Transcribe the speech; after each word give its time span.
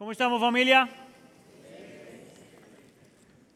¿Cómo 0.00 0.12
estamos 0.12 0.40
familia? 0.40 0.88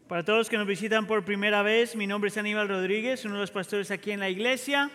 Para 0.07 0.23
todos 0.23 0.51
que 0.51 0.59
nos 0.59 0.67
visitan 0.67 1.07
por 1.07 1.25
primera 1.25 1.63
vez, 1.63 1.97
mi 1.97 2.07
nombre 2.07 2.29
es 2.29 2.37
Aníbal 2.37 2.69
Rodríguez, 2.69 3.25
uno 3.25 3.37
de 3.37 3.41
los 3.41 3.51
pastores 3.51 3.91
aquí 3.91 4.11
en 4.11 4.21
la 4.21 4.29
iglesia. 4.29 4.91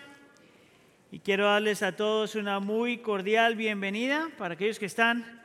Y 1.12 1.18
quiero 1.18 1.46
darles 1.46 1.82
a 1.82 1.96
todos 1.96 2.36
una 2.36 2.60
muy 2.60 3.00
cordial 3.00 3.56
bienvenida 3.56 4.30
para 4.38 4.54
aquellos 4.54 4.78
que 4.78 4.86
están 4.86 5.42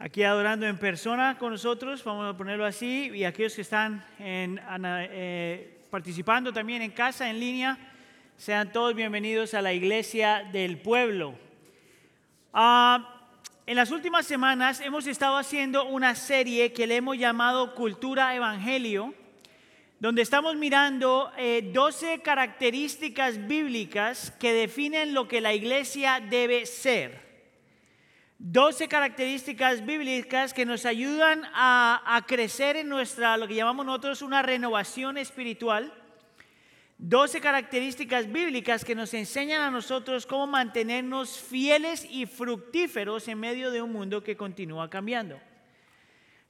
aquí 0.00 0.24
adorando 0.24 0.66
en 0.66 0.78
persona 0.78 1.38
con 1.38 1.52
nosotros, 1.52 2.02
vamos 2.02 2.34
a 2.34 2.36
ponerlo 2.36 2.66
así, 2.66 3.12
y 3.14 3.22
aquellos 3.22 3.54
que 3.54 3.62
están 3.62 4.04
eh, 4.18 5.78
participando 5.90 6.52
también 6.52 6.82
en 6.82 6.90
casa, 6.90 7.30
en 7.30 7.38
línea, 7.38 7.78
sean 8.36 8.72
todos 8.72 8.96
bienvenidos 8.96 9.54
a 9.54 9.62
la 9.62 9.72
iglesia 9.72 10.48
del 10.50 10.78
pueblo. 10.78 11.36
Ah, 12.52 13.19
en 13.70 13.76
las 13.76 13.92
últimas 13.92 14.26
semanas 14.26 14.80
hemos 14.80 15.06
estado 15.06 15.36
haciendo 15.36 15.84
una 15.84 16.16
serie 16.16 16.72
que 16.72 16.88
le 16.88 16.96
hemos 16.96 17.16
llamado 17.16 17.76
Cultura 17.76 18.34
Evangelio, 18.34 19.14
donde 20.00 20.22
estamos 20.22 20.56
mirando 20.56 21.30
12 21.36 22.14
eh, 22.14 22.20
características 22.20 23.46
bíblicas 23.46 24.32
que 24.40 24.52
definen 24.52 25.14
lo 25.14 25.28
que 25.28 25.40
la 25.40 25.54
iglesia 25.54 26.18
debe 26.18 26.66
ser. 26.66 27.46
12 28.40 28.88
características 28.88 29.86
bíblicas 29.86 30.52
que 30.52 30.66
nos 30.66 30.84
ayudan 30.84 31.44
a, 31.54 32.02
a 32.04 32.26
crecer 32.26 32.74
en 32.74 32.88
nuestra, 32.88 33.36
lo 33.36 33.46
que 33.46 33.54
llamamos 33.54 33.86
nosotros 33.86 34.22
una 34.22 34.42
renovación 34.42 35.16
espiritual 35.16 35.92
12 37.02 37.40
características 37.40 38.30
bíblicas 38.30 38.84
que 38.84 38.94
nos 38.94 39.14
enseñan 39.14 39.62
a 39.62 39.70
nosotros 39.70 40.26
cómo 40.26 40.46
mantenernos 40.46 41.40
fieles 41.40 42.06
y 42.10 42.26
fructíferos 42.26 43.26
en 43.26 43.40
medio 43.40 43.70
de 43.70 43.80
un 43.80 43.90
mundo 43.90 44.22
que 44.22 44.36
continúa 44.36 44.90
cambiando. 44.90 45.40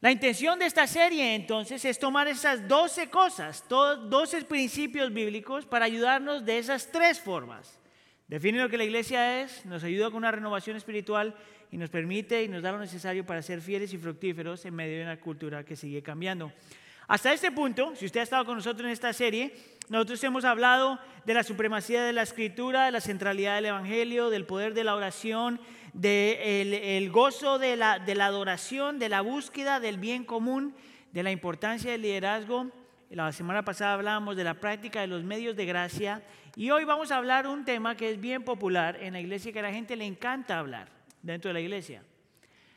La 0.01 0.11
intención 0.11 0.59
de 0.59 0.67
esta 0.67 0.89
serie 0.89 1.37
entonces 1.37 1.85
es 1.85 2.01
tomar 2.01 2.27
esas 2.27 2.67
12 2.67 3.11
cosas, 3.11 3.65
12 3.69 4.43
principios 4.47 5.13
bíblicos 5.13 5.67
para 5.67 5.85
ayudarnos 5.85 6.45
de 6.45 6.59
esas 6.59 6.91
tres 6.91 7.21
formas. 7.21 7.79
Define 8.27 8.59
lo 8.59 8.69
que 8.69 8.79
la 8.79 8.85
iglesia 8.85 9.43
es, 9.43 9.65
nos 9.67 9.85
ayuda 9.85 10.07
con 10.07 10.17
una 10.17 10.33
renovación 10.33 10.77
espiritual 10.77 11.37
y 11.71 11.77
nos 11.77 11.91
permite 11.91 12.43
y 12.43 12.49
nos 12.49 12.63
da 12.63 12.73
lo 12.73 12.81
necesario 12.81 13.25
para 13.25 13.41
ser 13.41 13.61
fieles 13.61 13.93
y 13.93 13.99
fructíferos 13.99 14.65
en 14.65 14.75
medio 14.75 14.97
de 14.97 15.05
una 15.05 15.21
cultura 15.21 15.65
que 15.65 15.77
sigue 15.77 16.03
cambiando. 16.03 16.53
Hasta 17.11 17.33
este 17.33 17.51
punto, 17.51 17.97
si 17.97 18.07
usted 18.07 18.21
ha 18.21 18.23
estado 18.23 18.45
con 18.45 18.55
nosotros 18.55 18.87
en 18.87 18.93
esta 18.93 19.13
serie, 19.13 19.53
nosotros 19.89 20.23
hemos 20.23 20.45
hablado 20.45 21.01
de 21.27 21.35
la 21.35 21.43
supremacía 21.43 22.05
de 22.05 22.13
la 22.13 22.23
escritura, 22.23 22.85
de 22.85 22.93
la 22.93 23.01
centralidad 23.01 23.57
del 23.57 23.65
Evangelio, 23.65 24.31
del 24.31 24.47
poder 24.47 24.75
de 24.75 24.85
la 24.85 24.95
oración, 24.95 25.61
del 25.93 26.73
el 26.73 27.11
gozo 27.11 27.59
de 27.59 27.75
la, 27.75 27.99
de 27.99 28.15
la 28.15 28.27
adoración, 28.27 29.01
de 29.01 29.09
la 29.09 29.23
búsqueda 29.23 29.81
del 29.81 29.99
bien 29.99 30.23
común, 30.23 30.73
de 31.11 31.25
la 31.25 31.33
importancia 31.33 31.91
del 31.91 32.03
liderazgo. 32.03 32.71
La 33.11 33.33
semana 33.33 33.65
pasada 33.65 33.95
hablábamos 33.95 34.37
de 34.37 34.45
la 34.45 34.55
práctica 34.55 35.01
de 35.01 35.09
los 35.09 35.25
medios 35.25 35.57
de 35.57 35.67
gracia 35.67 36.23
y 36.55 36.71
hoy 36.71 36.85
vamos 36.85 37.11
a 37.11 37.17
hablar 37.17 37.49
un 37.49 37.65
tema 37.65 37.97
que 37.97 38.09
es 38.09 38.21
bien 38.21 38.45
popular 38.45 38.97
en 39.03 39.15
la 39.15 39.21
iglesia 39.21 39.51
y 39.51 39.53
que 39.53 39.59
a 39.59 39.63
la 39.63 39.73
gente 39.73 39.97
le 39.97 40.05
encanta 40.05 40.61
hablar 40.61 40.87
dentro 41.23 41.49
de 41.49 41.55
la 41.55 41.61
iglesia, 41.61 42.05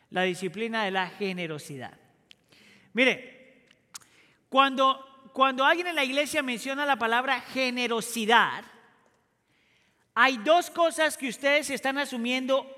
la 0.10 0.24
disciplina 0.24 0.86
de 0.86 0.90
la 0.90 1.06
generosidad. 1.06 2.00
Mire, 2.94 3.33
cuando 4.54 5.14
cuando 5.34 5.66
alguien 5.66 5.88
en 5.88 5.96
la 5.96 6.04
iglesia 6.04 6.44
menciona 6.44 6.86
la 6.86 6.96
palabra 6.96 7.42
generosidad, 7.42 8.64
hay 10.14 10.38
dos 10.38 10.70
cosas 10.70 11.18
que 11.18 11.28
ustedes 11.28 11.72
están 11.72 11.98
asumiendo 11.98 12.70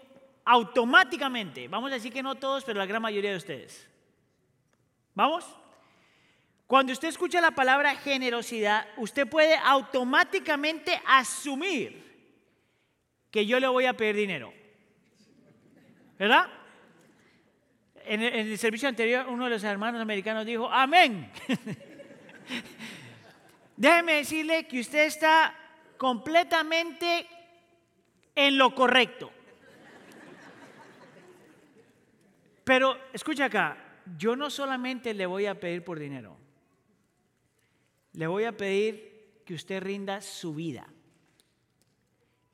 automáticamente. 0.46 1.68
Vamos 1.68 1.92
a 1.92 1.96
decir 1.96 2.14
que 2.14 2.24
no 2.24 2.36
todos, 2.36 2.64
pero 2.64 2.80
la 2.80 2.86
gran 2.86 3.02
mayoría 3.02 3.32
de 3.32 3.38
ustedes. 3.38 3.90
¿Vamos? 5.14 5.46
Cuando 6.66 6.94
usted 6.94 7.10
escucha 7.10 7.42
la 7.42 7.52
palabra 7.52 7.94
generosidad, 7.98 8.88
usted 8.96 9.28
puede 9.28 9.58
automáticamente 9.58 11.00
asumir 11.06 12.06
que 13.32 13.46
yo 13.46 13.60
le 13.60 13.68
voy 13.68 13.86
a 13.86 13.98
pedir 13.98 14.16
dinero. 14.16 14.54
¿Verdad? 16.18 16.48
En 18.08 18.22
el, 18.22 18.58
servicio 18.58 18.88
anterior, 18.88 19.26
uno 19.28 19.46
de 19.46 19.52
los 19.52 19.64
hermanos 19.64 20.02
americanos 20.02 20.46
dijo, 20.46 20.70
amén. 20.70 21.32
Déjeme 23.78 24.14
decirle 24.14 24.68
que 24.68 24.80
usted 24.80 25.06
está 25.06 25.54
completamente 25.98 27.28
en 28.36 28.58
lo 28.58 28.76
correcto. 28.76 29.32
Pero 32.64 32.98
escucha 33.14 33.46
acá, 33.46 33.78
yo 34.18 34.36
no 34.36 34.50
solamente 34.50 35.14
le 35.14 35.26
voy 35.26 35.46
a 35.46 35.60
pedir 35.60 35.84
por 35.84 36.00
dinero, 36.00 36.38
le 38.14 38.28
voy 38.28 38.46
a 38.46 38.56
pedir 38.56 39.42
que 39.46 39.54
usted 39.54 39.82
rinda 39.82 40.22
su 40.22 40.56
vida. 40.56 40.88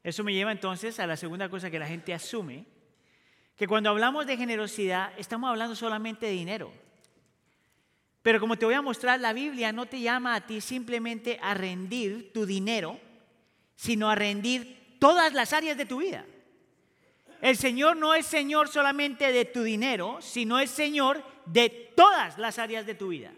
Eso 0.04 0.24
me 0.24 0.34
lleva 0.34 0.52
entonces 0.52 1.00
a 1.00 1.08
la 1.08 1.16
segunda 1.16 1.50
cosa 1.50 1.70
que 1.70 1.80
la 1.80 1.88
gente 1.88 2.14
asume, 2.14 2.66
que 3.62 3.68
cuando 3.68 3.92
hablamos 3.92 4.26
de 4.26 4.38
generosidad 4.38 5.14
estamos 5.20 5.48
hablando 5.48 5.76
solamente 5.76 6.26
de 6.26 6.32
dinero. 6.32 6.74
Pero 8.24 8.40
como 8.40 8.58
te 8.58 8.66
voy 8.66 8.74
a 8.74 8.82
mostrar, 8.82 9.20
la 9.20 9.34
Biblia 9.34 9.72
no 9.72 9.86
te 9.86 10.02
llama 10.02 10.34
a 10.34 10.48
ti 10.48 10.62
simplemente 10.62 11.38
a 11.44 11.54
rendir 11.54 12.34
tu 12.34 12.48
dinero, 12.48 13.00
sino 13.76 14.10
a 14.10 14.16
rendir 14.16 14.98
todas 14.98 15.34
las 15.34 15.54
áreas 15.54 15.78
de 15.78 15.86
tu 15.86 16.00
vida. 16.00 16.26
El 17.40 17.56
Señor 17.56 17.98
no 17.98 18.16
es 18.16 18.26
Señor 18.26 18.68
solamente 18.68 19.32
de 19.32 19.46
tu 19.46 19.62
dinero, 19.62 20.18
sino 20.22 20.58
es 20.58 20.72
Señor 20.72 21.24
de 21.46 21.70
todas 21.96 22.40
las 22.40 22.58
áreas 22.58 22.88
de 22.88 22.96
tu 22.96 23.10
vida. 23.10 23.32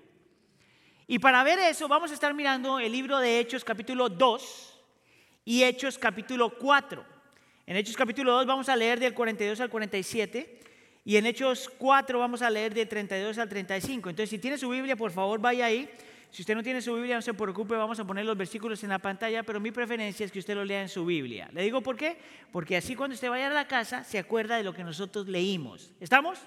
Y 1.05 1.19
para 1.19 1.43
ver 1.43 1.59
eso 1.59 1.89
vamos 1.89 2.11
a 2.11 2.13
estar 2.13 2.33
mirando 2.33 2.79
el 2.79 2.93
libro 2.93 3.19
de 3.19 3.41
Hechos 3.41 3.65
capítulo 3.65 4.07
2 4.07 4.79
y 5.43 5.63
Hechos 5.63 5.97
capítulo 5.97 6.57
4. 6.57 7.12
En 7.65 7.77
Hechos 7.77 7.95
capítulo 7.95 8.33
2 8.33 8.45
vamos 8.45 8.67
a 8.67 8.75
leer 8.75 8.99
del 8.99 9.13
42 9.13 9.61
al 9.61 9.69
47 9.69 10.59
y 11.05 11.15
en 11.15 11.25
Hechos 11.25 11.71
4 11.77 12.19
vamos 12.19 12.41
a 12.41 12.49
leer 12.49 12.73
de 12.73 12.85
32 12.85 13.37
al 13.37 13.47
35. 13.47 14.09
Entonces, 14.09 14.29
si 14.29 14.37
tiene 14.37 14.57
su 14.57 14.67
Biblia, 14.67 14.97
por 14.97 15.11
favor, 15.11 15.39
vaya 15.39 15.65
ahí. 15.67 15.89
Si 16.29 16.41
usted 16.41 16.55
no 16.55 16.63
tiene 16.63 16.81
su 16.81 16.93
Biblia, 16.95 17.15
no 17.15 17.21
se 17.21 17.33
preocupe, 17.33 17.75
vamos 17.75 17.99
a 17.99 18.05
poner 18.05 18.25
los 18.25 18.35
versículos 18.35 18.83
en 18.83 18.89
la 18.89 18.99
pantalla, 18.99 19.43
pero 19.43 19.61
mi 19.61 19.71
preferencia 19.71 20.25
es 20.25 20.31
que 20.31 20.39
usted 20.39 20.55
lo 20.55 20.65
lea 20.65 20.81
en 20.81 20.89
su 20.89 21.05
Biblia. 21.05 21.49
¿Le 21.53 21.61
digo 21.61 21.79
por 21.81 21.95
qué? 21.95 22.17
Porque 22.51 22.75
así 22.75 22.95
cuando 22.95 23.13
usted 23.13 23.29
vaya 23.29 23.47
a 23.47 23.53
la 23.53 23.67
casa, 23.67 24.03
se 24.03 24.19
acuerda 24.19 24.57
de 24.57 24.63
lo 24.63 24.73
que 24.73 24.83
nosotros 24.83 25.29
leímos. 25.29 25.93
¿Estamos? 26.01 26.39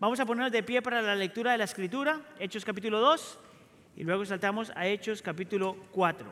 Vamos 0.00 0.20
a 0.20 0.26
ponernos 0.26 0.52
de 0.52 0.62
pie 0.62 0.82
para 0.82 1.00
la 1.00 1.14
lectura 1.14 1.52
de 1.52 1.58
la 1.58 1.64
Escritura, 1.64 2.20
Hechos 2.38 2.64
capítulo 2.64 3.00
2, 3.00 3.38
y 3.96 4.04
luego 4.04 4.26
saltamos 4.26 4.70
a 4.74 4.86
Hechos 4.86 5.22
capítulo 5.22 5.76
4. 5.92 6.30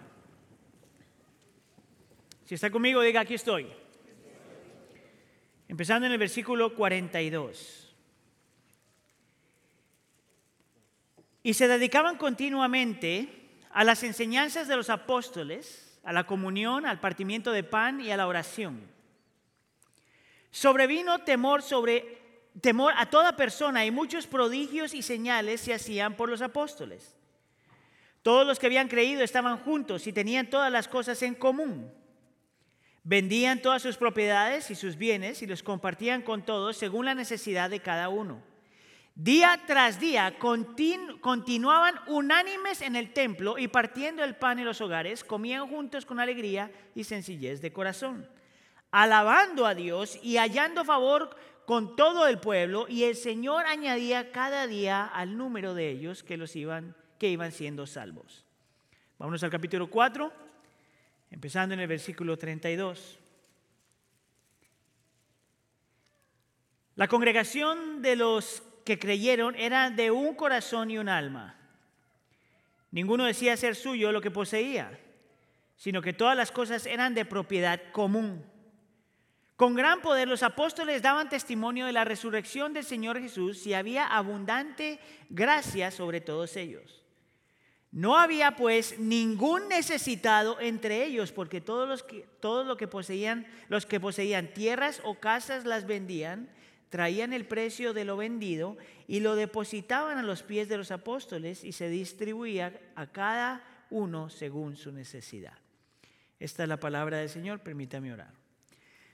Si 2.45 2.55
está 2.57 2.71
conmigo, 2.71 3.01
diga, 3.01 3.21
aquí 3.21 3.35
estoy 3.35 3.80
empezando 5.71 6.05
en 6.05 6.13
el 6.13 6.19
versículo 6.19 6.75
42. 6.75 7.95
Y 11.45 11.55
se 11.55 11.69
dedicaban 11.69 12.17
continuamente 12.17 13.29
a 13.71 13.85
las 13.85 14.03
enseñanzas 14.03 14.67
de 14.67 14.75
los 14.75 14.91
apóstoles, 14.91 16.01
a 16.03 16.13
la 16.13 16.25
comunión, 16.25 16.87
al 16.87 16.99
partimiento 16.99 17.53
de 17.53 17.63
pan 17.63 18.01
y 18.01 18.11
a 18.11 18.17
la 18.17 18.27
oración. 18.27 18.81
Sobrevino 20.51 21.21
temor 21.21 21.63
sobre 21.63 22.19
temor 22.61 22.93
a 22.97 23.09
toda 23.09 23.37
persona 23.37 23.87
y 23.87 23.93
muchos 23.93 24.27
prodigios 24.27 24.93
y 24.93 25.03
señales 25.03 25.61
se 25.61 25.73
hacían 25.73 26.17
por 26.17 26.29
los 26.29 26.43
apóstoles. 26.43 27.15
Todos 28.23 28.45
los 28.45 28.59
que 28.59 28.67
habían 28.67 28.89
creído 28.89 29.23
estaban 29.23 29.59
juntos 29.59 30.09
y 30.09 30.13
tenían 30.13 30.51
todas 30.51 30.73
las 30.73 30.89
cosas 30.89 31.23
en 31.23 31.37
común. 31.37 32.00
Vendían 33.03 33.63
todas 33.63 33.83
sus 33.83 33.97
propiedades 33.97 34.71
y 34.71 34.75
sus 34.75 34.97
bienes 34.97 35.43
y 35.43 35.47
los 35.47 35.63
compartían 35.63 36.23
con 36.23 36.43
todos 36.43 36.77
según 36.77 37.07
la 37.07 37.15
necesidad 37.15 37.71
de 37.71 37.81
cada 37.81 38.09
uno. 38.09 38.43
Día 39.15 39.61
tras 39.67 39.99
día 39.99 40.39
continuaban 40.39 41.95
unánimes 42.07 42.81
en 42.81 42.97
el 42.97 43.13
templo 43.13 43.59
y 43.59 43.69
partiendo 43.69 44.23
el 44.23 44.37
pan 44.37 44.59
en 44.59 44.65
los 44.65 44.81
hogares, 44.81 45.25
comían 45.25 45.67
juntos 45.69 46.07
con 46.07 46.21
alegría 46.21 46.71
y 46.95 47.05
sencillez 47.05 47.61
de 47.61 47.73
corazón, 47.73 48.29
alabando 48.91 49.67
a 49.67 49.75
Dios 49.75 50.19
y 50.23 50.37
hallando 50.37 50.85
favor 50.85 51.37
con 51.67 51.97
todo 51.97 52.27
el 52.27 52.39
pueblo, 52.39 52.87
y 52.89 53.05
el 53.05 53.15
Señor 53.15 53.67
añadía 53.67 54.33
cada 54.33 54.67
día 54.67 55.05
al 55.05 55.37
número 55.37 55.75
de 55.75 55.91
ellos 55.91 56.25
que 56.25 56.37
los 56.37 56.57
iban 56.57 56.97
que 57.21 57.29
iban 57.29 57.53
siendo 57.53 57.87
salvos. 57.87 58.47
Vámonos 59.19 59.45
al 59.45 59.51
capítulo 59.51 59.91
4 59.91 60.33
empezando 61.31 61.75
en 61.75 61.81
el 61.81 61.87
versículo 61.87 62.37
32. 62.37 63.19
La 66.97 67.09
congregación 67.09 68.03
de 68.03 68.17
los 68.17 68.63
que 68.85 68.99
creyeron 68.99 69.55
era 69.55 69.91
de 69.91 70.11
un 70.11 70.35
corazón 70.35 70.91
y 70.91 70.99
un 70.99 71.09
alma. 71.09 71.57
Ninguno 72.91 73.25
decía 73.25 73.57
ser 73.57 73.77
suyo 73.77 74.13
lo 74.13 74.21
que 74.21 74.31
poseía, 74.31 74.99
sino 75.77 76.03
que 76.03 76.13
todas 76.13 76.37
las 76.37 76.51
cosas 76.51 76.87
eran 76.87 77.15
de 77.15 77.25
propiedad 77.25 77.81
común. 77.93 78.45
Con 79.57 79.75
gran 79.75 80.01
poder 80.01 80.27
los 80.27 80.43
apóstoles 80.43 81.03
daban 81.03 81.29
testimonio 81.29 81.87
de 81.87 81.93
la 81.93 82.05
resurrección 82.05 82.73
del 82.73 82.85
Señor 82.85 83.21
Jesús 83.21 83.67
y 83.67 83.75
había 83.75 84.07
abundante 84.07 84.99
gracia 85.29 85.91
sobre 85.91 86.21
todos 86.21 86.57
ellos. 86.57 87.05
No 87.93 88.17
había 88.17 88.55
pues 88.55 89.01
ningún 89.01 89.69
necesitado 89.69 90.61
entre 90.61 91.05
ellos, 91.05 91.33
porque 91.33 91.61
todos 91.61 91.89
los 91.89 92.05
que, 92.05 92.25
todos 92.39 92.67
lo 92.67 92.77
que 92.77 92.87
poseían, 92.87 93.47
los 93.69 93.85
que 93.85 93.99
poseían 93.99 94.55
tierras 94.55 95.01
o 95.05 95.17
casas 95.17 95.65
las 95.65 95.87
vendían, 95.87 96.49
traían 96.89 97.33
el 97.33 97.47
precio 97.47 97.93
de 97.93 98.05
lo 98.05 98.17
vendido 98.17 98.77
y 99.09 99.21
lo 99.21 99.35
depositaban 99.35 100.19
a 100.19 100.23
los 100.23 100.43
pies 100.43 100.69
de 100.69 100.77
los 100.77 100.93
apóstoles 100.93 101.65
y 101.65 101.73
se 101.73 101.89
distribuía 101.89 102.81
a 102.95 103.07
cada 103.09 103.65
uno 103.91 104.31
según 104.31 104.77
su 104.77 104.93
necesidad. 104.93 105.55
Esta 106.39 106.63
es 106.63 106.69
la 106.69 106.79
palabra 106.79 107.19
del 107.19 107.29
Señor, 107.29 107.61
permítame 107.61 108.13
orar. 108.13 108.33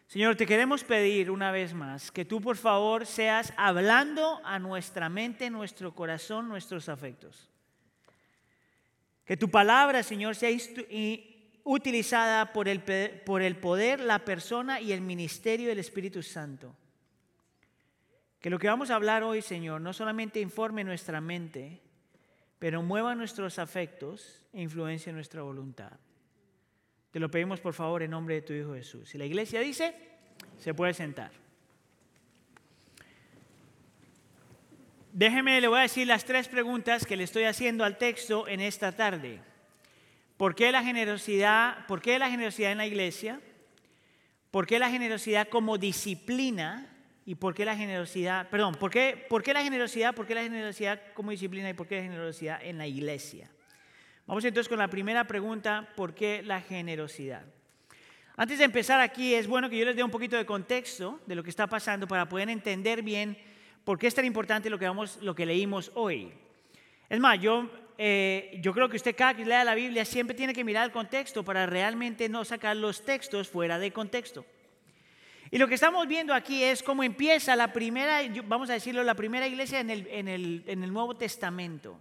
Señor, 0.06 0.36
te 0.36 0.46
queremos 0.46 0.84
pedir 0.84 1.30
una 1.30 1.50
vez 1.50 1.74
más 1.74 2.12
que 2.12 2.24
tú 2.24 2.40
por 2.40 2.56
favor 2.56 3.06
seas 3.06 3.52
hablando 3.56 4.40
a 4.44 4.58
nuestra 4.58 5.08
mente, 5.08 5.50
nuestro 5.50 5.94
corazón, 5.94 6.46
nuestros 6.46 6.88
afectos. 6.88 7.50
Que 9.26 9.36
tu 9.36 9.50
palabra, 9.50 10.02
Señor, 10.02 10.36
sea 10.36 10.56
utilizada 11.64 12.52
por 12.52 12.68
el, 12.68 12.80
por 13.26 13.42
el 13.42 13.56
poder, 13.56 13.98
la 14.00 14.24
persona 14.24 14.80
y 14.80 14.92
el 14.92 15.00
ministerio 15.00 15.68
del 15.68 15.80
Espíritu 15.80 16.22
Santo. 16.22 16.74
Que 18.40 18.50
lo 18.50 18.58
que 18.60 18.68
vamos 18.68 18.90
a 18.90 18.94
hablar 18.94 19.24
hoy, 19.24 19.42
Señor, 19.42 19.80
no 19.80 19.92
solamente 19.92 20.40
informe 20.40 20.84
nuestra 20.84 21.20
mente, 21.20 21.82
pero 22.60 22.82
mueva 22.82 23.16
nuestros 23.16 23.58
afectos 23.58 24.46
e 24.52 24.62
influencia 24.62 25.12
nuestra 25.12 25.42
voluntad. 25.42 25.92
Te 27.10 27.18
lo 27.18 27.28
pedimos 27.28 27.60
por 27.60 27.74
favor 27.74 28.04
en 28.04 28.12
nombre 28.12 28.36
de 28.36 28.42
tu 28.42 28.52
Hijo 28.52 28.74
Jesús. 28.74 29.08
Si 29.08 29.18
la 29.18 29.24
iglesia 29.24 29.60
dice, 29.60 29.92
se 30.58 30.72
puede 30.72 30.94
sentar. 30.94 31.45
Déjeme, 35.18 35.62
le 35.62 35.68
voy 35.68 35.78
a 35.78 35.82
decir 35.82 36.06
las 36.06 36.26
tres 36.26 36.46
preguntas 36.46 37.06
que 37.06 37.16
le 37.16 37.24
estoy 37.24 37.44
haciendo 37.44 37.84
al 37.84 37.96
texto 37.96 38.46
en 38.46 38.60
esta 38.60 38.92
tarde. 38.92 39.40
¿Por 40.36 40.54
qué 40.54 40.70
la 40.70 40.82
generosidad, 40.82 41.86
por 41.86 42.02
qué 42.02 42.18
la 42.18 42.28
generosidad 42.28 42.70
en 42.70 42.76
la 42.76 42.86
iglesia? 42.86 43.40
¿Por 44.50 44.66
qué 44.66 44.78
la 44.78 44.90
generosidad 44.90 45.48
como 45.48 45.78
disciplina? 45.78 46.94
¿Y 47.24 47.36
por 47.36 47.54
qué 47.54 47.64
la 47.64 47.74
generosidad, 47.74 48.50
perdón, 48.50 48.74
¿por 48.74 48.90
qué, 48.90 49.24
por 49.30 49.42
qué 49.42 49.54
la 49.54 49.62
generosidad, 49.62 50.14
por 50.14 50.26
qué 50.26 50.34
la 50.34 50.42
generosidad 50.42 51.00
como 51.14 51.30
disciplina 51.30 51.70
y 51.70 51.72
por 51.72 51.88
qué 51.88 51.96
la 51.96 52.02
generosidad 52.02 52.62
en 52.62 52.76
la 52.76 52.86
iglesia? 52.86 53.50
Vamos 54.26 54.44
entonces 54.44 54.68
con 54.68 54.78
la 54.78 54.88
primera 54.88 55.26
pregunta, 55.26 55.88
¿por 55.96 56.14
qué 56.14 56.42
la 56.42 56.60
generosidad? 56.60 57.46
Antes 58.36 58.58
de 58.58 58.66
empezar 58.66 59.00
aquí, 59.00 59.32
es 59.34 59.46
bueno 59.46 59.70
que 59.70 59.78
yo 59.78 59.86
les 59.86 59.96
dé 59.96 60.04
un 60.04 60.10
poquito 60.10 60.36
de 60.36 60.44
contexto 60.44 61.20
de 61.24 61.34
lo 61.36 61.42
que 61.42 61.48
está 61.48 61.66
pasando 61.66 62.06
para 62.06 62.28
poder 62.28 62.50
entender 62.50 63.00
bien 63.00 63.55
por 63.86 64.00
qué 64.00 64.08
es 64.08 64.14
tan 64.16 64.24
importante 64.24 64.68
lo 64.68 64.78
que, 65.36 65.46
leímos 65.46 65.92
hoy. 65.94 66.32
Es 67.08 67.20
más, 67.20 67.40
yo, 67.40 67.70
eh, 67.96 68.58
yo 68.60 68.74
creo 68.74 68.88
que 68.88 68.96
usted 68.96 69.14
cada 69.14 69.34
que 69.34 69.44
lea 69.44 69.62
la 69.62 69.76
Biblia 69.76 70.04
siempre 70.04 70.34
tiene 70.34 70.52
que 70.52 70.64
mirar 70.64 70.86
el 70.86 70.90
contexto 70.90 71.44
para 71.44 71.66
realmente 71.66 72.28
no 72.28 72.44
sacar 72.44 72.76
los 72.76 73.04
textos 73.04 73.48
fuera 73.48 73.78
de 73.78 73.92
contexto. 73.92 74.44
Y 75.52 75.58
lo 75.58 75.68
que 75.68 75.76
estamos 75.76 76.08
viendo 76.08 76.34
aquí 76.34 76.64
es 76.64 76.82
cómo 76.82 77.04
empieza 77.04 77.54
la 77.54 77.72
primera, 77.72 78.22
vamos 78.46 78.70
a 78.70 78.72
decirlo, 78.72 79.04
la 79.04 79.14
primera 79.14 79.46
iglesia 79.46 79.78
en 79.78 79.88
el 80.28 80.92
Nuevo 80.92 81.14
Testamento. 81.14 81.96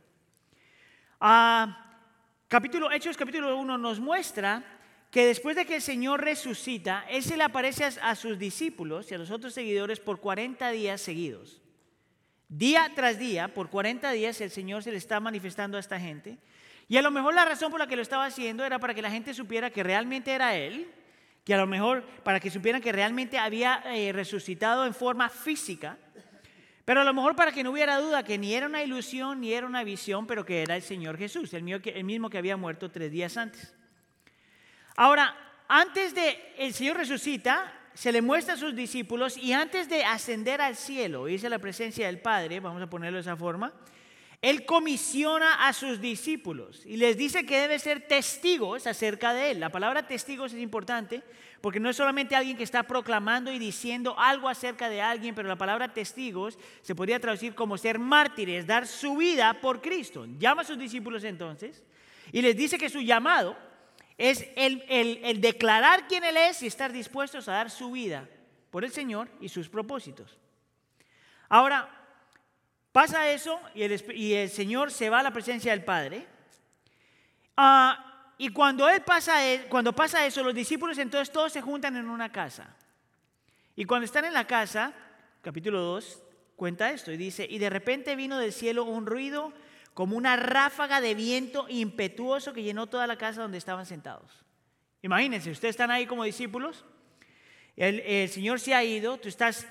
Ah, 1.21 2.01
capítulo, 2.47 2.91
Hechos 2.91 3.15
capítulo 3.15 3.55
1 3.57 3.77
nos 3.77 3.99
muestra 3.99 4.63
que 5.11 5.27
después 5.27 5.55
de 5.55 5.67
que 5.67 5.75
el 5.75 5.81
Señor 5.83 6.23
resucita, 6.23 7.05
Él 7.07 7.21
se 7.21 7.37
le 7.37 7.43
aparece 7.43 7.85
a, 7.85 8.15
sus 8.15 8.39
discípulos 8.39 9.11
y 9.11 9.13
a 9.13 9.19
los 9.19 9.29
otros 9.29 9.53
seguidores 9.53 9.99
por 9.99 10.19
40 10.19 10.71
días 10.71 10.99
seguidos. 10.99 11.61
Día 12.49 12.91
tras 12.95 13.17
día, 13.17 13.47
por 13.47 13.69
40 13.69 14.11
días, 14.11 14.39
el 14.41 14.51
Señor 14.51 14.83
se 14.83 14.91
le 14.91 14.97
está 14.97 15.19
manifestando 15.19 15.77
a 15.77 15.79
esta 15.79 15.99
gente. 15.99 16.37
Y 16.87 16.97
a 16.97 17.01
lo 17.01 17.11
mejor 17.11 17.33
la 17.33 17.45
razón 17.45 17.71
por 17.71 17.79
la 17.79 17.87
que 17.87 17.95
lo 17.95 18.01
estaba 18.01 18.25
haciendo 18.25 18.63
era 18.63 18.79
para 18.79 18.93
que 18.93 19.01
la 19.01 19.09
gente 19.09 19.33
supiera 19.33 19.71
que 19.71 19.83
realmente 19.83 20.31
era 20.31 20.55
Él, 20.55 20.87
que 21.43 21.53
a 21.53 21.57
lo 21.57 21.67
mejor 21.67 22.03
para 22.23 22.39
que 22.39 22.51
supieran 22.51 22.81
que 22.81 22.91
realmente 22.91 23.37
había 23.37 23.83
eh, 23.85 24.11
resucitado 24.11 24.85
en 24.85 24.93
forma 24.93 25.29
física, 25.29 25.97
pero 26.85 27.01
a 27.01 27.03
lo 27.03 27.13
mejor 27.15 27.35
para 27.35 27.51
que 27.51 27.63
no 27.63 27.71
hubiera 27.71 27.97
duda 27.97 28.23
que 28.23 28.37
ni 28.37 28.53
era 28.53 28.67
una 28.67 28.83
ilusión 28.83 29.41
ni 29.41 29.53
era 29.53 29.65
una 29.65 29.83
visión, 29.83 30.27
pero 30.27 30.45
que 30.45 30.61
era 30.61 30.75
el 30.75 30.83
Señor 30.83 31.17
Jesús, 31.17 31.51
el, 31.55 31.63
mismo 31.63 32.29
que 32.29 32.37
había 32.37 32.57
muerto 32.57 32.91
tres 32.91 33.11
días 33.11 33.37
antes. 33.37 33.73
Ahora, 34.95 35.35
antes 35.67 36.13
de 36.13 36.53
el 36.59 36.73
Señor 36.75 36.97
resucita, 36.97 37.73
se 37.95 38.11
le 38.11 38.21
muestra 38.21 38.53
a 38.53 38.57
sus 38.57 38.75
discípulos 38.75 39.37
y 39.37 39.53
antes 39.53 39.87
de 39.87 40.03
ascender 40.03 40.61
al 40.61 40.75
cielo, 40.75 41.25
a 41.25 41.49
la 41.49 41.59
presencia 41.59 42.07
del 42.07 42.19
Padre, 42.19 42.59
vamos 42.59 42.81
a 42.81 42.89
ponerlo 42.89 43.15
de 43.15 43.21
esa 43.21 43.37
forma, 43.37 43.73
Él 44.41 44.65
comisiona 44.65 45.65
a 45.65 45.71
sus 45.71 46.01
discípulos 46.01 46.85
y 46.85 46.97
les 46.97 47.17
dice 47.17 47.45
que 47.45 47.57
deben 47.57 47.79
ser 47.79 48.01
testigos 48.01 48.85
acerca 48.85 49.33
de 49.33 49.51
Él. 49.51 49.61
La 49.61 49.71
palabra 49.71 50.05
testigos 50.05 50.53
es 50.53 50.59
importante 50.59 51.23
porque 51.61 51.79
no 51.79 51.89
es 51.89 51.95
solamente 51.95 52.35
alguien 52.35 52.57
que 52.57 52.63
está 52.63 52.83
proclamando 52.83 53.51
y 53.51 53.59
diciendo 53.59 54.13
algo 54.19 54.49
acerca 54.49 54.89
de 54.89 55.01
alguien, 55.01 55.33
pero 55.33 55.47
la 55.47 55.57
palabra 55.57 55.93
testigos 55.93 56.59
se 56.81 56.95
podría 56.95 57.19
traducir 57.21 57.55
como 57.55 57.77
ser 57.77 57.97
mártires, 57.97 58.67
dar 58.67 58.87
su 58.87 59.15
vida 59.15 59.53
por 59.61 59.81
Cristo. 59.81 60.27
Llama 60.37 60.63
a 60.63 60.65
sus 60.65 60.77
discípulos 60.77 61.23
entonces 61.23 61.81
y 62.33 62.41
les 62.41 62.57
dice 62.57 62.77
que 62.77 62.89
su 62.89 62.99
llamado 62.99 63.55
es 64.17 64.47
el, 64.55 64.83
el, 64.87 65.41
declarar 65.41 66.07
quién 66.07 66.23
Él 66.23 66.37
es 66.37 66.63
y 66.63 66.67
estar 66.67 66.91
dispuestos 66.91 67.47
a 67.47 67.53
dar 67.53 67.69
su 67.69 67.91
vida 67.91 68.27
por 68.71 68.85
el 68.85 68.91
Señor 68.91 69.29
y 69.41 69.49
sus 69.49 69.69
propósitos. 69.69 70.37
Ahora, 71.49 71.89
pasa 72.91 73.29
eso 73.29 73.59
y 73.73 73.83
el, 73.83 74.11
y 74.15 74.33
el 74.33 74.49
Señor 74.49 74.91
se 74.91 75.09
va 75.09 75.19
a 75.19 75.23
la 75.23 75.31
presencia 75.31 75.71
del 75.71 75.83
Padre. 75.83 76.25
Ah, 77.57 78.33
y 78.37 78.49
cuando, 78.49 78.89
él 78.89 79.01
pasa, 79.01 79.45
e, 79.45 79.67
cuando 79.67 79.93
pasa 79.93 80.25
eso, 80.25 80.43
los 80.43 80.53
discípulos 80.53 80.97
entonces 80.97 81.31
todos 81.31 81.51
se 81.51 81.61
juntan 81.61 81.95
en 81.95 82.09
una 82.09 82.31
casa. 82.31 82.75
Y 83.75 83.85
cuando 83.85 84.05
están 84.05 84.25
en 84.25 84.33
la 84.33 84.47
casa, 84.47 84.93
capítulo 85.41 85.79
2, 85.81 86.21
cuenta 86.55 86.91
esto 86.91 87.11
y 87.11 87.17
dice, 87.17 87.45
y 87.49 87.57
de 87.57 87.69
repente 87.69 88.15
vino 88.15 88.37
del 88.39 88.53
cielo 88.53 88.85
un 88.85 89.05
ruido 89.05 89.53
como 89.95 90.17
una 90.17 90.35
ráfaga 90.35 90.99
de 90.99 91.15
viento 91.15 91.65
impetuoso 91.69 92.53
que 92.53 92.61
llenó 92.61 92.85
toda 92.85 93.07
la 93.07 93.17
casa 93.17 93.41
donde 93.41 93.57
estaban 93.57 93.85
sentados. 93.85 94.29
Imagínense, 95.01 95.49
ustedes 95.49 95.71
están 95.71 95.89
ahí 95.89 96.05
como 96.05 96.25
discípulos, 96.25 96.83
el, 97.77 98.29
Señor 98.29 98.59
se 98.59 98.73
ha 98.73 98.83
ido, 98.83 99.17
tú 99.17 99.29
estás 99.29 99.65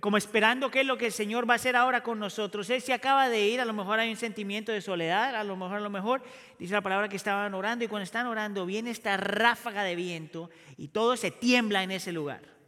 como 0.00 0.16
esperando 0.16 0.70
qué 0.70 0.80
es 0.80 0.86
lo 0.86 0.98
que 0.98 1.06
el 1.06 1.12
Señor 1.12 1.48
va 1.48 1.54
a 1.54 1.56
hacer 1.56 1.76
ahora 1.76 2.02
con 2.02 2.18
nosotros. 2.18 2.68
Él 2.68 2.82
se 2.82 2.92
acaba 2.92 3.28
de 3.28 3.46
ir, 3.46 3.60
a 3.60 3.64
lo 3.64 3.72
mejor 3.72 4.00
hay 4.00 4.10
un 4.10 4.16
sentimiento 4.16 4.72
de 4.72 4.80
soledad, 4.80 5.36
a 5.36 5.44
lo 5.44 5.56
mejor, 5.56 5.76
a 5.76 5.80
lo 5.80 5.90
mejor, 5.90 6.22
dice 6.58 6.74
la 6.74 6.80
palabra 6.80 7.08
que 7.08 7.16
estaban 7.16 7.54
orando 7.54 7.84
y 7.84 7.88
cuando 7.88 8.04
están 8.04 8.26
orando 8.26 8.66
viene 8.66 8.90
esta 8.90 9.16
ráfaga 9.16 9.84
de 9.84 9.94
viento 9.94 10.50
y 10.76 10.88
todo 10.88 11.16
se 11.16 11.30
tiembla 11.30 11.84
en 11.84 11.92
ese 11.92 12.10
lugar. 12.10 12.59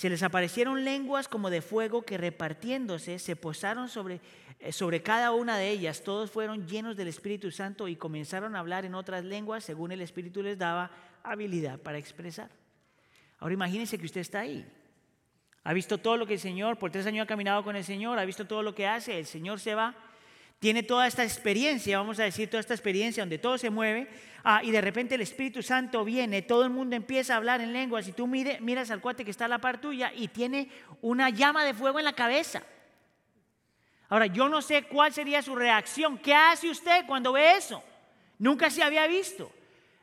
Se 0.00 0.08
les 0.08 0.22
aparecieron 0.22 0.82
lenguas 0.82 1.28
como 1.28 1.50
de 1.50 1.60
fuego 1.60 2.00
que 2.00 2.16
repartiéndose 2.16 3.18
se 3.18 3.36
posaron 3.36 3.90
sobre, 3.90 4.22
eh, 4.58 4.72
sobre 4.72 5.02
cada 5.02 5.32
una 5.32 5.58
de 5.58 5.68
ellas. 5.68 6.02
Todos 6.02 6.30
fueron 6.30 6.66
llenos 6.66 6.96
del 6.96 7.08
Espíritu 7.08 7.50
Santo 7.50 7.86
y 7.86 7.96
comenzaron 7.96 8.56
a 8.56 8.60
hablar 8.60 8.86
en 8.86 8.94
otras 8.94 9.26
lenguas 9.26 9.62
según 9.62 9.92
el 9.92 10.00
Espíritu 10.00 10.42
les 10.42 10.56
daba 10.56 10.90
habilidad 11.22 11.78
para 11.78 11.98
expresar. 11.98 12.48
Ahora 13.40 13.52
imagínense 13.52 13.98
que 13.98 14.06
usted 14.06 14.22
está 14.22 14.40
ahí 14.40 14.66
ha 15.64 15.74
visto 15.74 15.98
todo 15.98 16.16
lo 16.16 16.26
que 16.26 16.32
el 16.32 16.40
Señor, 16.40 16.78
por 16.78 16.90
tres 16.90 17.06
años 17.06 17.24
ha 17.24 17.26
caminado 17.26 17.62
con 17.62 17.76
el 17.76 17.84
Señor, 17.84 18.18
ha 18.18 18.24
visto 18.24 18.46
todo 18.46 18.62
lo 18.62 18.74
que 18.74 18.86
hace, 18.86 19.18
el 19.18 19.26
Señor 19.26 19.60
se 19.60 19.74
va, 19.74 19.94
tiene 20.60 20.82
toda 20.82 21.06
esta 21.06 21.24
experiencia, 21.24 21.98
vamos 21.98 22.20
a 22.20 22.24
decir, 22.24 22.48
toda 22.48 22.60
esta 22.60 22.74
experiencia 22.74 23.22
donde 23.22 23.38
todo 23.38 23.56
se 23.56 23.70
mueve, 23.70 24.08
ah, 24.44 24.60
y 24.62 24.70
de 24.70 24.82
repente 24.82 25.14
el 25.14 25.22
Espíritu 25.22 25.62
Santo 25.62 26.04
viene, 26.04 26.42
todo 26.42 26.64
el 26.64 26.70
mundo 26.70 26.94
empieza 26.94 27.32
a 27.32 27.38
hablar 27.38 27.62
en 27.62 27.72
lenguas, 27.72 28.06
y 28.06 28.12
tú 28.12 28.26
miras 28.26 28.90
al 28.90 29.00
cuate 29.00 29.24
que 29.24 29.30
está 29.30 29.46
a 29.46 29.48
la 29.48 29.58
par 29.58 29.80
tuya 29.80 30.12
y 30.14 30.28
tiene 30.28 30.68
una 31.00 31.30
llama 31.30 31.64
de 31.64 31.72
fuego 31.72 31.98
en 31.98 32.04
la 32.04 32.12
cabeza. 32.12 32.62
Ahora, 34.10 34.26
yo 34.26 34.48
no 34.50 34.60
sé 34.60 34.82
cuál 34.82 35.14
sería 35.14 35.40
su 35.40 35.54
reacción. 35.54 36.18
¿Qué 36.18 36.34
hace 36.34 36.68
usted 36.68 37.06
cuando 37.06 37.32
ve 37.32 37.56
eso? 37.56 37.82
Nunca 38.38 38.68
se 38.68 38.82
había 38.82 39.06
visto. 39.06 39.50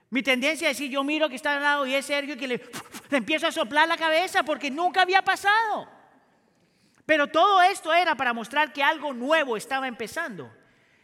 Mi 0.09 0.23
tendencia 0.23 0.71
es 0.71 0.77
decir, 0.77 0.89
yo 0.89 1.03
miro 1.03 1.27
que 1.29 1.35
está 1.35 1.57
al 1.57 1.61
lado 1.61 1.85
y 1.85 1.93
es 1.93 2.05
Sergio 2.05 2.35
y 2.35 2.37
que 2.37 2.47
le, 2.47 2.61
empiezo 3.11 3.47
a 3.47 3.51
soplar 3.51 3.87
la 3.87 3.97
cabeza 3.97 4.43
porque 4.43 4.71
nunca 4.71 5.01
había 5.01 5.21
pasado. 5.21 5.96
Pero 7.07 7.27
todo 7.27 7.61
esto 7.61 7.93
era 7.93 8.15
para 8.15 8.33
mostrar 8.33 8.73
que 8.73 8.83
algo 8.83 9.13
nuevo 9.13 9.55
estaba 9.55 9.87
empezando. 9.87 10.53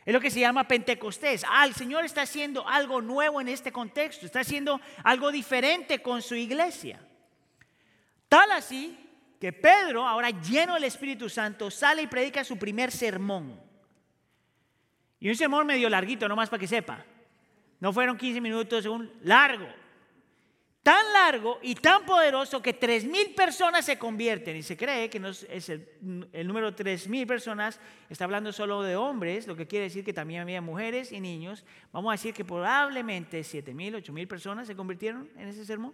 Es 0.05 0.13
lo 0.13 0.19
que 0.19 0.29
se 0.29 0.41
llama 0.41 0.67
Pentecostés. 0.67 1.45
Ah, 1.49 1.65
el 1.65 1.73
Señor 1.73 2.03
está 2.03 2.23
haciendo 2.23 2.67
algo 2.67 3.01
nuevo 3.01 3.39
en 3.39 3.47
este 3.47 3.71
contexto, 3.71 4.25
está 4.25 4.41
haciendo 4.41 4.81
algo 5.01 5.31
diferente 5.31 6.01
con 6.01 6.21
su 6.21 6.35
iglesia. 6.35 6.99
Tal 8.27 8.51
así 8.51 8.99
que 9.39 9.53
Pedro, 9.53 10.05
ahora 10.05 10.29
lleno 10.29 10.73
del 10.73 10.83
Espíritu 10.83 11.29
Santo, 11.29 11.71
sale 11.71 12.01
y 12.01 12.07
predica 12.07 12.43
su 12.43 12.57
primer 12.57 12.91
sermón. 12.91 13.57
Y 15.21 15.29
un 15.29 15.35
sermón 15.37 15.65
medio 15.65 15.89
larguito, 15.89 16.27
nomás 16.27 16.49
para 16.49 16.59
que 16.59 16.67
sepa. 16.67 17.05
No 17.79 17.93
fueron 17.93 18.17
15 18.17 18.41
minutos, 18.41 18.85
un 18.87 19.09
largo. 19.21 19.82
Tan 20.83 21.13
largo 21.13 21.59
y 21.61 21.75
tan 21.75 22.05
poderoso 22.05 22.61
que 22.61 22.73
tres 22.73 23.05
mil 23.05 23.33
personas 23.33 23.85
se 23.85 23.97
convierten. 23.97 24.57
Y 24.57 24.63
se 24.63 24.75
cree 24.75 25.09
que 25.09 25.21
es 25.49 25.69
el, 25.69 25.87
número 26.45 26.75
tres 26.75 27.07
mil 27.07 27.25
personas, 27.25 27.79
está 28.09 28.25
hablando 28.25 28.51
solo 28.51 28.83
de 28.83 28.97
hombres, 28.97 29.47
lo 29.47 29.55
que 29.55 29.65
quiere 29.65 29.85
decir 29.85 30.03
que 30.03 30.11
también 30.11 30.41
había 30.41 30.61
mujeres 30.61 31.13
y 31.13 31.21
niños. 31.21 31.65
Vamos 31.93 32.09
a 32.09 32.15
decir 32.15 32.33
que 32.33 32.43
probablemente 32.43 33.43
siete 33.45 33.73
mil, 33.73 33.95
ocho 33.95 34.11
mil 34.11 34.27
personas 34.27 34.67
se 34.67 34.75
convirtieron 34.75 35.29
en 35.37 35.47
ese 35.47 35.65
sermón. 35.65 35.93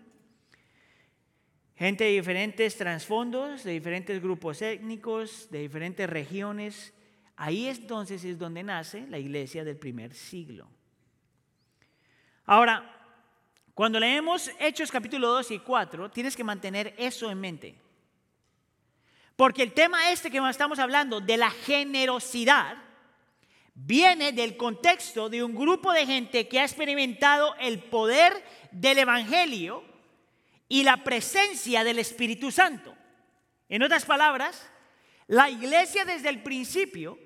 Gente 1.76 2.04
de 2.04 2.10
diferentes 2.10 2.76
trasfondos, 2.76 3.64
de 3.64 3.72
diferentes 3.72 4.22
grupos 4.22 4.62
étnicos, 4.62 5.50
de 5.52 5.60
diferentes 5.60 6.10
regiones. 6.10 6.94
Ahí 7.38 7.68
entonces 7.68 8.26
es 8.26 8.38
donde 8.38 8.64
nace 8.64 9.06
la 9.08 9.20
iglesia 9.20 9.64
del 9.64 9.78
primer 9.78 10.14
siglo. 10.14 10.68
Ahora, 12.46 12.99
cuando 13.80 13.98
leemos 13.98 14.52
Hechos 14.60 14.92
capítulo 14.92 15.30
2 15.30 15.52
y 15.52 15.60
4, 15.60 16.12
tienes 16.12 16.36
que 16.36 16.44
mantener 16.44 16.94
eso 16.98 17.32
en 17.32 17.40
mente. 17.40 17.76
Porque 19.38 19.64
el 19.64 19.72
tema 19.72 20.12
este 20.12 20.30
que 20.30 20.38
estamos 20.50 20.80
hablando 20.80 21.22
de 21.22 21.38
la 21.38 21.50
generosidad 21.50 22.76
viene 23.74 24.34
del 24.34 24.58
contexto 24.58 25.30
de 25.30 25.46
un 25.46 25.56
grupo 25.56 25.94
de 25.94 26.06
gente 26.06 26.50
que 26.50 26.60
ha 26.60 26.66
experimentado 26.66 27.56
el 27.56 27.80
poder 27.80 28.44
del 28.72 28.98
Evangelio 29.00 29.82
y 30.68 30.84
la 30.84 31.02
presencia 31.06 31.86
del 31.86 32.00
Espíritu 32.00 32.52
Santo. 32.52 32.94
En 33.70 33.82
otras 33.82 34.04
palabras, 34.04 34.70
la 35.28 35.50
iglesia 35.50 36.04
desde 36.04 36.28
el 36.28 36.44
principio 36.44 37.18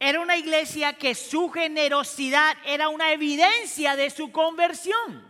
era 0.00 0.20
una 0.20 0.38
iglesia 0.38 0.94
que 0.94 1.14
su 1.14 1.50
generosidad 1.50 2.56
era 2.64 2.88
una 2.88 3.12
evidencia 3.12 3.94
de 3.94 4.08
su 4.08 4.32
conversión. 4.32 5.27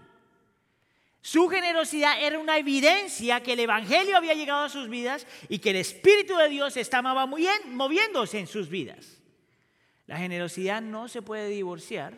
Su 1.28 1.46
generosidad 1.48 2.22
era 2.22 2.38
una 2.38 2.56
evidencia 2.56 3.42
que 3.42 3.52
el 3.52 3.60
Evangelio 3.60 4.16
había 4.16 4.32
llegado 4.32 4.64
a 4.64 4.70
sus 4.70 4.88
vidas 4.88 5.26
y 5.50 5.58
que 5.58 5.68
el 5.68 5.76
Espíritu 5.76 6.34
de 6.38 6.48
Dios 6.48 6.78
estaba 6.78 7.26
moviéndose 7.26 8.38
en 8.38 8.46
sus 8.46 8.70
vidas. 8.70 9.20
La 10.06 10.16
generosidad 10.16 10.80
no 10.80 11.06
se 11.06 11.20
puede 11.20 11.50
divorciar 11.50 12.14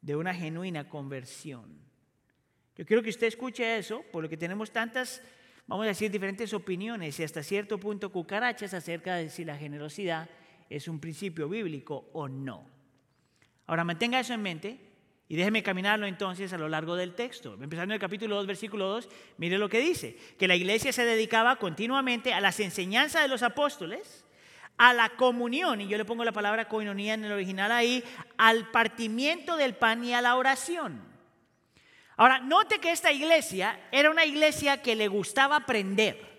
de 0.00 0.16
una 0.16 0.34
genuina 0.34 0.88
conversión. 0.88 1.78
Yo 2.78 2.86
quiero 2.86 3.02
que 3.02 3.10
usted 3.10 3.26
escuche 3.26 3.76
eso, 3.76 4.02
por 4.10 4.22
lo 4.22 4.30
que 4.30 4.38
tenemos 4.38 4.70
tantas, 4.70 5.20
vamos 5.66 5.84
a 5.84 5.88
decir, 5.88 6.10
diferentes 6.10 6.54
opiniones 6.54 7.20
y 7.20 7.24
hasta 7.24 7.42
cierto 7.42 7.76
punto 7.76 8.10
cucarachas 8.10 8.72
acerca 8.72 9.16
de 9.16 9.28
si 9.28 9.44
la 9.44 9.58
generosidad 9.58 10.30
es 10.70 10.88
un 10.88 10.98
principio 10.98 11.46
bíblico 11.46 12.08
o 12.14 12.26
no. 12.26 12.70
Ahora 13.66 13.84
mantenga 13.84 14.18
eso 14.18 14.32
en 14.32 14.40
mente 14.40 14.83
y 15.28 15.36
déjeme 15.36 15.62
caminarlo 15.62 16.06
entonces 16.06 16.52
a 16.52 16.58
lo 16.58 16.68
largo 16.68 16.96
del 16.96 17.14
texto. 17.14 17.54
Empezando 17.54 17.92
en 17.92 17.96
el 17.96 18.00
capítulo 18.00 18.36
2, 18.36 18.46
versículo 18.46 18.88
2, 18.88 19.08
mire 19.38 19.58
lo 19.58 19.68
que 19.68 19.80
dice, 19.80 20.16
que 20.38 20.48
la 20.48 20.54
iglesia 20.54 20.92
se 20.92 21.04
dedicaba 21.04 21.56
continuamente 21.56 22.34
a 22.34 22.40
las 22.40 22.60
enseñanzas 22.60 23.22
de 23.22 23.28
los 23.28 23.42
apóstoles, 23.42 24.24
a 24.76 24.92
la 24.92 25.10
comunión, 25.10 25.80
y 25.80 25.88
yo 25.88 25.96
le 25.96 26.04
pongo 26.04 26.24
la 26.24 26.32
palabra 26.32 26.68
coinonía 26.68 27.14
en 27.14 27.24
el 27.24 27.32
original 27.32 27.72
ahí, 27.72 28.04
al 28.36 28.70
partimiento 28.70 29.56
del 29.56 29.74
pan 29.74 30.04
y 30.04 30.12
a 30.12 30.20
la 30.20 30.36
oración. 30.36 31.00
Ahora, 32.16 32.40
note 32.40 32.78
que 32.78 32.92
esta 32.92 33.10
iglesia 33.10 33.80
era 33.90 34.10
una 34.10 34.24
iglesia 34.24 34.82
que 34.82 34.94
le 34.94 35.08
gustaba 35.08 35.56
aprender. 35.56 36.34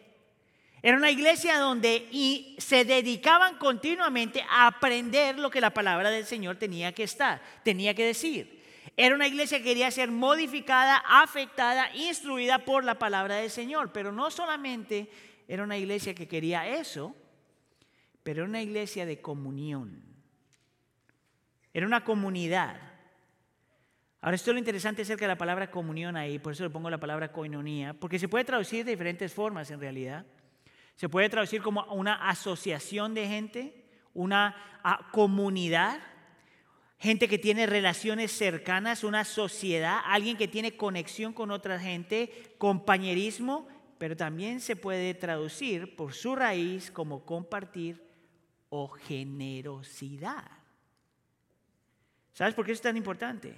Era 0.82 0.98
una 0.98 1.10
iglesia 1.10 1.58
donde 1.58 2.08
y 2.12 2.56
se 2.60 2.86
dedicaban 2.86 3.58
continuamente 3.58 4.46
a 4.48 4.68
aprender 4.68 5.40
lo 5.40 5.50
que 5.50 5.60
la 5.60 5.72
palabra 5.74 6.12
del 6.12 6.26
Señor 6.26 6.58
tenía 6.58 6.94
que 6.94 7.04
estar, 7.04 7.42
tenía 7.64 7.96
que 7.96 8.06
decir. 8.06 8.64
Era 8.98 9.16
una 9.16 9.28
iglesia 9.28 9.58
que 9.58 9.66
quería 9.66 9.92
ser 9.92 10.10
modificada, 10.10 11.04
afectada, 11.06 11.94
instruida 11.96 12.60
por 12.60 12.84
la 12.84 12.98
palabra 12.98 13.36
del 13.36 13.50
Señor. 13.50 13.92
Pero 13.92 14.12
no 14.12 14.32
solamente 14.32 15.10
era 15.48 15.64
una 15.64 15.78
iglesia 15.78 16.16
que 16.16 16.28
quería 16.28 16.68
eso, 16.68 17.16
pero 18.24 18.42
era 18.42 18.50
una 18.50 18.62
iglesia 18.62 19.06
de 19.06 19.22
comunión. 19.22 20.02
Era 21.74 21.86
una 21.86 22.06
comunidad. 22.06 22.80
Ahora, 24.22 24.36
esto 24.36 24.52
es 24.52 24.56
lo 24.56 24.60
interesante 24.60 25.02
acerca 25.02 25.26
de 25.26 25.34
la 25.34 25.38
palabra 25.38 25.70
comunión 25.70 26.16
ahí, 26.16 26.40
por 26.40 26.54
eso 26.54 26.64
le 26.64 26.70
pongo 26.70 26.90
la 26.90 27.00
palabra 27.00 27.32
coinonía, 27.32 27.94
porque 27.94 28.18
se 28.18 28.28
puede 28.28 28.46
traducir 28.46 28.84
de 28.86 28.92
diferentes 28.92 29.34
formas 29.34 29.70
en 29.70 29.80
realidad. 29.80 30.26
Se 30.96 31.10
puede 31.10 31.30
traducir 31.30 31.62
como 31.62 31.84
una 31.94 32.30
asociación 32.30 33.14
de 33.14 33.28
gente, 33.28 33.86
una 34.14 34.56
ah, 34.84 35.10
comunidad, 35.12 36.00
gente 36.98 37.28
que 37.28 37.38
tiene 37.38 37.66
relaciones 37.66 38.32
cercanas, 38.32 39.04
una 39.04 39.26
sociedad, 39.26 40.00
alguien 40.06 40.38
que 40.38 40.48
tiene 40.48 40.78
conexión 40.78 41.34
con 41.34 41.52
otra 41.52 41.80
gente, 41.80 42.56
compañerismo, 42.58 43.68
pero 43.98 44.16
también 44.16 44.60
se 44.60 44.76
puede 44.76 45.14
traducir 45.14 45.96
por 45.96 46.14
su 46.14 46.36
raíz 46.36 46.92
como 46.92 47.26
compartir 47.26 48.04
o 48.70 48.88
generosidad. 48.90 50.50
¿Sabes 52.34 52.54
por 52.54 52.66
qué 52.66 52.74
es 52.74 52.82
tan 52.82 52.98
importante? 52.98 53.56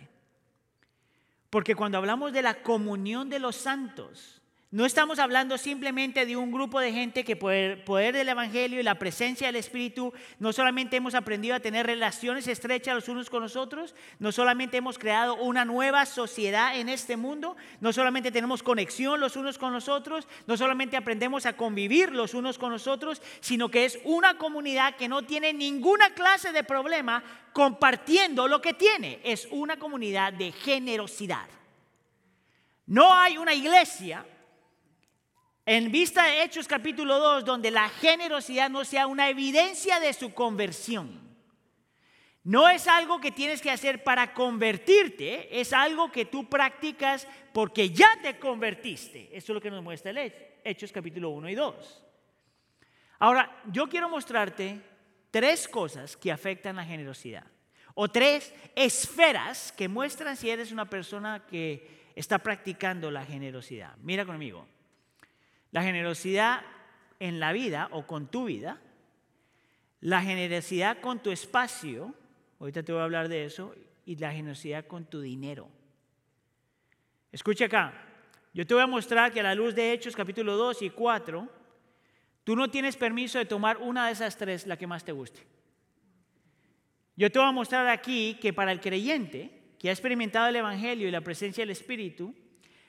Porque 1.50 1.76
cuando 1.76 1.98
hablamos 1.98 2.34
de 2.34 2.42
la 2.42 2.62
comunión 2.62 3.30
de 3.30 3.40
los 3.40 3.56
santos, 3.56 4.42
no 4.70 4.86
estamos 4.86 5.18
hablando 5.20 5.58
simplemente 5.58 6.26
de 6.26 6.36
un 6.36 6.52
grupo 6.52 6.82
de 6.82 6.92
gente 6.92 7.24
que 7.24 7.38
por 7.38 7.54
el 7.54 7.82
poder 7.86 8.14
del 8.14 8.28
Evangelio 8.28 8.82
y 8.82 8.84
la 8.84 9.00
presencia 9.00 9.48
del 9.48 9.56
Espíritu, 9.56 10.14
no 10.40 10.52
solamente 10.52 10.98
hemos 10.98 11.16
aprendido 11.16 11.56
a 11.56 11.62
tener 11.62 11.86
relaciones 11.86 12.50
estrechas 12.50 12.94
los 12.94 13.08
unos 13.08 13.30
con 13.30 13.42
los 13.42 13.56
otros, 13.56 13.96
no 14.20 14.34
solamente 14.34 14.76
hemos 14.76 15.00
creado 15.00 15.36
una 15.36 15.64
nueva 15.64 16.06
sociedad 16.06 16.78
en 16.78 16.90
este 16.90 17.16
mundo, 17.16 17.56
no 17.80 17.94
solamente 17.94 18.30
tenemos 18.30 18.62
conexión 18.62 19.22
los 19.22 19.38
unos 19.38 19.58
con 19.58 19.72
los 19.72 19.88
otros, 19.88 20.28
no 20.48 20.58
solamente 20.58 20.98
aprendemos 20.98 21.46
a 21.46 21.54
convivir 21.54 22.12
los 22.12 22.34
unos 22.34 22.58
con 22.58 22.74
los 22.74 22.88
otros, 22.88 23.22
sino 23.40 23.70
que 23.70 23.86
es 23.86 23.98
una 24.04 24.38
comunidad 24.38 24.98
que 24.98 25.08
no 25.08 25.22
tiene 25.22 25.54
ninguna 25.54 26.14
clase 26.14 26.52
de 26.52 26.66
problema 26.66 27.24
compartiendo 27.54 28.50
lo 28.50 28.62
que 28.62 28.74
tiene. 28.74 29.22
Es 29.24 29.48
una 29.50 29.78
comunidad 29.80 30.34
de 30.34 30.52
generosidad. 30.52 31.48
No 32.86 33.14
hay 33.14 33.38
una 33.38 33.54
iglesia 33.54 34.26
en 35.68 35.92
vista 35.92 36.24
de 36.24 36.44
Hechos 36.44 36.66
capítulo 36.66 37.20
2, 37.20 37.44
donde 37.44 37.72
la 37.72 37.90
generosidad 37.90 38.70
no 38.70 38.86
sea 38.86 39.06
una 39.06 39.28
evidencia 39.28 40.00
de 40.00 40.14
su 40.14 40.34
conversión. 40.34 41.28
No 42.46 42.70
es 42.70 42.88
algo 42.88 43.20
que 43.20 43.34
tienes 43.34 43.62
que 43.62 43.70
hacer 43.70 44.02
para 44.02 44.34
convertirte, 44.34 45.60
es 45.60 45.74
algo 45.74 46.10
que 46.10 46.24
tú 46.24 46.48
practicas 46.48 47.28
porque 47.52 47.90
ya 47.90 48.08
te 48.22 48.40
convertiste. 48.40 49.28
Eso 49.34 49.52
es 49.52 49.56
lo 49.56 49.62
que 49.62 49.70
nos 49.70 49.84
muestra 49.84 50.12
el 50.12 50.34
Hechos 50.64 50.94
capítulo 50.94 51.32
1 51.32 51.50
y 51.50 51.56
2. 51.56 52.04
Ahora, 53.20 53.62
yo 53.66 53.90
quiero 53.90 54.08
mostrarte 54.08 54.80
tres 55.32 55.68
cosas 55.68 56.16
que 56.16 56.32
afectan 56.32 56.78
la 56.78 56.86
generosidad, 56.86 57.46
o 57.94 58.08
tres 58.08 58.54
esferas 58.74 59.74
que 59.74 59.90
muestran 59.90 60.38
si 60.38 60.50
eres 60.50 60.72
una 60.72 60.90
persona 60.90 61.46
que 61.46 62.14
está 62.16 62.40
practicando 62.40 63.12
la 63.12 63.26
generosidad. 63.26 63.98
Mira 63.98 64.26
conmigo. 64.26 64.77
La 65.78 65.84
generosidad 65.84 66.62
en 67.20 67.40
la 67.40 67.54
vida 67.54 67.88
o 67.92 68.08
con 68.08 68.26
tu 68.32 68.46
vida, 68.46 68.82
la 70.02 70.24
generosidad 70.24 71.00
con 71.02 71.22
tu 71.22 71.30
espacio, 71.30 72.16
ahorita 72.60 72.82
te 72.82 72.92
voy 72.92 73.02
a 73.02 73.04
hablar 73.04 73.30
de 73.30 73.46
eso, 73.46 73.76
y 74.04 74.16
la 74.16 74.32
generosidad 74.32 74.88
con 74.88 75.06
tu 75.06 75.22
dinero. 75.22 75.70
Escucha 77.32 77.66
acá, 77.66 77.94
yo 78.56 78.66
te 78.66 78.74
voy 78.74 78.82
a 78.82 78.88
mostrar 78.88 79.32
que 79.32 79.40
a 79.40 79.44
la 79.44 79.54
luz 79.54 79.76
de 79.76 79.94
Hechos 79.94 80.16
capítulo 80.16 80.58
2 80.58 80.82
y 80.82 80.90
4, 80.90 81.48
tú 82.44 82.56
no 82.56 82.72
tienes 82.72 82.98
permiso 82.98 83.38
de 83.38 83.46
tomar 83.46 83.78
una 83.78 84.08
de 84.08 84.14
esas 84.14 84.36
tres, 84.36 84.66
la 84.66 84.78
que 84.78 84.88
más 84.88 85.06
te 85.06 85.12
guste. 85.12 85.46
Yo 87.16 87.32
te 87.32 87.38
voy 87.38 87.50
a 87.50 87.52
mostrar 87.52 87.88
aquí 87.88 88.40
que 88.42 88.52
para 88.52 88.72
el 88.72 88.80
creyente 88.80 89.76
que 89.78 89.90
ha 89.90 89.94
experimentado 89.94 90.48
el 90.48 90.56
Evangelio 90.56 91.08
y 91.08 91.12
la 91.12 91.22
presencia 91.22 91.62
del 91.62 91.70
Espíritu, 91.70 92.34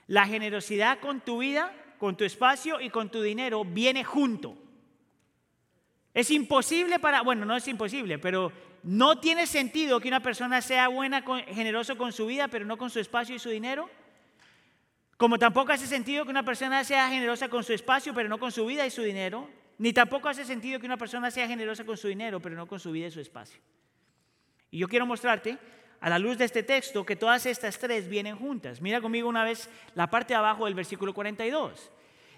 la 0.06 0.24
generosidad 0.24 1.00
con 1.00 1.20
tu 1.20 1.40
vida 1.40 1.84
con 1.98 2.16
tu 2.16 2.24
espacio 2.24 2.80
y 2.80 2.90
con 2.90 3.10
tu 3.10 3.20
dinero 3.20 3.64
viene 3.64 4.04
junto. 4.04 4.56
Es 6.14 6.30
imposible 6.30 6.98
para, 6.98 7.22
bueno, 7.22 7.44
no 7.44 7.56
es 7.56 7.68
imposible, 7.68 8.18
pero 8.18 8.52
no 8.82 9.20
tiene 9.20 9.46
sentido 9.46 10.00
que 10.00 10.08
una 10.08 10.20
persona 10.20 10.62
sea 10.62 10.88
buena, 10.88 11.22
generoso 11.48 11.96
con 11.96 12.12
su 12.12 12.26
vida, 12.26 12.48
pero 12.48 12.64
no 12.64 12.78
con 12.78 12.90
su 12.90 13.00
espacio 13.00 13.34
y 13.34 13.38
su 13.38 13.50
dinero. 13.50 13.90
Como 15.16 15.38
tampoco 15.38 15.72
hace 15.72 15.86
sentido 15.86 16.24
que 16.24 16.30
una 16.30 16.44
persona 16.44 16.84
sea 16.84 17.08
generosa 17.08 17.48
con 17.48 17.64
su 17.64 17.72
espacio, 17.72 18.14
pero 18.14 18.28
no 18.28 18.38
con 18.38 18.52
su 18.52 18.64
vida 18.66 18.86
y 18.86 18.90
su 18.90 19.02
dinero. 19.02 19.48
Ni 19.78 19.92
tampoco 19.92 20.28
hace 20.28 20.44
sentido 20.44 20.80
que 20.80 20.86
una 20.86 20.96
persona 20.96 21.30
sea 21.30 21.46
generosa 21.46 21.84
con 21.84 21.96
su 21.96 22.08
dinero, 22.08 22.40
pero 22.40 22.56
no 22.56 22.66
con 22.66 22.80
su 22.80 22.90
vida 22.92 23.08
y 23.08 23.10
su 23.10 23.20
espacio. 23.20 23.60
Y 24.70 24.78
yo 24.78 24.88
quiero 24.88 25.06
mostrarte 25.06 25.58
a 26.00 26.10
la 26.10 26.18
luz 26.18 26.38
de 26.38 26.44
este 26.44 26.62
texto 26.62 27.04
que 27.04 27.16
todas 27.16 27.46
estas 27.46 27.78
tres 27.78 28.08
vienen 28.08 28.36
juntas. 28.36 28.80
Mira 28.80 29.00
conmigo 29.00 29.28
una 29.28 29.44
vez 29.44 29.68
la 29.94 30.08
parte 30.08 30.34
de 30.34 30.38
abajo 30.38 30.64
del 30.64 30.74
versículo 30.74 31.12
42. 31.14 31.90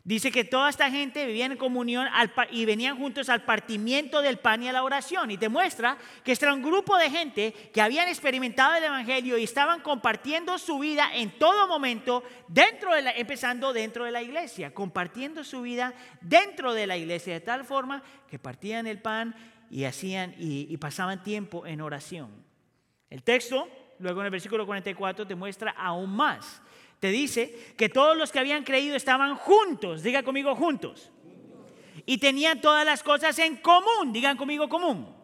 Dice 0.02 0.32
que 0.32 0.44
toda 0.44 0.70
esta 0.70 0.90
gente 0.90 1.26
vivía 1.26 1.44
en 1.44 1.58
comunión 1.58 2.08
y 2.50 2.64
venían 2.64 2.96
juntos 2.96 3.28
al 3.28 3.44
partimiento 3.44 4.22
del 4.22 4.38
pan 4.38 4.62
y 4.62 4.68
a 4.68 4.72
la 4.72 4.82
oración. 4.82 5.30
Y 5.30 5.36
te 5.36 5.50
muestra 5.50 5.98
que 6.24 6.32
este 6.32 6.46
era 6.46 6.54
un 6.54 6.62
grupo 6.62 6.96
de 6.96 7.10
gente 7.10 7.52
que 7.72 7.82
habían 7.82 8.08
experimentado 8.08 8.74
el 8.76 8.84
Evangelio 8.84 9.36
y 9.36 9.44
estaban 9.44 9.80
compartiendo 9.80 10.56
su 10.56 10.78
vida 10.78 11.10
en 11.14 11.38
todo 11.38 11.68
momento, 11.68 12.24
dentro 12.48 12.94
de 12.94 13.02
la, 13.02 13.10
empezando 13.12 13.74
dentro 13.74 14.06
de 14.06 14.10
la 14.10 14.22
iglesia, 14.22 14.72
compartiendo 14.72 15.44
su 15.44 15.60
vida 15.60 15.92
dentro 16.22 16.72
de 16.72 16.86
la 16.86 16.96
iglesia, 16.96 17.34
de 17.34 17.40
tal 17.40 17.66
forma 17.66 18.02
que 18.26 18.38
partían 18.38 18.86
el 18.86 19.02
pan 19.02 19.34
y 19.70 19.84
hacían 19.84 20.34
y 20.38 20.74
pasaban 20.78 21.22
tiempo 21.22 21.66
en 21.66 21.82
oración. 21.82 22.49
El 23.10 23.22
texto, 23.22 23.68
luego 23.98 24.20
en 24.20 24.26
el 24.26 24.30
versículo 24.30 24.64
44, 24.64 25.26
te 25.26 25.34
muestra 25.34 25.72
aún 25.72 26.10
más 26.10 26.62
te 27.00 27.08
dice 27.08 27.74
que 27.76 27.88
todos 27.88 28.16
los 28.16 28.30
que 28.30 28.38
habían 28.38 28.62
creído 28.62 28.94
estaban 28.94 29.34
juntos, 29.34 30.02
diga 30.02 30.22
conmigo 30.22 30.54
juntos, 30.54 31.10
y 32.04 32.18
tenían 32.18 32.60
todas 32.60 32.84
las 32.84 33.02
cosas 33.02 33.38
en 33.38 33.56
común, 33.56 34.12
digan 34.12 34.36
conmigo 34.36 34.68
común. 34.68 35.18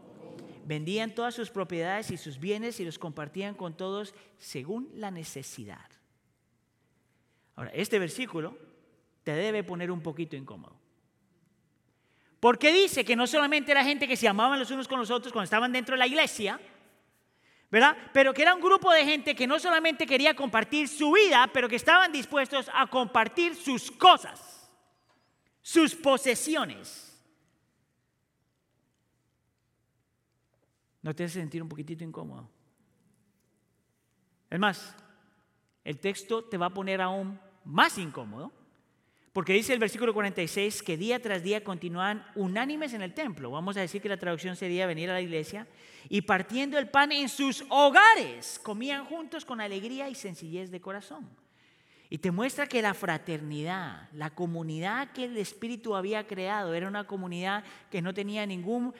Vendían 0.64 1.14
todas 1.14 1.34
sus 1.34 1.50
propiedades 1.50 2.10
y 2.10 2.16
sus 2.16 2.40
bienes 2.40 2.80
y 2.80 2.84
los 2.84 2.98
compartían 2.98 3.54
con 3.54 3.76
todos 3.76 4.14
según 4.36 4.90
la 4.94 5.12
necesidad. 5.12 5.88
Ahora, 7.54 7.70
este 7.72 7.98
versículo 7.98 8.58
te 9.22 9.32
debe 9.32 9.62
poner 9.62 9.92
un 9.92 10.02
poquito 10.02 10.34
incómodo. 10.34 10.76
Porque 12.40 12.72
dice 12.72 13.04
que 13.04 13.16
no 13.16 13.26
solamente 13.26 13.70
era 13.70 13.84
gente 13.84 14.08
que 14.08 14.16
se 14.16 14.28
amaban 14.28 14.58
los 14.58 14.70
unos 14.70 14.88
con 14.88 14.98
los 14.98 15.10
otros 15.10 15.32
cuando 15.32 15.44
estaban 15.44 15.72
dentro 15.72 15.94
de 15.94 16.00
la 16.00 16.06
iglesia, 16.06 16.60
¿verdad? 17.70 17.96
Pero 18.12 18.32
que 18.32 18.42
era 18.42 18.54
un 18.54 18.60
grupo 18.60 18.92
de 18.92 19.04
gente 19.04 19.34
que 19.34 19.46
no 19.46 19.58
solamente 19.58 20.06
quería 20.06 20.34
compartir 20.34 20.88
su 20.88 21.12
vida, 21.12 21.50
pero 21.52 21.68
que 21.68 21.76
estaban 21.76 22.12
dispuestos 22.12 22.70
a 22.72 22.86
compartir 22.86 23.54
sus 23.54 23.90
cosas, 23.90 24.70
sus 25.60 25.94
posesiones. 25.94 27.12
¿No 31.02 31.14
te 31.14 31.24
hace 31.24 31.40
sentir 31.40 31.62
un 31.62 31.68
poquitito 31.68 32.02
incómodo? 32.02 32.48
Es 34.50 34.58
más, 34.58 34.96
el 35.84 35.98
texto 35.98 36.44
te 36.44 36.58
va 36.58 36.66
a 36.66 36.74
poner 36.74 37.00
aún 37.00 37.38
más 37.64 37.98
incómodo 37.98 38.52
porque 39.36 39.52
dice 39.52 39.74
el 39.74 39.78
versículo 39.78 40.14
46 40.14 40.82
que 40.82 40.96
día 40.96 41.20
tras 41.20 41.42
día 41.42 41.62
continúan 41.62 42.26
unánimes 42.36 42.94
en 42.94 43.02
el 43.02 43.12
templo. 43.12 43.50
Vamos 43.50 43.76
a 43.76 43.82
decir 43.82 44.00
que 44.00 44.08
la 44.08 44.16
traducción 44.16 44.56
sería 44.56 44.86
venir 44.86 45.10
a 45.10 45.12
la 45.12 45.20
iglesia 45.20 45.66
y 46.08 46.22
partiendo 46.22 46.78
el 46.78 46.88
pan 46.88 47.12
en 47.12 47.28
sus 47.28 47.62
hogares, 47.68 48.58
comían 48.62 49.04
juntos 49.04 49.44
con 49.44 49.60
alegría 49.60 50.08
y 50.08 50.14
sencillez 50.14 50.70
de 50.70 50.80
corazón. 50.80 51.28
Y 52.08 52.16
te 52.16 52.30
muestra 52.30 52.66
que 52.66 52.80
la 52.80 52.94
fraternidad, 52.94 54.08
la 54.14 54.30
comunidad 54.30 55.12
que 55.12 55.24
el 55.24 55.36
Espíritu 55.36 55.94
había 55.94 56.26
creado, 56.26 56.72
era 56.72 56.88
una 56.88 57.06
comunidad 57.06 57.62
que 57.90 58.00
no 58.00 58.14
tenía 58.14 58.46
ningún, 58.46 58.94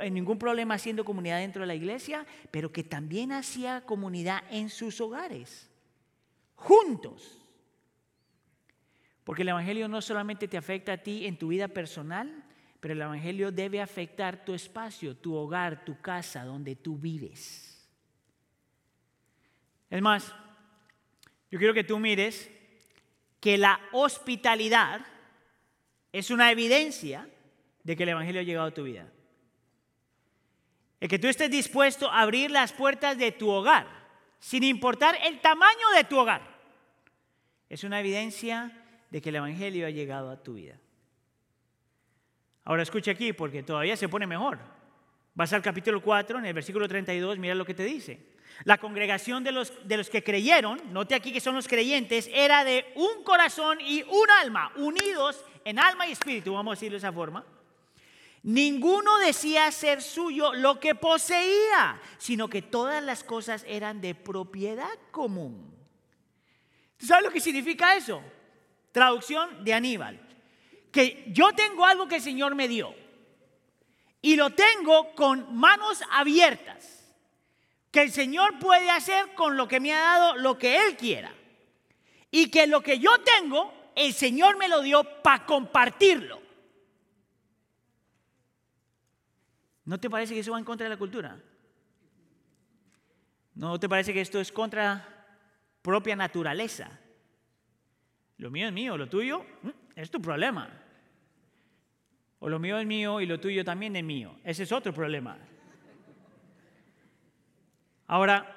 eh, 0.00 0.10
ningún 0.10 0.38
problema 0.38 0.72
haciendo 0.72 1.04
comunidad 1.04 1.40
dentro 1.40 1.60
de 1.60 1.66
la 1.66 1.74
iglesia, 1.74 2.24
pero 2.50 2.72
que 2.72 2.82
también 2.82 3.30
hacía 3.30 3.82
comunidad 3.82 4.42
en 4.50 4.70
sus 4.70 5.02
hogares, 5.02 5.68
juntos. 6.54 7.41
Porque 9.24 9.42
el 9.42 9.48
Evangelio 9.48 9.88
no 9.88 10.02
solamente 10.02 10.48
te 10.48 10.56
afecta 10.56 10.94
a 10.94 10.98
ti 10.98 11.26
en 11.26 11.38
tu 11.38 11.48
vida 11.48 11.68
personal, 11.68 12.44
pero 12.80 12.94
el 12.94 13.00
Evangelio 13.00 13.52
debe 13.52 13.80
afectar 13.80 14.44
tu 14.44 14.54
espacio, 14.54 15.16
tu 15.16 15.34
hogar, 15.34 15.84
tu 15.84 16.00
casa, 16.00 16.44
donde 16.44 16.74
tú 16.74 16.98
vives. 16.98 17.88
Es 19.88 20.02
más, 20.02 20.34
yo 21.50 21.58
quiero 21.58 21.74
que 21.74 21.84
tú 21.84 21.98
mires 21.98 22.50
que 23.38 23.58
la 23.58 23.80
hospitalidad 23.92 25.06
es 26.12 26.30
una 26.30 26.50
evidencia 26.50 27.28
de 27.84 27.96
que 27.96 28.02
el 28.02 28.08
Evangelio 28.08 28.40
ha 28.40 28.44
llegado 28.44 28.68
a 28.68 28.74
tu 28.74 28.84
vida. 28.84 29.08
El 31.00 31.08
que 31.08 31.18
tú 31.18 31.28
estés 31.28 31.50
dispuesto 31.50 32.10
a 32.10 32.22
abrir 32.22 32.50
las 32.50 32.72
puertas 32.72 33.18
de 33.18 33.32
tu 33.32 33.48
hogar, 33.48 33.86
sin 34.40 34.64
importar 34.64 35.16
el 35.24 35.40
tamaño 35.40 35.90
de 35.94 36.04
tu 36.04 36.18
hogar, 36.18 36.42
es 37.68 37.84
una 37.84 38.00
evidencia 38.00 38.81
de 39.12 39.20
que 39.20 39.28
el 39.28 39.36
Evangelio 39.36 39.86
ha 39.86 39.90
llegado 39.90 40.30
a 40.30 40.42
tu 40.42 40.54
vida. 40.54 40.78
Ahora 42.64 42.82
escucha 42.82 43.10
aquí 43.10 43.34
porque 43.34 43.62
todavía 43.62 43.94
se 43.94 44.08
pone 44.08 44.26
mejor. 44.26 44.58
Vas 45.34 45.52
al 45.52 45.60
capítulo 45.60 46.00
4, 46.02 46.38
en 46.38 46.46
el 46.46 46.54
versículo 46.54 46.88
32, 46.88 47.38
mira 47.38 47.54
lo 47.54 47.66
que 47.66 47.74
te 47.74 47.84
dice. 47.84 48.32
La 48.64 48.78
congregación 48.78 49.44
de 49.44 49.52
los, 49.52 49.86
de 49.86 49.98
los 49.98 50.08
que 50.08 50.24
creyeron, 50.24 50.80
note 50.94 51.14
aquí 51.14 51.30
que 51.30 51.40
son 51.40 51.54
los 51.54 51.68
creyentes, 51.68 52.30
era 52.32 52.64
de 52.64 52.86
un 52.94 53.22
corazón 53.22 53.82
y 53.82 54.02
un 54.02 54.30
alma, 54.40 54.72
unidos 54.76 55.44
en 55.66 55.78
alma 55.78 56.06
y 56.06 56.12
espíritu, 56.12 56.54
vamos 56.54 56.72
a 56.72 56.76
decirlo 56.76 56.94
de 56.94 56.98
esa 56.98 57.12
forma. 57.12 57.44
Ninguno 58.44 59.18
decía 59.18 59.70
ser 59.72 60.00
suyo 60.00 60.54
lo 60.54 60.80
que 60.80 60.94
poseía, 60.94 62.00
sino 62.16 62.48
que 62.48 62.62
todas 62.62 63.02
las 63.02 63.24
cosas 63.24 63.62
eran 63.68 64.00
de 64.00 64.14
propiedad 64.14 64.98
común. 65.10 65.76
¿Sabes 66.98 67.24
lo 67.24 67.30
que 67.30 67.40
significa 67.40 67.94
eso? 67.94 68.22
Traducción 68.92 69.64
de 69.64 69.74
Aníbal. 69.74 70.20
Que 70.92 71.24
yo 71.28 71.52
tengo 71.52 71.86
algo 71.86 72.06
que 72.06 72.16
el 72.16 72.22
Señor 72.22 72.54
me 72.54 72.68
dio. 72.68 72.94
Y 74.20 74.36
lo 74.36 74.50
tengo 74.50 75.14
con 75.14 75.56
manos 75.56 76.02
abiertas. 76.12 77.02
Que 77.90 78.02
el 78.02 78.12
Señor 78.12 78.58
puede 78.58 78.90
hacer 78.90 79.34
con 79.34 79.56
lo 79.56 79.66
que 79.66 79.80
me 79.80 79.92
ha 79.92 80.00
dado 80.00 80.36
lo 80.36 80.58
que 80.58 80.86
Él 80.86 80.96
quiera. 80.96 81.32
Y 82.30 82.50
que 82.50 82.66
lo 82.66 82.82
que 82.82 82.98
yo 82.98 83.10
tengo, 83.18 83.72
el 83.94 84.12
Señor 84.12 84.56
me 84.56 84.68
lo 84.68 84.80
dio 84.80 85.04
para 85.22 85.44
compartirlo. 85.44 86.40
¿No 89.84 89.98
te 89.98 90.08
parece 90.08 90.34
que 90.34 90.40
eso 90.40 90.52
va 90.52 90.58
en 90.58 90.64
contra 90.64 90.84
de 90.84 90.90
la 90.90 90.96
cultura? 90.96 91.38
¿No 93.54 93.78
te 93.78 93.88
parece 93.88 94.14
que 94.14 94.20
esto 94.20 94.40
es 94.40 94.52
contra 94.52 95.26
propia 95.82 96.16
naturaleza? 96.16 97.01
Lo 98.42 98.50
mío 98.50 98.66
es 98.66 98.72
mío, 98.72 98.98
lo 98.98 99.08
tuyo 99.08 99.46
mm, 99.62 99.68
es 99.94 100.10
tu 100.10 100.20
problema. 100.20 100.68
O 102.40 102.48
lo 102.48 102.58
mío 102.58 102.76
es 102.76 102.84
mío 102.84 103.20
y 103.20 103.26
lo 103.26 103.38
tuyo 103.38 103.64
también 103.64 103.94
es 103.94 104.02
mío. 104.02 104.34
Ese 104.42 104.64
es 104.64 104.72
otro 104.72 104.92
problema. 104.92 105.38
Ahora, 108.08 108.52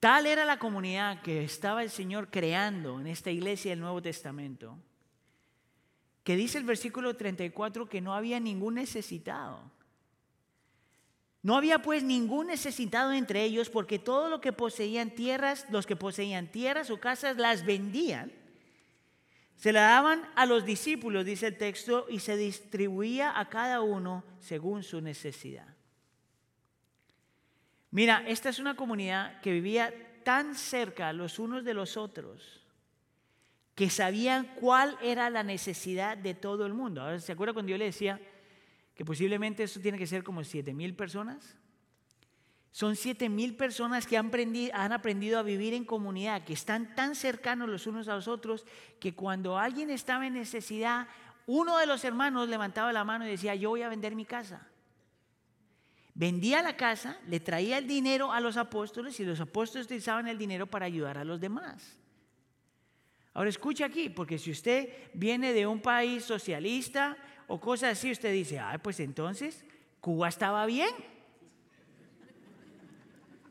tal 0.00 0.24
era 0.24 0.46
la 0.46 0.58
comunidad 0.58 1.20
que 1.20 1.44
estaba 1.44 1.82
el 1.82 1.90
Señor 1.90 2.30
creando 2.30 2.98
en 2.98 3.06
esta 3.06 3.30
iglesia 3.30 3.72
del 3.72 3.80
Nuevo 3.80 4.00
Testamento, 4.00 4.78
que 6.24 6.34
dice 6.34 6.56
el 6.56 6.64
versículo 6.64 7.16
34 7.16 7.86
que 7.86 8.00
no 8.00 8.14
había 8.14 8.40
ningún 8.40 8.76
necesitado. 8.76 9.60
No 11.42 11.54
había 11.54 11.82
pues 11.82 12.02
ningún 12.02 12.46
necesitado 12.46 13.12
entre 13.12 13.44
ellos 13.44 13.68
porque 13.68 13.98
todo 13.98 14.30
lo 14.30 14.40
que 14.40 14.54
poseían 14.54 15.10
tierras, 15.10 15.66
los 15.68 15.86
que 15.86 15.96
poseían 15.96 16.50
tierras 16.50 16.88
o 16.88 16.98
casas 16.98 17.36
las 17.36 17.66
vendían 17.66 18.39
se 19.60 19.74
la 19.74 19.82
daban 19.82 20.26
a 20.36 20.46
los 20.46 20.64
discípulos, 20.64 21.26
dice 21.26 21.48
el 21.48 21.58
texto, 21.58 22.06
y 22.08 22.20
se 22.20 22.34
distribuía 22.38 23.38
a 23.38 23.50
cada 23.50 23.82
uno 23.82 24.24
según 24.38 24.82
su 24.82 25.02
necesidad. 25.02 25.76
Mira, 27.90 28.24
esta 28.26 28.48
es 28.48 28.58
una 28.58 28.74
comunidad 28.74 29.38
que 29.42 29.52
vivía 29.52 29.92
tan 30.24 30.54
cerca 30.54 31.12
los 31.12 31.38
unos 31.38 31.62
de 31.62 31.74
los 31.74 31.98
otros 31.98 32.64
que 33.74 33.90
sabían 33.90 34.46
cuál 34.54 34.96
era 35.02 35.28
la 35.28 35.42
necesidad 35.42 36.16
de 36.16 36.32
todo 36.32 36.64
el 36.64 36.72
mundo. 36.72 37.02
Ahora, 37.02 37.20
¿se 37.20 37.32
acuerda 37.32 37.52
cuando 37.52 37.70
yo 37.70 37.76
le 37.76 37.84
decía 37.84 38.18
que 38.94 39.04
posiblemente 39.04 39.64
eso 39.64 39.78
tiene 39.78 39.98
que 39.98 40.06
ser 40.06 40.24
como 40.24 40.42
siete 40.42 40.72
mil 40.72 40.94
personas? 40.94 41.54
Son 42.72 42.94
siete 42.94 43.28
mil 43.28 43.56
personas 43.56 44.06
que 44.06 44.16
han 44.16 44.26
aprendido, 44.26 44.72
han 44.74 44.92
aprendido 44.92 45.38
a 45.38 45.42
vivir 45.42 45.74
en 45.74 45.84
comunidad, 45.84 46.44
que 46.44 46.52
están 46.52 46.94
tan 46.94 47.14
cercanos 47.16 47.68
los 47.68 47.86
unos 47.86 48.06
a 48.08 48.14
los 48.14 48.28
otros, 48.28 48.64
que 49.00 49.14
cuando 49.14 49.58
alguien 49.58 49.90
estaba 49.90 50.26
en 50.26 50.34
necesidad, 50.34 51.08
uno 51.46 51.78
de 51.78 51.86
los 51.86 52.04
hermanos 52.04 52.48
levantaba 52.48 52.92
la 52.92 53.04
mano 53.04 53.26
y 53.26 53.30
decía, 53.30 53.54
yo 53.56 53.70
voy 53.70 53.82
a 53.82 53.88
vender 53.88 54.14
mi 54.14 54.24
casa. 54.24 54.68
Vendía 56.14 56.62
la 56.62 56.76
casa, 56.76 57.18
le 57.26 57.40
traía 57.40 57.78
el 57.78 57.88
dinero 57.88 58.32
a 58.32 58.40
los 58.40 58.56
apóstoles 58.56 59.18
y 59.18 59.24
los 59.24 59.40
apóstoles 59.40 59.86
utilizaban 59.86 60.28
el 60.28 60.38
dinero 60.38 60.66
para 60.66 60.86
ayudar 60.86 61.18
a 61.18 61.24
los 61.24 61.40
demás. 61.40 61.96
Ahora 63.32 63.50
escucha 63.50 63.86
aquí, 63.86 64.10
porque 64.10 64.38
si 64.38 64.50
usted 64.50 64.92
viene 65.14 65.52
de 65.52 65.66
un 65.66 65.80
país 65.80 66.24
socialista 66.24 67.16
o 67.46 67.60
cosas 67.60 67.98
así, 67.98 68.10
usted 68.10 68.32
dice, 68.32 68.58
ah, 68.58 68.78
pues 68.82 69.00
entonces 69.00 69.64
Cuba 70.00 70.28
estaba 70.28 70.66
bien. 70.66 70.90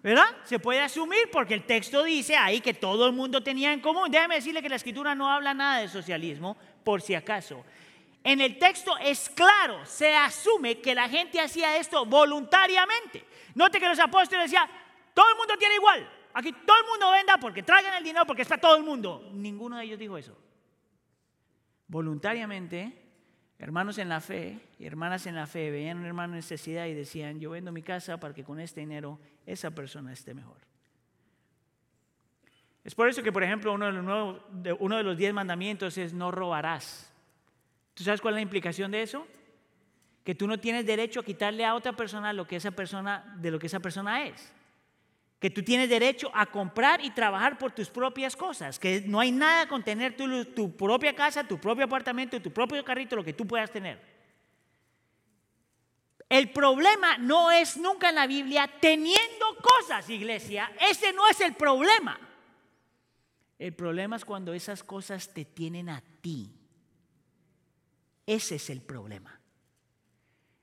¿Verdad? 0.01 0.27
Se 0.45 0.59
puede 0.59 0.79
asumir 0.79 1.29
porque 1.31 1.53
el 1.53 1.65
texto 1.65 2.03
dice 2.03 2.35
ahí 2.35 2.61
que 2.61 2.73
todo 2.73 3.05
el 3.05 3.13
mundo 3.13 3.43
tenía 3.43 3.73
en 3.73 3.81
común. 3.81 4.09
Déjame 4.09 4.35
decirle 4.35 4.61
que 4.61 4.69
la 4.69 4.77
escritura 4.77 5.13
no 5.13 5.29
habla 5.29 5.53
nada 5.53 5.81
de 5.81 5.89
socialismo, 5.89 6.55
por 6.83 7.01
si 7.01 7.15
acaso. 7.15 7.65
En 8.23 8.39
el 8.41 8.57
texto 8.57 8.97
es 8.97 9.29
claro, 9.29 9.85
se 9.85 10.15
asume 10.15 10.79
que 10.79 10.95
la 10.95 11.09
gente 11.09 11.39
hacía 11.39 11.77
esto 11.77 12.05
voluntariamente. 12.05 13.25
Note 13.55 13.79
que 13.79 13.87
los 13.87 13.99
apóstoles 13.99 14.45
decían, 14.45 14.69
todo 15.13 15.29
el 15.31 15.37
mundo 15.37 15.55
tiene 15.57 15.75
igual. 15.75 16.09
Aquí 16.33 16.53
todo 16.65 16.77
el 16.79 16.87
mundo 16.87 17.11
venda 17.11 17.37
porque 17.37 17.63
traigan 17.63 17.93
el 17.95 18.03
dinero 18.03 18.25
porque 18.25 18.43
está 18.43 18.57
todo 18.57 18.77
el 18.77 18.83
mundo. 18.83 19.29
Ninguno 19.33 19.77
de 19.77 19.85
ellos 19.85 19.99
dijo 19.99 20.17
eso. 20.17 20.37
voluntariamente, 21.87 23.08
hermanos 23.59 23.97
en 23.97 24.09
la 24.09 24.21
fe 24.21 24.59
y 24.79 24.85
hermanas 24.85 25.27
en 25.27 25.35
la 25.35 25.45
fe 25.45 25.69
veían 25.69 25.97
a 25.97 25.99
un 25.99 26.05
hermano 26.07 26.33
en 26.33 26.37
necesidad 26.37 26.87
y 26.87 26.93
decían, 26.93 27.39
yo 27.39 27.51
vendo 27.51 27.71
mi 27.71 27.83
casa 27.83 28.19
para 28.19 28.33
que 28.33 28.43
con 28.43 28.59
este 28.59 28.79
dinero 28.79 29.19
esa 29.45 29.71
persona 29.71 30.11
esté 30.11 30.33
mejor. 30.33 30.57
Es 32.83 32.95
por 32.95 33.09
eso 33.09 33.21
que, 33.21 33.31
por 33.31 33.43
ejemplo, 33.43 33.73
uno 33.73 33.85
de 33.87 33.91
los, 33.91 34.03
nuevos, 34.03 34.41
uno 34.79 34.97
de 34.97 35.03
los 35.03 35.17
diez 35.17 35.33
mandamientos 35.33 35.97
es 35.97 36.13
no 36.13 36.31
robarás. 36.31 37.13
¿Tú 37.93 38.03
sabes 38.03 38.21
cuál 38.21 38.33
es 38.33 38.37
la 38.37 38.41
implicación 38.41 38.89
de 38.91 39.03
eso? 39.03 39.27
Que 40.23 40.33
tú 40.33 40.47
no 40.47 40.59
tienes 40.59 40.85
derecho 40.85 41.19
a 41.19 41.23
quitarle 41.23 41.65
a 41.65 41.75
otra 41.75 41.93
persona 41.93 42.31
lo 42.31 42.47
que 42.47 42.55
esa 42.55 42.71
persona 42.71 43.35
de 43.37 43.51
lo 43.51 43.59
que 43.59 43.67
esa 43.67 43.81
persona 43.81 44.25
es 44.25 44.53
que 45.39 45.49
tú 45.49 45.63
tienes 45.63 45.89
derecho 45.89 46.29
a 46.33 46.45
comprar 46.45 47.03
y 47.03 47.11
trabajar 47.11 47.57
por 47.57 47.71
tus 47.71 47.89
propias 47.89 48.35
cosas, 48.35 48.77
que 48.77 49.01
no 49.05 49.21
hay 49.21 49.31
nada 49.31 49.67
con 49.67 49.83
tener 49.83 50.15
tu, 50.15 50.75
propia 50.75 51.15
casa, 51.15 51.47
tu 51.47 51.57
propio 51.57 51.85
apartamento, 51.85 52.41
tu 52.41 52.51
propio 52.51 52.83
carrito, 52.83 53.15
lo 53.15 53.23
que 53.23 53.33
tú 53.33 53.47
puedas 53.47 53.71
tener. 53.71 53.99
El 56.27 56.51
problema 56.51 57.17
no 57.17 57.51
es 57.51 57.77
nunca 57.77 58.09
en 58.09 58.15
la 58.15 58.27
Biblia 58.27 58.69
teniendo 58.81 59.45
cosas, 59.61 60.09
iglesia. 60.09 60.71
Ese 60.79 61.13
no 61.13 61.27
es 61.27 61.39
el 61.39 61.55
problema. 61.55 62.19
El 63.57 63.73
problema 63.73 64.17
es 64.17 64.25
cuando 64.25 64.53
esas 64.53 64.83
cosas 64.83 65.33
te 65.33 65.45
tienen 65.45 65.89
a 65.89 66.03
ti. 66.21 66.53
Ese 68.25 68.55
es 68.55 68.69
el 68.69 68.81
problema. 68.81 69.38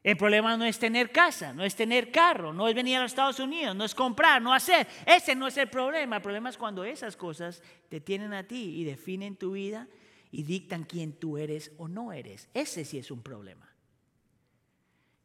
El 0.06 0.16
problema 0.16 0.56
no 0.56 0.64
es 0.64 0.78
tener 0.78 1.10
casa, 1.10 1.52
no 1.52 1.64
es 1.64 1.74
tener 1.74 2.12
carro, 2.12 2.52
no 2.52 2.68
es 2.68 2.76
venir 2.76 2.96
a 2.96 3.02
los 3.02 3.10
Estados 3.10 3.40
Unidos, 3.40 3.74
no 3.74 3.84
es 3.84 3.92
comprar, 3.92 4.40
no 4.40 4.54
hacer. 4.54 4.86
Ese 5.04 5.34
no 5.34 5.48
es 5.48 5.56
el 5.56 5.68
problema. 5.68 6.14
El 6.14 6.22
problema 6.22 6.48
es 6.48 6.56
cuando 6.56 6.84
esas 6.84 7.16
cosas 7.16 7.60
te 7.88 8.00
tienen 8.00 8.32
a 8.32 8.46
ti 8.46 8.76
y 8.76 8.84
definen 8.84 9.34
tu 9.34 9.54
vida 9.54 9.88
y 10.30 10.44
dictan 10.44 10.84
quién 10.84 11.14
tú 11.14 11.38
eres 11.38 11.72
o 11.76 11.88
no 11.88 12.12
eres. 12.12 12.48
Ese 12.54 12.84
sí 12.84 12.98
es 12.98 13.10
un 13.10 13.20
problema. 13.20 13.68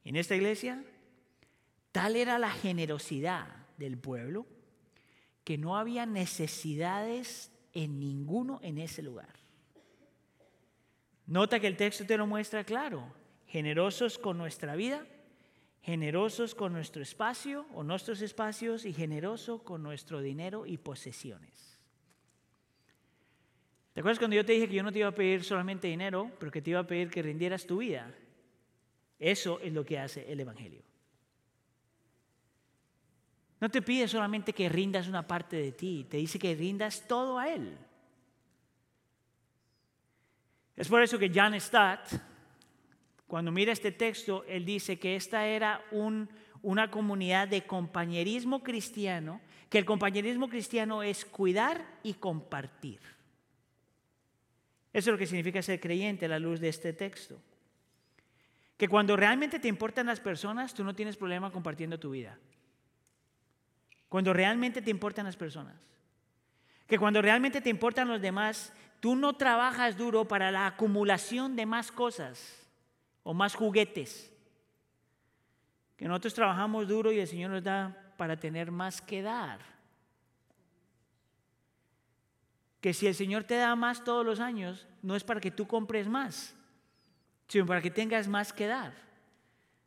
En 0.04 0.16
esta 0.16 0.36
iglesia, 0.36 0.84
tal 1.92 2.16
era 2.16 2.40
la 2.40 2.50
generosidad 2.50 3.68
del 3.78 4.00
pueblo 4.00 4.48
que 5.44 5.60
no 5.60 5.78
había 5.78 6.08
necesidades 6.08 7.52
en 7.76 8.00
ninguno 8.00 8.60
en 8.64 8.80
ese 8.80 9.04
lugar. 9.04 9.36
Nota 11.28 11.60
que 11.60 11.68
el 11.68 11.78
texto 11.78 12.04
te 12.04 12.18
lo 12.18 12.26
muestra 12.26 12.64
claro 12.64 13.21
generosos 13.52 14.18
con 14.18 14.38
nuestra 14.38 14.78
vida, 14.78 15.06
generosos 15.82 16.56
con 16.56 16.72
nuestro 16.72 17.02
espacio 17.02 17.66
o 17.74 17.84
nuestros 17.84 18.22
espacios 18.22 18.86
y 18.86 18.94
generoso 18.94 19.62
con 19.62 19.84
nuestro 19.84 20.22
dinero 20.22 20.66
y 20.66 20.78
posesiones. 20.78 21.78
¿Te 23.94 24.00
acuerdas 24.00 24.20
cuando 24.20 24.38
yo 24.38 24.46
te 24.46 24.54
dije 24.54 24.70
que 24.70 24.76
yo 24.76 24.84
no 24.84 24.92
te 24.94 25.00
iba 25.00 25.10
a 25.10 25.14
pedir 25.16 25.44
solamente 25.44 25.90
dinero, 25.90 26.32
pero 26.40 26.50
que 26.50 26.62
te 26.62 26.70
iba 26.70 26.80
a 26.80 26.88
pedir 26.88 27.10
que 27.10 27.22
rindieras 27.22 27.66
tu 27.66 27.80
vida? 27.80 28.10
Eso 29.20 29.60
es 29.60 29.74
lo 29.74 29.84
que 29.84 30.00
hace 30.00 30.32
el 30.32 30.40
Evangelio. 30.40 30.82
No 33.60 33.70
te 33.70 33.82
pide 33.82 34.08
solamente 34.08 34.54
que 34.54 34.70
rindas 34.70 35.10
una 35.10 35.28
parte 35.28 35.58
de 35.58 35.74
ti, 35.74 36.08
te 36.10 36.16
dice 36.16 36.40
que 36.40 36.56
rindas 36.56 37.06
todo 37.06 37.38
a 37.38 37.50
Él. 37.50 37.78
Es 40.78 40.88
por 40.88 41.02
eso 41.02 41.20
que 41.20 41.30
John 41.36 41.60
Stott, 41.60 42.31
cuando 43.32 43.54
mira 43.54 43.72
este 43.72 43.94
texto, 43.94 44.44
él 44.46 44.66
dice 44.66 45.00
que 45.00 45.16
esta 45.16 45.48
era 45.48 45.86
una 46.62 46.92
comunidad 46.92 47.48
de 47.48 47.66
compañerismo 47.66 48.62
cristiano, 48.62 49.40
que 49.70 49.78
el 49.78 49.86
compañerismo 49.86 50.50
cristiano 50.50 51.02
es 51.02 51.24
cuidar 51.24 51.82
y 52.04 52.16
compartir. 52.16 53.00
Eso 54.92 55.10
es 55.10 55.14
lo 55.14 55.18
que 55.18 55.28
significa 55.28 55.62
ser 55.62 55.80
creyente 55.80 56.26
a 56.26 56.28
la 56.28 56.40
luz 56.40 56.60
de 56.60 56.68
este 56.68 56.92
texto. 56.92 57.42
Que 58.76 58.90
cuando 58.90 59.16
realmente 59.16 59.60
te 59.60 59.70
importan 59.70 60.08
las 60.08 60.20
personas, 60.20 60.74
tú 60.74 60.84
no 60.84 60.94
tienes 60.94 61.16
problema 61.16 61.54
compartiendo 61.54 61.98
tu 61.98 62.10
vida. 62.10 62.38
Cuando 64.10 64.34
realmente 64.34 64.82
te 64.82 64.92
importan 64.92 65.26
las 65.26 65.38
personas. 65.38 65.78
Que 66.86 67.00
cuando 67.00 67.22
realmente 67.22 67.62
te 67.62 67.70
importan 67.70 68.10
los 68.10 68.20
demás, 68.20 68.74
tú 69.00 69.16
no 69.16 69.38
trabajas 69.38 69.96
duro 69.96 70.28
para 70.28 70.52
la 70.52 70.68
acumulación 70.68 71.56
de 71.56 71.66
más 71.66 71.94
cosas 71.94 72.61
o 73.24 73.34
más 73.34 73.56
juguetes. 73.56 74.32
Que 75.98 76.08
nosotros 76.08 76.34
trabajamos 76.34 76.88
duro 76.88 77.12
y 77.12 77.20
el 77.20 77.28
Señor 77.28 77.52
nos 77.52 77.64
da 77.64 78.14
para 78.18 78.38
tener 78.38 78.72
más 78.72 79.02
que 79.02 79.22
dar. 79.22 79.60
Que 82.80 82.94
si 82.94 83.06
el 83.06 83.16
Señor 83.16 83.44
te 83.44 83.56
da 83.56 83.76
más 83.76 84.04
todos 84.04 84.26
los 84.26 84.40
años, 84.40 84.88
no 85.04 85.16
es 85.16 85.24
para 85.24 85.40
que 85.40 85.52
tú 85.52 85.68
compres 85.68 86.08
más, 86.08 86.56
sino 87.48 87.66
para 87.66 87.82
que 87.82 87.92
tengas 87.92 88.28
más 88.28 88.52
que 88.52 88.66
dar. 88.66 88.94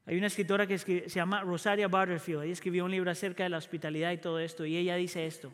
Hay 0.07 0.17
una 0.19 0.27
escritora 0.27 0.67
que 0.67 0.79
se 0.79 1.09
llama 1.09 1.41
Rosaria 1.41 1.89
Butterfield, 1.89 2.43
ella 2.43 2.53
escribió 2.53 2.85
un 2.85 2.91
libro 2.91 3.11
acerca 3.11 3.43
de 3.43 3.49
la 3.49 3.57
hospitalidad 3.57 4.13
y 4.13 4.19
todo 4.19 4.39
esto, 4.39 4.67
y 4.67 4.77
ella 4.77 4.97
dice 4.97 5.27
esto, 5.27 5.51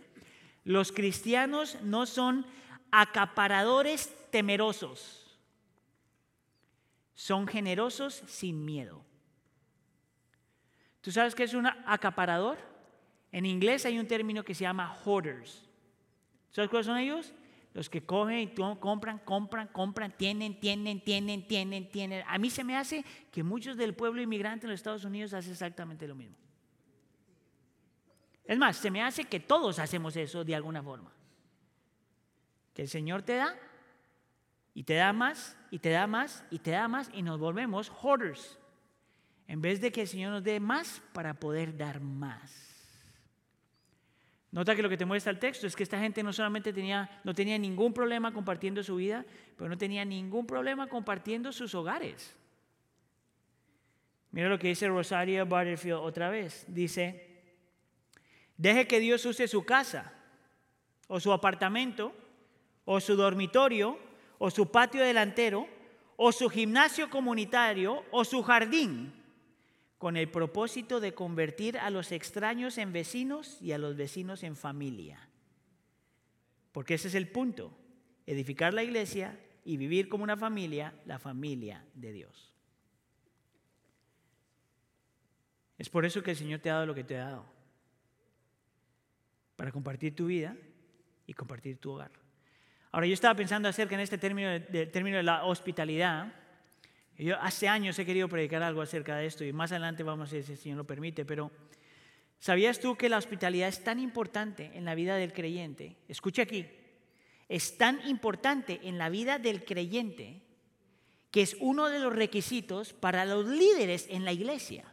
los 0.64 0.93
cristianos 0.93 1.79
no 1.83 2.05
son 2.05 2.45
acaparadores 2.90 4.12
temerosos 4.31 5.19
son 7.20 7.46
generosos 7.46 8.22
sin 8.26 8.64
miedo. 8.64 9.04
¿Tú 11.02 11.12
sabes 11.12 11.35
qué 11.35 11.42
es 11.42 11.52
un 11.52 11.66
acaparador? 11.66 12.56
En 13.30 13.44
inglés 13.44 13.85
hay 13.85 13.98
un 13.98 14.06
término 14.06 14.42
que 14.42 14.54
se 14.54 14.62
llama 14.62 14.96
hoarders. 15.04 15.68
¿Sabes 16.50 16.70
cuáles 16.70 16.87
son 16.87 16.96
ellos? 16.96 17.35
Los 17.74 17.90
que 17.90 18.02
cogen 18.06 18.38
y 18.38 18.54
compran, 18.54 19.18
compran, 19.18 19.68
compran, 19.68 20.16
tienen, 20.16 20.59
tienen, 20.61 21.04
tienen, 21.04 21.46
tienen, 21.46 21.90
tienen. 21.90 22.24
A 22.26 22.38
mí 22.38 22.48
se 22.48 22.64
me 22.64 22.74
hace 22.74 23.04
que 23.30 23.42
muchos 23.42 23.76
del 23.76 23.92
pueblo 23.92 24.22
inmigrante 24.22 24.64
en 24.64 24.70
los 24.70 24.80
Estados 24.80 25.04
Unidos 25.04 25.35
hacen 25.35 25.52
exactamente 25.52 26.09
lo 26.09 26.14
mismo. 26.14 26.38
Es 28.46 28.56
más, 28.56 28.78
se 28.78 28.90
me 28.90 29.02
hace 29.02 29.26
que 29.26 29.40
todos 29.40 29.78
hacemos 29.78 30.16
eso 30.16 30.42
de 30.42 30.54
alguna 30.54 30.83
forma. 30.83 31.12
Que 32.72 32.80
el 32.80 32.88
Señor 32.88 33.20
te 33.20 33.35
da 33.35 33.54
y 34.81 34.83
te 34.83 34.95
da 34.95 35.12
más, 35.12 35.59
y 35.71 35.79
te 35.79 35.90
da 35.90 36.07
más, 36.07 36.43
y 36.51 36.59
te 36.59 36.71
da 36.71 36.88
más, 36.88 37.11
y 37.12 37.21
nos 37.21 37.38
volvemos 37.38 37.90
hoarders. 37.90 38.59
En 39.47 39.61
vez 39.61 39.79
de 39.83 39.93
que 39.93 40.01
el 40.01 40.09
Señor 40.09 40.33
nos 40.33 40.43
dé 40.43 40.59
más 40.59 41.03
para 41.12 41.35
poder 41.35 41.77
dar 41.77 42.01
más. 42.01 42.51
Nota 44.51 44.75
que 44.75 44.81
lo 44.81 44.88
que 44.88 44.97
te 44.97 45.05
muestra 45.05 45.33
el 45.33 45.38
texto 45.38 45.66
es 45.66 45.77
que 45.77 45.83
esta 45.83 46.01
gente 46.01 46.23
no 46.23 46.33
solamente 46.33 46.73
tenía, 46.73 47.21
no 47.25 47.35
tenía 47.35 47.59
ningún 47.59 47.93
problema 47.93 48.33
compartiendo 48.33 48.83
su 48.83 48.97
vida, 48.97 49.27
pero 49.55 49.69
no 49.69 49.77
tenía 49.77 50.03
ningún 50.07 50.47
problema 50.47 50.87
compartiendo 50.87 51.53
sus 51.53 51.75
hogares. 51.75 52.35
Mira 54.31 54.49
lo 54.49 54.59
que 54.59 54.69
dice 54.69 54.88
Rosario 54.88 55.45
Butterfield 55.45 55.99
otra 55.99 56.31
vez. 56.31 56.64
Dice, 56.69 57.43
deje 58.57 58.87
que 58.87 58.99
Dios 58.99 59.27
use 59.27 59.47
su 59.47 59.62
casa, 59.62 60.14
o 61.07 61.21
su 61.21 61.35
apartamento, 61.35 62.14
o 62.87 62.99
su 62.99 63.14
dormitorio, 63.14 64.09
o 64.42 64.50
su 64.50 64.70
patio 64.70 65.03
delantero, 65.03 65.68
o 66.16 66.33
su 66.33 66.48
gimnasio 66.48 67.11
comunitario, 67.11 68.03
o 68.11 68.24
su 68.24 68.42
jardín, 68.42 69.12
con 69.98 70.16
el 70.16 70.31
propósito 70.31 70.98
de 70.98 71.12
convertir 71.12 71.76
a 71.76 71.90
los 71.90 72.11
extraños 72.11 72.79
en 72.79 72.90
vecinos 72.90 73.61
y 73.61 73.72
a 73.72 73.79
los 73.79 73.96
vecinos 73.96 74.42
en 74.42 74.57
familia. 74.57 75.29
Porque 76.72 76.94
ese 76.94 77.09
es 77.09 77.14
el 77.14 77.29
punto, 77.29 77.76
edificar 78.24 78.72
la 78.72 78.83
iglesia 78.83 79.38
y 79.62 79.76
vivir 79.76 80.09
como 80.09 80.24
una 80.24 80.38
familia, 80.38 80.94
la 81.05 81.18
familia 81.18 81.85
de 81.92 82.12
Dios. 82.12 82.57
Es 85.76 85.90
por 85.90 86.07
eso 86.07 86.22
que 86.22 86.31
el 86.31 86.37
Señor 86.38 86.61
te 86.61 86.70
ha 86.70 86.74
dado 86.74 86.87
lo 86.87 86.94
que 86.94 87.05
te 87.05 87.18
ha 87.18 87.26
dado, 87.26 87.44
para 89.57 89.70
compartir 89.70 90.16
tu 90.16 90.29
vida 90.29 90.57
y 91.26 91.35
compartir 91.35 91.76
tu 91.76 91.90
hogar. 91.90 92.30
Ahora, 92.92 93.07
yo 93.07 93.14
estaba 93.14 93.35
pensando 93.35 93.68
acerca 93.68 93.94
en 93.94 94.00
este 94.00 94.18
término 94.18 94.50
de, 94.50 94.87
término 94.87 95.16
de 95.16 95.22
la 95.22 95.44
hospitalidad. 95.44 96.33
Yo 97.16 97.38
hace 97.40 97.68
años 97.68 97.98
he 97.98 98.07
querido 98.07 98.29
predicar 98.29 98.62
algo 98.62 98.83
acerca 98.83 99.16
de 99.16 99.26
esto 99.26 99.44
y 99.44 99.53
más 99.53 99.70
adelante 99.70 100.03
vamos 100.03 100.31
a 100.31 100.35
ver 100.35 100.42
si 100.42 100.57
Señor 100.57 100.79
lo 100.79 100.87
permite, 100.87 101.24
pero 101.24 101.53
¿sabías 102.38 102.81
tú 102.81 102.96
que 102.96 103.09
la 103.09 103.18
hospitalidad 103.18 103.68
es 103.68 103.85
tan 103.85 104.00
importante 104.00 104.72
en 104.74 104.85
la 104.85 104.94
vida 104.94 105.16
del 105.16 105.33
creyente? 105.33 105.98
Escucha 106.09 106.42
aquí, 106.42 106.66
es 107.48 107.76
tan 107.76 108.00
importante 108.09 108.81
en 108.85 108.98
la 108.98 109.09
vida 109.09 109.38
del 109.38 109.64
creyente 109.64 110.42
que 111.31 111.42
es 111.42 111.57
uno 111.61 111.88
de 111.88 112.00
los 112.00 112.12
requisitos 112.12 112.92
para 112.92 113.24
los 113.24 113.46
líderes 113.46 114.07
en 114.11 114.24
la 114.24 114.33
iglesia. 114.33 114.92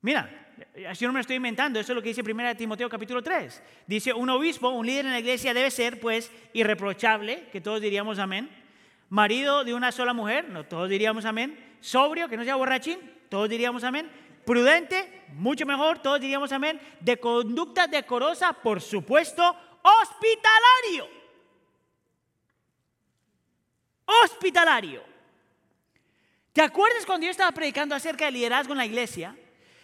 Mira, 0.00 0.47
Así 0.88 1.04
no 1.04 1.12
me 1.12 1.18
lo 1.18 1.20
estoy 1.20 1.36
inventando, 1.36 1.78
eso 1.78 1.92
es 1.92 1.96
lo 1.96 2.02
que 2.02 2.08
dice 2.08 2.22
1 2.22 2.56
Timoteo 2.56 2.88
capítulo 2.88 3.22
3. 3.22 3.62
Dice, 3.86 4.12
un 4.12 4.28
obispo, 4.30 4.68
un 4.68 4.86
líder 4.86 5.06
en 5.06 5.12
la 5.12 5.20
iglesia 5.20 5.54
debe 5.54 5.70
ser 5.70 6.00
pues 6.00 6.30
irreprochable, 6.52 7.48
que 7.52 7.60
todos 7.60 7.80
diríamos 7.80 8.18
amén. 8.18 8.48
Marido 9.08 9.64
de 9.64 9.74
una 9.74 9.92
sola 9.92 10.12
mujer, 10.12 10.48
no 10.48 10.64
todos 10.64 10.88
diríamos 10.88 11.24
amén. 11.24 11.58
Sobrio, 11.80 12.28
que 12.28 12.36
no 12.36 12.44
sea 12.44 12.56
borrachín, 12.56 12.98
todos 13.28 13.48
diríamos 13.48 13.84
amén. 13.84 14.10
Prudente, 14.44 15.24
mucho 15.34 15.66
mejor, 15.66 15.98
todos 16.00 16.20
diríamos 16.20 16.52
amén. 16.52 16.80
De 17.00 17.18
conducta 17.18 17.86
decorosa, 17.86 18.52
por 18.52 18.80
supuesto, 18.80 19.42
hospitalario. 19.82 21.18
hospitalario. 24.24 25.02
¿Te 26.52 26.62
acuerdas 26.62 27.04
cuando 27.04 27.26
yo 27.26 27.30
estaba 27.30 27.52
predicando 27.52 27.94
acerca 27.94 28.24
del 28.24 28.34
liderazgo 28.34 28.72
en 28.72 28.78
la 28.78 28.86
iglesia? 28.86 29.36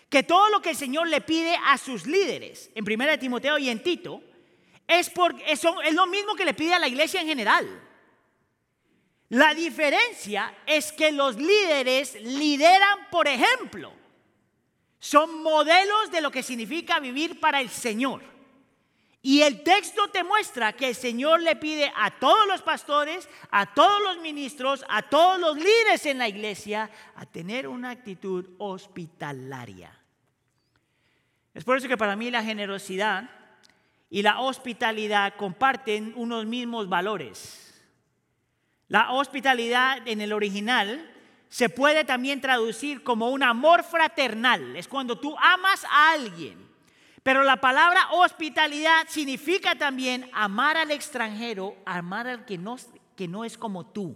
Que 0.09 0.23
todo 0.23 0.49
lo 0.49 0.61
que 0.61 0.71
el 0.71 0.77
Señor 0.77 1.09
le 1.09 1.21
pide 1.21 1.57
a 1.65 1.79
sus 1.79 2.07
líderes, 2.07 2.71
en 2.75 2.85
1 2.85 3.19
Timoteo 3.19 3.59
y 3.59 3.69
en 3.69 3.83
Tito, 3.83 4.23
es, 4.87 5.11
es 5.47 5.95
lo 5.95 6.07
mismo 6.07 6.35
que 6.35 6.45
le 6.45 6.55
pide 6.55 6.75
a 6.75 6.79
la 6.79 6.89
iglesia 6.89 7.21
en 7.21 7.27
general. 7.27 7.83
La 9.31 9.55
diferencia 9.55 10.55
es 10.67 10.93
que 10.93 11.11
los 11.11 11.37
líderes 11.37 12.15
lideran, 12.23 13.09
por 13.11 13.27
ejemplo, 13.27 13.93
son 14.99 15.43
modelos 15.43 16.11
de 16.11 16.21
lo 16.21 16.31
que 16.31 16.43
significa 16.43 17.01
vivir 17.01 17.41
para 17.41 17.61
el 17.61 17.71
Señor. 17.71 18.34
Y 19.27 19.41
el 19.41 19.63
texto 19.63 20.09
te 20.09 20.23
muestra 20.23 20.75
que 20.75 20.89
el 20.89 20.95
Señor 20.95 21.41
le 21.41 21.57
pide 21.57 21.91
a 21.97 22.11
todos 22.11 22.47
los 22.47 22.61
pastores, 22.61 23.27
a 23.51 23.73
todos 23.73 23.99
los 24.03 24.19
ministros, 24.19 24.85
a 24.87 25.01
todos 25.01 25.41
los 25.41 25.57
líderes 25.57 26.05
en 26.05 26.19
la 26.19 26.29
iglesia 26.29 26.91
a 27.17 27.25
tener 27.25 27.67
una 27.67 27.89
actitud 27.89 28.51
hospitalaria. 28.59 29.99
Es 31.55 31.65
por 31.65 31.79
eso 31.79 31.89
que 31.89 31.97
para 31.97 32.17
mí 32.17 32.31
la 32.31 32.45
generosidad 32.45 33.31
y 34.11 34.21
la 34.21 34.41
hospitalidad 34.41 35.37
comparten 35.39 36.13
unos 36.17 36.45
mismos 36.45 36.91
valores. 36.91 37.83
La 38.89 39.13
hospitalidad 39.13 40.07
en 40.07 40.21
el 40.21 40.35
original 40.35 41.11
se 41.49 41.71
puede 41.71 42.05
también 42.05 42.43
traducir 42.43 43.03
como 43.03 43.31
un 43.31 43.43
amor 43.43 43.85
fraternal. 43.85 44.77
Es 44.77 44.87
cuando 44.87 45.19
tú 45.19 45.35
amas 45.39 45.83
a 45.91 46.13
alguien 46.13 46.74
pero 47.25 47.43
la 47.43 47.57
palabra 47.57 48.13
hospitalidad 48.13 49.09
significa 49.09 49.75
también 49.75 50.29
amar 50.35 50.77
al 50.77 50.91
extranjero, 50.91 51.75
amar 51.87 52.29
al 52.29 52.45
que 52.45 52.59
no, 52.59 53.45
es 53.47 53.57
como 53.57 53.87
tú. 53.87 54.15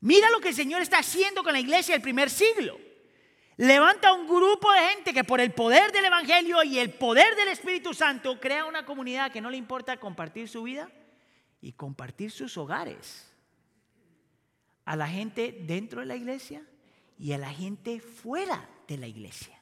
Mira 0.00 0.30
lo 0.30 0.40
que 0.40 0.48
el 0.48 0.54
Señor 0.54 0.80
está 0.80 1.00
haciendo 1.00 1.42
con 1.44 1.52
la 1.52 1.60
iglesia 1.60 1.94
del 1.94 2.00
primer 2.00 2.30
siglo. 2.30 2.80
Levanta 3.58 4.14
un 4.14 4.26
grupo 4.26 4.72
de 4.72 4.80
gente 4.88 5.12
que 5.12 5.24
por 5.24 5.42
el 5.42 5.52
poder 5.52 5.92
del 5.92 6.06
Evangelio 6.06 6.62
y 6.62 6.78
el 6.78 6.94
poder 6.94 7.36
del 7.36 7.48
Espíritu 7.48 7.92
Santo 7.92 8.40
crea 8.40 8.64
una 8.64 8.86
comunidad 8.86 9.30
que 9.30 9.42
no 9.42 9.50
le 9.50 9.58
importa 9.58 10.00
compartir 10.00 10.48
su 10.48 10.62
vida 10.62 10.90
y 11.60 11.72
compartir 11.72 12.30
sus 12.30 12.56
hogares. 12.56 13.30
A 14.86 14.96
la 14.96 15.06
gente 15.06 15.54
dentro 15.66 16.00
de 16.00 16.06
la 16.06 16.16
iglesia 16.16 16.66
y 17.18 17.32
a 17.32 17.38
la 17.38 17.52
gente 17.52 18.00
fuera 18.00 18.70
de 18.88 18.96
la 18.96 19.06
iglesia. 19.06 19.61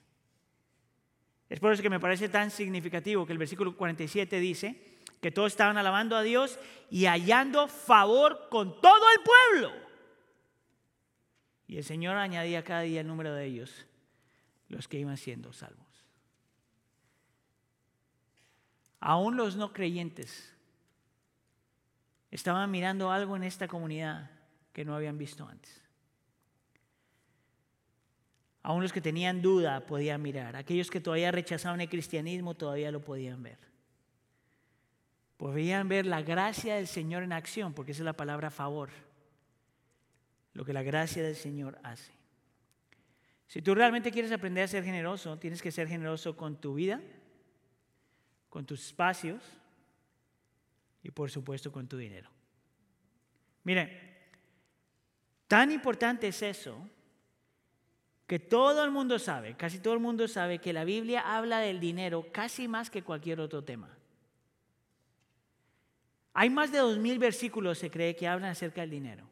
Es 1.50 1.58
por 1.58 1.72
eso 1.72 1.82
que 1.82 1.90
me 1.90 1.98
parece 1.98 2.28
tan 2.28 2.50
significativo 2.50 3.26
que 3.26 3.32
el 3.32 3.38
versículo 3.38 3.76
47 3.76 4.38
dice 4.38 4.80
que 5.20 5.32
todos 5.32 5.52
estaban 5.52 5.76
alabando 5.76 6.16
a 6.16 6.22
Dios 6.22 6.58
y 6.90 7.06
hallando 7.06 7.66
favor 7.66 8.48
con 8.48 8.80
todo 8.80 9.04
el 9.16 9.22
pueblo. 9.24 9.72
Y 11.66 11.76
el 11.76 11.84
Señor 11.84 12.16
añadía 12.16 12.64
cada 12.64 12.82
día 12.82 13.00
el 13.00 13.08
número 13.08 13.34
de 13.34 13.46
ellos, 13.46 13.86
los 14.68 14.86
que 14.86 15.00
iban 15.00 15.16
siendo 15.16 15.52
salvos. 15.52 15.86
Aún 19.00 19.36
los 19.36 19.56
no 19.56 19.72
creyentes 19.72 20.54
estaban 22.30 22.70
mirando 22.70 23.10
algo 23.10 23.34
en 23.34 23.42
esta 23.42 23.66
comunidad 23.66 24.30
que 24.72 24.84
no 24.84 24.94
habían 24.94 25.18
visto 25.18 25.48
antes. 25.48 25.89
Aún 28.62 28.82
los 28.82 28.92
que 28.92 29.00
tenían 29.00 29.40
duda 29.40 29.86
podían 29.86 30.20
mirar. 30.20 30.56
Aquellos 30.56 30.90
que 30.90 31.00
todavía 31.00 31.30
rechazaban 31.32 31.80
el 31.80 31.88
cristianismo 31.88 32.54
todavía 32.54 32.90
lo 32.90 33.00
podían 33.00 33.42
ver. 33.42 33.58
Podían 35.38 35.88
ver 35.88 36.04
la 36.04 36.20
gracia 36.20 36.74
del 36.74 36.86
Señor 36.86 37.22
en 37.22 37.32
acción, 37.32 37.72
porque 37.72 37.92
esa 37.92 38.02
es 38.02 38.04
la 38.04 38.12
palabra 38.12 38.50
favor. 38.50 38.90
Lo 40.52 40.64
que 40.64 40.74
la 40.74 40.82
gracia 40.82 41.22
del 41.22 41.36
Señor 41.36 41.78
hace. 41.82 42.12
Si 43.46 43.62
tú 43.62 43.74
realmente 43.74 44.12
quieres 44.12 44.30
aprender 44.30 44.64
a 44.64 44.68
ser 44.68 44.84
generoso, 44.84 45.38
tienes 45.38 45.62
que 45.62 45.72
ser 45.72 45.88
generoso 45.88 46.36
con 46.36 46.60
tu 46.60 46.74
vida, 46.74 47.00
con 48.50 48.66
tus 48.66 48.84
espacios 48.86 49.42
y 51.02 51.10
por 51.10 51.30
supuesto 51.30 51.72
con 51.72 51.88
tu 51.88 51.96
dinero. 51.96 52.28
Mire, 53.64 54.18
tan 55.48 55.72
importante 55.72 56.28
es 56.28 56.42
eso 56.42 56.86
que 58.30 58.38
todo 58.38 58.84
el 58.84 58.92
mundo 58.92 59.18
sabe, 59.18 59.56
casi 59.56 59.80
todo 59.80 59.92
el 59.92 59.98
mundo 59.98 60.28
sabe 60.28 60.60
que 60.60 60.72
la 60.72 60.84
Biblia 60.84 61.36
habla 61.36 61.58
del 61.58 61.80
dinero 61.80 62.28
casi 62.30 62.68
más 62.68 62.88
que 62.88 63.02
cualquier 63.02 63.40
otro 63.40 63.64
tema. 63.64 63.90
Hay 66.32 66.48
más 66.48 66.70
de 66.70 66.78
dos 66.78 66.96
mil 66.96 67.18
versículos, 67.18 67.78
se 67.78 67.90
cree, 67.90 68.14
que 68.14 68.28
hablan 68.28 68.52
acerca 68.52 68.82
del 68.82 68.90
dinero. 68.90 69.24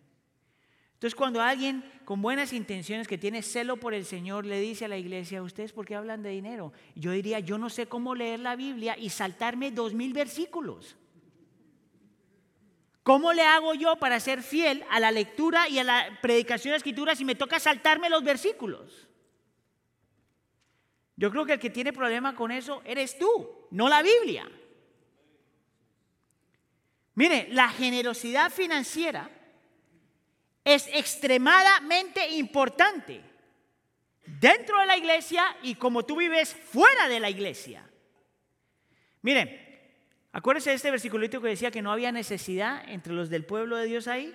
Entonces, 0.94 1.14
cuando 1.14 1.40
alguien 1.40 1.84
con 2.04 2.20
buenas 2.20 2.52
intenciones, 2.52 3.06
que 3.06 3.18
tiene 3.18 3.42
celo 3.42 3.76
por 3.76 3.94
el 3.94 4.04
Señor, 4.04 4.44
le 4.44 4.58
dice 4.58 4.86
a 4.86 4.88
la 4.88 4.98
iglesia, 4.98 5.44
¿ustedes 5.44 5.72
por 5.72 5.86
qué 5.86 5.94
hablan 5.94 6.24
de 6.24 6.30
dinero? 6.30 6.72
Yo 6.96 7.12
diría, 7.12 7.38
yo 7.38 7.56
no 7.56 7.70
sé 7.70 7.86
cómo 7.86 8.16
leer 8.16 8.40
la 8.40 8.56
Biblia 8.56 8.98
y 8.98 9.10
saltarme 9.10 9.70
dos 9.70 9.94
mil 9.94 10.12
versículos. 10.12 10.96
¿Cómo 13.08 13.32
le 13.32 13.42
hago 13.42 13.72
yo 13.72 13.96
para 13.96 14.20
ser 14.20 14.42
fiel 14.42 14.84
a 14.90 15.00
la 15.00 15.10
lectura 15.10 15.66
y 15.66 15.78
a 15.78 15.82
la 15.82 16.18
predicación 16.20 16.72
de 16.72 16.76
escritura 16.76 17.16
si 17.16 17.24
me 17.24 17.34
toca 17.34 17.58
saltarme 17.58 18.10
los 18.10 18.22
versículos? 18.22 19.08
Yo 21.16 21.30
creo 21.30 21.46
que 21.46 21.54
el 21.54 21.58
que 21.58 21.70
tiene 21.70 21.94
problema 21.94 22.34
con 22.34 22.50
eso 22.50 22.82
eres 22.84 23.18
tú, 23.18 23.66
no 23.70 23.88
la 23.88 24.02
Biblia. 24.02 24.46
Mire, 27.14 27.48
la 27.50 27.70
generosidad 27.70 28.52
financiera 28.52 29.30
es 30.62 30.86
extremadamente 30.88 32.28
importante 32.32 33.22
dentro 34.26 34.80
de 34.80 34.86
la 34.86 34.98
iglesia 34.98 35.56
y 35.62 35.76
como 35.76 36.04
tú 36.04 36.16
vives 36.16 36.52
fuera 36.52 37.08
de 37.08 37.20
la 37.20 37.30
iglesia. 37.30 37.88
Miren, 39.22 39.67
Acuérdense 40.32 40.70
de 40.70 40.76
este 40.76 40.90
versículo 40.90 41.28
que 41.28 41.38
decía 41.38 41.70
que 41.70 41.82
no 41.82 41.90
había 41.90 42.12
necesidad 42.12 42.82
entre 42.88 43.12
los 43.12 43.30
del 43.30 43.44
pueblo 43.44 43.76
de 43.76 43.86
Dios 43.86 44.08
ahí. 44.08 44.34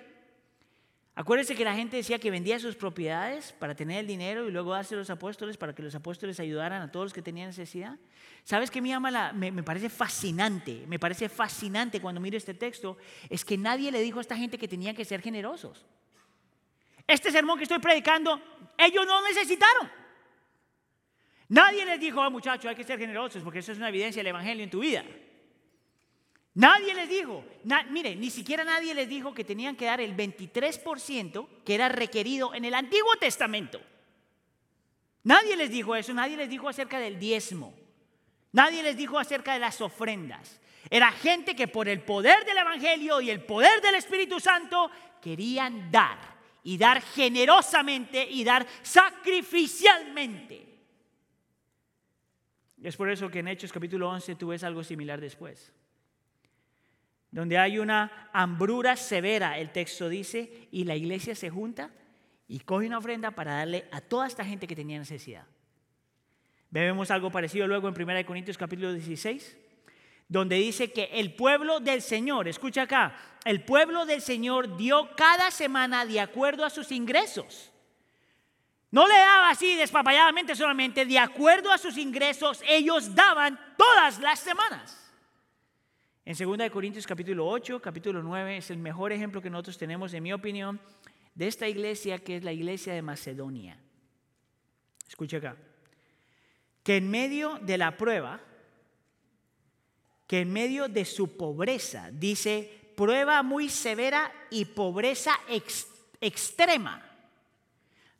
Acuérdense 1.16 1.54
que 1.54 1.64
la 1.64 1.76
gente 1.76 1.96
decía 1.96 2.18
que 2.18 2.28
vendía 2.32 2.58
sus 2.58 2.74
propiedades 2.74 3.52
para 3.52 3.76
tener 3.76 4.00
el 4.00 4.06
dinero 4.08 4.48
y 4.48 4.50
luego 4.50 4.74
hace 4.74 4.96
los 4.96 5.10
apóstoles 5.10 5.56
para 5.56 5.72
que 5.72 5.80
los 5.80 5.94
apóstoles 5.94 6.40
ayudaran 6.40 6.82
a 6.82 6.90
todos 6.90 7.06
los 7.06 7.12
que 7.12 7.22
tenían 7.22 7.46
necesidad. 7.48 7.96
¿Sabes 8.42 8.68
qué 8.68 8.82
me 8.82 8.88
llama 8.88 9.12
la, 9.12 9.32
me, 9.32 9.52
me, 9.52 9.62
parece 9.62 9.88
fascinante? 9.88 10.84
Me 10.88 10.98
parece 10.98 11.28
fascinante 11.28 12.00
cuando 12.00 12.20
miro 12.20 12.36
este 12.36 12.54
texto. 12.54 12.96
Es 13.30 13.44
que 13.44 13.56
nadie 13.56 13.92
le 13.92 14.00
dijo 14.00 14.18
a 14.18 14.22
esta 14.22 14.36
gente 14.36 14.58
que 14.58 14.66
tenían 14.66 14.96
que 14.96 15.04
ser 15.04 15.22
generosos. 15.22 15.86
Este 17.06 17.30
sermón 17.30 17.58
que 17.58 17.64
estoy 17.64 17.78
predicando, 17.78 18.40
ellos 18.76 19.06
no 19.06 19.22
necesitaron. 19.22 19.88
Nadie 21.48 21.84
les 21.84 22.00
dijo, 22.00 22.20
oh, 22.20 22.30
muchachos, 22.30 22.66
hay 22.66 22.74
que 22.74 22.82
ser 22.82 22.98
generosos 22.98 23.40
porque 23.44 23.60
eso 23.60 23.70
es 23.70 23.78
una 23.78 23.90
evidencia 23.90 24.18
del 24.18 24.28
Evangelio 24.28 24.64
en 24.64 24.70
tu 24.70 24.80
vida. 24.80 25.04
Nadie 26.54 26.94
les 26.94 27.08
dijo, 27.08 27.44
mire, 27.90 28.14
ni 28.14 28.30
siquiera 28.30 28.62
nadie 28.62 28.94
les 28.94 29.08
dijo 29.08 29.34
que 29.34 29.42
tenían 29.42 29.74
que 29.74 29.86
dar 29.86 30.00
el 30.00 30.16
23% 30.16 31.48
que 31.64 31.74
era 31.74 31.88
requerido 31.88 32.54
en 32.54 32.64
el 32.64 32.74
Antiguo 32.74 33.16
Testamento. 33.16 33.80
Nadie 35.24 35.56
les 35.56 35.70
dijo 35.70 35.96
eso, 35.96 36.14
nadie 36.14 36.36
les 36.36 36.48
dijo 36.48 36.68
acerca 36.68 37.00
del 37.00 37.18
diezmo, 37.18 37.74
nadie 38.52 38.84
les 38.84 38.96
dijo 38.96 39.18
acerca 39.18 39.54
de 39.54 39.58
las 39.58 39.80
ofrendas. 39.80 40.60
Era 40.90 41.10
gente 41.10 41.56
que 41.56 41.66
por 41.66 41.88
el 41.88 42.02
poder 42.02 42.44
del 42.44 42.58
Evangelio 42.58 43.20
y 43.20 43.30
el 43.30 43.42
poder 43.42 43.80
del 43.80 43.96
Espíritu 43.96 44.38
Santo 44.38 44.90
querían 45.20 45.90
dar 45.90 46.18
y 46.62 46.78
dar 46.78 47.02
generosamente 47.02 48.24
y 48.30 48.44
dar 48.44 48.64
sacrificialmente. 48.82 50.68
Es 52.80 52.96
por 52.96 53.10
eso 53.10 53.28
que 53.28 53.40
en 53.40 53.48
Hechos 53.48 53.72
capítulo 53.72 54.08
11 54.10 54.36
tú 54.36 54.48
ves 54.48 54.62
algo 54.62 54.84
similar 54.84 55.20
después 55.20 55.72
donde 57.34 57.58
hay 57.58 57.80
una 57.80 58.30
hambrura 58.32 58.94
severa, 58.94 59.58
el 59.58 59.72
texto 59.72 60.08
dice, 60.08 60.68
y 60.70 60.84
la 60.84 60.94
iglesia 60.94 61.34
se 61.34 61.50
junta 61.50 61.90
y 62.46 62.60
coge 62.60 62.86
una 62.86 62.98
ofrenda 62.98 63.32
para 63.32 63.56
darle 63.56 63.88
a 63.90 64.00
toda 64.00 64.28
esta 64.28 64.44
gente 64.44 64.68
que 64.68 64.76
tenía 64.76 65.00
necesidad. 65.00 65.44
Vemos 66.70 67.10
algo 67.10 67.32
parecido 67.32 67.66
luego 67.66 67.88
en 67.88 68.00
1 68.00 68.24
Corintios 68.24 68.56
capítulo 68.56 68.92
16, 68.92 69.56
donde 70.28 70.54
dice 70.54 70.92
que 70.92 71.06
el 71.12 71.34
pueblo 71.34 71.80
del 71.80 72.02
Señor, 72.02 72.46
escucha 72.46 72.82
acá, 72.82 73.16
el 73.44 73.64
pueblo 73.64 74.06
del 74.06 74.22
Señor 74.22 74.76
dio 74.76 75.10
cada 75.16 75.50
semana 75.50 76.06
de 76.06 76.20
acuerdo 76.20 76.64
a 76.64 76.70
sus 76.70 76.92
ingresos. 76.92 77.72
No 78.92 79.08
le 79.08 79.18
daba 79.18 79.50
así 79.50 79.74
despapalladamente 79.74 80.54
solamente, 80.54 81.04
de 81.04 81.18
acuerdo 81.18 81.72
a 81.72 81.78
sus 81.78 81.98
ingresos, 81.98 82.62
ellos 82.64 83.12
daban 83.12 83.58
todas 83.76 84.20
las 84.20 84.38
semanas. 84.38 85.03
En 86.26 86.34
2 86.36 86.70
Corintios 86.70 87.06
capítulo 87.06 87.46
8, 87.46 87.82
capítulo 87.82 88.22
9 88.22 88.56
es 88.56 88.70
el 88.70 88.78
mejor 88.78 89.12
ejemplo 89.12 89.42
que 89.42 89.50
nosotros 89.50 89.76
tenemos, 89.76 90.14
en 90.14 90.22
mi 90.22 90.32
opinión, 90.32 90.80
de 91.34 91.46
esta 91.46 91.68
iglesia 91.68 92.18
que 92.18 92.36
es 92.36 92.44
la 92.44 92.52
iglesia 92.52 92.94
de 92.94 93.02
Macedonia. 93.02 93.78
Escucha 95.06 95.36
acá. 95.36 95.56
Que 96.82 96.96
en 96.96 97.10
medio 97.10 97.58
de 97.60 97.76
la 97.76 97.96
prueba, 97.98 98.40
que 100.26 100.40
en 100.40 100.50
medio 100.50 100.88
de 100.88 101.04
su 101.04 101.36
pobreza, 101.36 102.10
dice, 102.10 102.92
prueba 102.96 103.42
muy 103.42 103.68
severa 103.68 104.32
y 104.50 104.64
pobreza 104.64 105.32
extrema. 106.20 107.02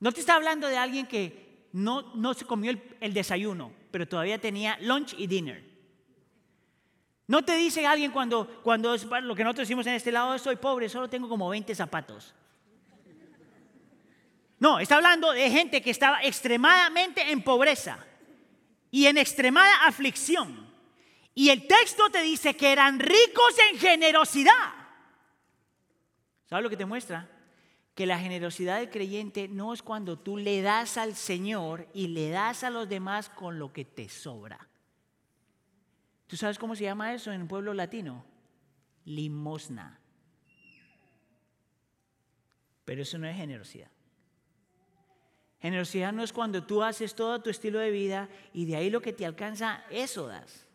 No 0.00 0.12
te 0.12 0.20
está 0.20 0.34
hablando 0.34 0.68
de 0.68 0.76
alguien 0.76 1.06
que 1.06 1.68
no, 1.72 2.14
no 2.14 2.34
se 2.34 2.44
comió 2.44 2.70
el, 3.00 3.14
desayuno, 3.14 3.72
pero 3.90 4.06
todavía 4.06 4.38
tenía 4.38 4.76
lunch 4.82 5.14
y 5.16 5.26
dinner. 5.26 5.73
No 7.26 7.42
te 7.42 7.56
dice 7.56 7.86
alguien 7.86 8.10
cuando, 8.10 8.46
cuando 8.62 8.94
es 8.94 9.04
lo 9.04 9.34
que 9.34 9.44
nosotros 9.44 9.66
decimos 9.66 9.86
en 9.86 9.94
este 9.94 10.12
lado, 10.12 10.38
soy 10.38 10.56
pobre, 10.56 10.88
solo 10.88 11.08
tengo 11.08 11.28
como 11.28 11.48
20 11.48 11.74
zapatos. 11.74 12.34
No, 14.58 14.78
está 14.78 14.96
hablando 14.96 15.32
de 15.32 15.50
gente 15.50 15.82
que 15.82 15.90
estaba 15.90 16.22
extremadamente 16.22 17.30
en 17.30 17.42
pobreza 17.42 17.98
y 18.90 19.06
en 19.06 19.18
extremada 19.18 19.86
aflicción. 19.86 20.72
Y 21.34 21.50
el 21.50 21.66
texto 21.66 22.08
te 22.10 22.22
dice 22.22 22.56
que 22.56 22.72
eran 22.72 22.98
ricos 23.00 23.54
en 23.70 23.78
generosidad. 23.78 24.72
¿Sabes 26.48 26.62
lo 26.62 26.70
que 26.70 26.76
te 26.76 26.84
muestra? 26.84 27.28
Que 27.94 28.06
la 28.06 28.18
generosidad 28.18 28.78
del 28.78 28.90
creyente 28.90 29.48
no 29.48 29.72
es 29.72 29.82
cuando 29.82 30.18
tú 30.18 30.36
le 30.36 30.62
das 30.62 30.96
al 30.96 31.16
Señor 31.16 31.88
y 31.92 32.08
le 32.08 32.30
das 32.30 32.64
a 32.64 32.70
los 32.70 32.88
demás 32.88 33.28
con 33.30 33.58
lo 33.58 33.72
que 33.72 33.84
te 33.84 34.08
sobra. 34.08 34.68
¿Tú 36.34 36.38
sabes 36.38 36.58
cómo 36.58 36.74
se 36.74 36.82
llama 36.82 37.14
eso 37.14 37.30
en 37.30 37.42
el 37.42 37.46
pueblo 37.46 37.72
latino? 37.74 38.24
Limosna. 39.04 40.00
Pero 42.84 43.02
eso 43.02 43.18
no 43.18 43.28
es 43.28 43.36
generosidad. 43.36 43.86
Generosidad 45.60 46.12
no 46.12 46.24
es 46.24 46.32
cuando 46.32 46.64
tú 46.64 46.82
haces 46.82 47.14
todo 47.14 47.40
tu 47.40 47.50
estilo 47.50 47.78
de 47.78 47.92
vida 47.92 48.28
y 48.52 48.64
de 48.64 48.74
ahí 48.74 48.90
lo 48.90 49.00
que 49.00 49.12
te 49.12 49.24
alcanza, 49.24 49.84
eso 49.90 50.26
das. 50.26 50.66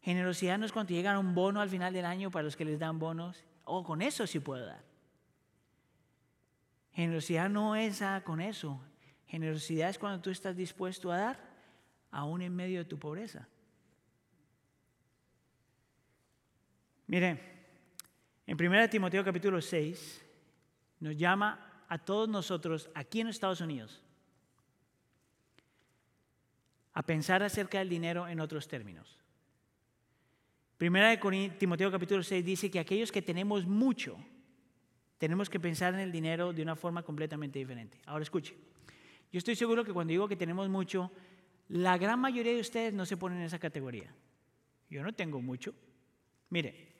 Generosidad 0.00 0.56
no 0.56 0.64
es 0.64 0.72
cuando 0.72 0.88
te 0.88 0.94
llega 0.94 1.18
un 1.18 1.34
bono 1.34 1.60
al 1.60 1.68
final 1.68 1.92
del 1.92 2.06
año 2.06 2.30
para 2.30 2.44
los 2.44 2.56
que 2.56 2.64
les 2.64 2.78
dan 2.78 2.98
bonos. 2.98 3.44
O 3.64 3.84
con 3.84 4.00
eso 4.00 4.26
sí 4.26 4.40
puedo 4.40 4.64
dar. 4.64 4.82
Generosidad 6.92 7.50
no 7.50 7.76
es 7.76 8.02
con 8.24 8.40
eso. 8.40 8.80
Generosidad 9.26 9.90
es 9.90 9.98
cuando 9.98 10.22
tú 10.22 10.30
estás 10.30 10.56
dispuesto 10.56 11.12
a 11.12 11.18
dar 11.18 11.40
aún 12.10 12.40
en 12.40 12.56
medio 12.56 12.78
de 12.78 12.86
tu 12.86 12.98
pobreza. 12.98 13.46
Mire, 17.08 17.40
en 18.46 18.56
1 18.62 18.90
Timoteo 18.90 19.24
capítulo 19.24 19.60
6 19.62 20.24
nos 21.00 21.16
llama 21.16 21.84
a 21.88 21.98
todos 21.98 22.28
nosotros 22.28 22.90
aquí 22.94 23.22
en 23.22 23.28
Estados 23.28 23.62
Unidos 23.62 24.02
a 26.92 27.02
pensar 27.02 27.42
acerca 27.42 27.78
del 27.78 27.88
dinero 27.88 28.28
en 28.28 28.40
otros 28.40 28.68
términos. 28.68 29.18
Primera 30.76 31.08
de 31.08 31.48
Timoteo 31.58 31.90
capítulo 31.90 32.22
6 32.22 32.44
dice 32.44 32.70
que 32.70 32.78
aquellos 32.78 33.10
que 33.10 33.22
tenemos 33.22 33.66
mucho, 33.66 34.18
tenemos 35.16 35.48
que 35.48 35.58
pensar 35.58 35.94
en 35.94 36.00
el 36.00 36.12
dinero 36.12 36.52
de 36.52 36.62
una 36.62 36.76
forma 36.76 37.02
completamente 37.02 37.58
diferente. 37.58 37.98
Ahora 38.04 38.22
escuche, 38.22 38.54
yo 39.32 39.38
estoy 39.38 39.56
seguro 39.56 39.82
que 39.82 39.94
cuando 39.94 40.10
digo 40.10 40.28
que 40.28 40.36
tenemos 40.36 40.68
mucho, 40.68 41.10
la 41.68 41.96
gran 41.96 42.20
mayoría 42.20 42.52
de 42.52 42.60
ustedes 42.60 42.92
no 42.92 43.06
se 43.06 43.16
ponen 43.16 43.38
en 43.38 43.44
esa 43.44 43.58
categoría. 43.58 44.12
Yo 44.90 45.02
no 45.02 45.14
tengo 45.14 45.40
mucho. 45.40 45.74
Mire, 46.50 46.97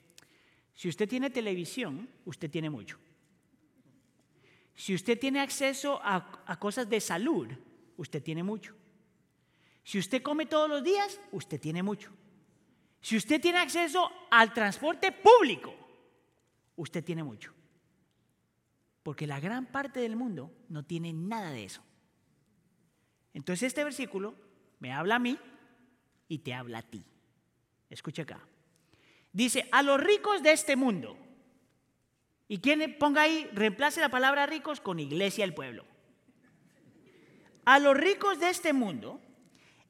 si 0.79 0.87
usted 0.87 1.09
tiene 1.09 1.29
televisión, 1.29 2.07
usted 2.23 2.49
tiene 2.49 2.69
mucho. 2.69 2.97
Si 4.73 4.95
usted 4.95 5.19
tiene 5.19 5.41
acceso 5.41 5.99
a, 6.01 6.57
cosas 6.57 6.89
de 6.89 7.01
salud, 7.01 7.49
usted 7.97 8.23
tiene 8.23 8.43
mucho. 8.43 8.73
Si 9.83 9.99
usted 9.99 10.21
come 10.21 10.45
todos 10.45 10.69
los 10.69 10.81
días, 10.81 11.19
usted 11.33 11.59
tiene 11.59 11.83
mucho. 11.83 12.13
Si 13.01 13.17
usted 13.17 13.41
tiene 13.41 13.57
acceso 13.57 14.09
al 14.31 14.53
transporte 14.53 15.11
público, 15.11 15.75
usted 16.77 17.03
tiene 17.03 17.25
mucho. 17.25 17.53
Porque 19.03 19.27
la 19.27 19.41
gran 19.41 19.65
parte 19.65 19.99
del 19.99 20.15
mundo 20.15 20.49
no 20.69 20.85
tiene 20.85 21.11
nada 21.11 21.51
de 21.51 21.65
eso. 21.65 21.83
Entonces 23.33 23.63
este 23.67 23.83
versículo 23.83 24.33
me 24.79 24.93
habla 24.93 25.15
a 25.15 25.19
mí 25.19 25.37
y 26.29 26.37
te 26.37 26.53
habla 26.53 26.77
a 26.77 26.83
ti. 26.83 27.03
Escucha 27.89 28.21
acá. 28.21 28.48
Dice, 29.31 29.67
a 29.71 29.83
los 29.83 29.99
ricos 29.99 30.41
de 30.43 30.51
este 30.51 30.75
mundo, 30.75 31.17
y 32.47 32.59
quien 32.59 32.97
ponga 32.97 33.21
ahí, 33.21 33.47
reemplace 33.53 34.01
la 34.01 34.09
palabra 34.09 34.47
ricos 34.47 34.81
con 34.81 34.99
iglesia 34.99 35.45
del 35.45 35.53
pueblo. 35.53 35.85
A 37.65 37.77
los 37.77 37.95
ricos 37.95 38.39
de 38.39 38.49
este 38.49 38.73
mundo, 38.73 39.21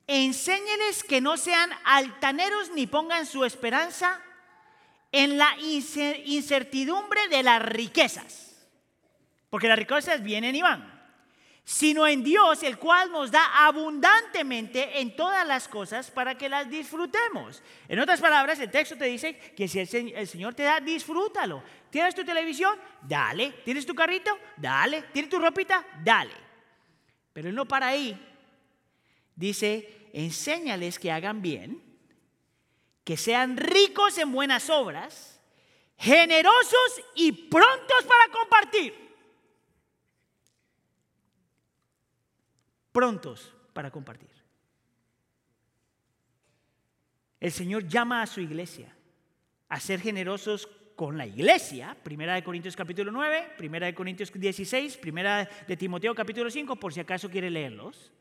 enséñeles 0.08 1.04
que 1.04 1.22
no 1.22 1.38
sean 1.38 1.70
altaneros 1.86 2.72
ni 2.72 2.86
pongan 2.86 3.26
su 3.26 3.46
esperanza 3.46 4.22
en 5.12 5.38
la 5.38 5.56
incertidumbre 6.26 7.30
de 7.30 7.44
las 7.44 7.62
riquezas. 7.62 8.68
Porque 9.50 9.70
las 9.70 9.80
riquezas 9.80 10.22
vienen 10.22 10.56
y 10.56 10.62
van 10.62 10.99
sino 11.70 12.08
en 12.08 12.24
Dios, 12.24 12.64
el 12.64 12.80
cual 12.80 13.12
nos 13.12 13.30
da 13.30 13.64
abundantemente 13.68 15.02
en 15.02 15.16
todas 15.16 15.46
las 15.46 15.68
cosas 15.68 16.10
para 16.10 16.36
que 16.36 16.50
las 16.50 16.68
disfrutemos. 16.68 17.62
En 17.88 18.00
otras 18.00 18.20
palabras, 18.20 18.60
el 18.60 18.72
texto 18.72 18.98
te 18.98 19.06
dice 19.06 19.38
que 19.38 19.68
si 19.68 19.78
el, 19.78 20.28
Señor 20.28 20.56
te 20.56 20.64
da, 20.64 20.80
disfrútalo. 20.80 21.62
¿Tienes 21.92 22.16
tu 22.16 22.26
televisión? 22.26 22.76
Dale. 23.04 23.52
¿Tienes 23.64 23.86
tu 23.86 23.94
carrito? 23.94 24.36
Dale. 24.58 25.04
¿Tienes 25.14 25.30
tu 25.30 25.38
ropita? 25.38 25.86
Dale. 26.04 26.34
Pero 27.34 27.52
no 27.52 27.68
para 27.68 27.90
ahí. 27.90 28.20
Dice, 29.36 30.10
enséñales 30.12 30.98
que 30.98 31.12
hagan 31.12 31.40
bien, 31.40 31.84
que 33.04 33.16
sean 33.16 33.58
ricos 33.58 34.18
en 34.18 34.32
buenas 34.32 34.72
obras, 34.72 35.40
generosos 36.00 37.00
y 37.14 37.32
prontos 37.32 38.06
para 38.08 38.32
compartir 38.32 39.09
prontos 42.92 43.56
para 43.74 43.92
compartir. 43.92 44.30
El 47.40 47.52
Señor 47.52 47.88
llama 47.88 48.22
a 48.22 48.28
su 48.28 48.42
iglesia 48.42 48.94
a 49.70 49.80
ser 49.80 50.02
generosos 50.02 50.68
con 50.96 51.18
la 51.18 51.26
iglesia, 51.26 51.96
primera 52.04 52.36
de 52.36 52.44
Corintios 52.44 52.76
capítulo 52.76 53.12
9, 53.12 53.54
primera 53.58 53.86
de 53.86 53.96
Corintios 53.96 54.34
16, 54.34 54.98
primera 54.98 55.50
de 55.66 55.78
Timoteo 55.78 56.14
capítulo 56.14 56.52
5, 56.52 56.76
por 56.76 56.94
si 56.94 57.00
acaso 57.00 57.30
quiere 57.30 57.50
leerlos. 57.50 58.12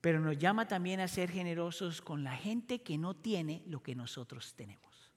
Pero 0.00 0.20
nos 0.20 0.38
llama 0.38 0.66
también 0.66 1.00
a 1.00 1.08
ser 1.08 1.30
generosos 1.30 2.00
con 2.00 2.24
la 2.24 2.34
gente 2.36 2.82
que 2.82 2.96
no 2.96 3.14
tiene 3.14 3.62
lo 3.66 3.82
que 3.82 3.94
nosotros 3.94 4.54
tenemos. 4.54 5.12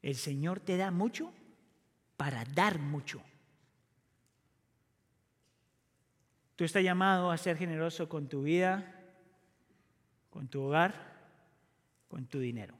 El 0.00 0.14
Señor 0.14 0.60
te 0.60 0.76
da 0.76 0.90
mucho 0.90 1.32
para 2.16 2.44
dar 2.44 2.78
mucho. 2.78 3.22
Tú 6.56 6.64
estás 6.64 6.82
llamado 6.82 7.30
a 7.30 7.36
ser 7.36 7.56
generoso 7.56 8.08
con 8.08 8.28
tu 8.28 8.42
vida, 8.42 8.94
con 10.30 10.48
tu 10.48 10.62
hogar, 10.62 10.94
con 12.08 12.26
tu 12.26 12.38
dinero. 12.38 12.76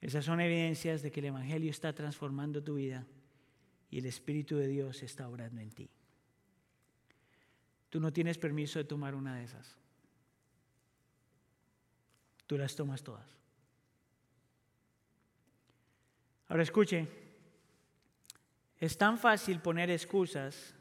Esas 0.00 0.24
son 0.24 0.40
evidencias 0.40 1.00
de 1.00 1.10
que 1.10 1.20
el 1.20 1.26
Evangelio 1.26 1.70
está 1.70 1.94
transformando 1.94 2.62
tu 2.62 2.74
vida 2.74 3.06
y 3.90 3.98
el 3.98 4.06
Espíritu 4.06 4.56
de 4.56 4.68
Dios 4.68 5.02
está 5.02 5.28
obrando 5.28 5.62
en 5.62 5.70
ti. 5.70 5.88
Tú 7.88 8.00
no 8.00 8.12
tienes 8.12 8.36
permiso 8.36 8.78
de 8.78 8.84
tomar 8.84 9.14
una 9.14 9.36
de 9.36 9.44
esas. 9.44 9.78
Tú 12.46 12.58
las 12.58 12.76
tomas 12.76 13.02
todas. 13.02 13.34
Ahora 16.48 16.62
escuche, 16.62 17.08
es 18.78 18.98
tan 18.98 19.16
fácil 19.16 19.60
poner 19.60 19.90
excusas 19.90 20.74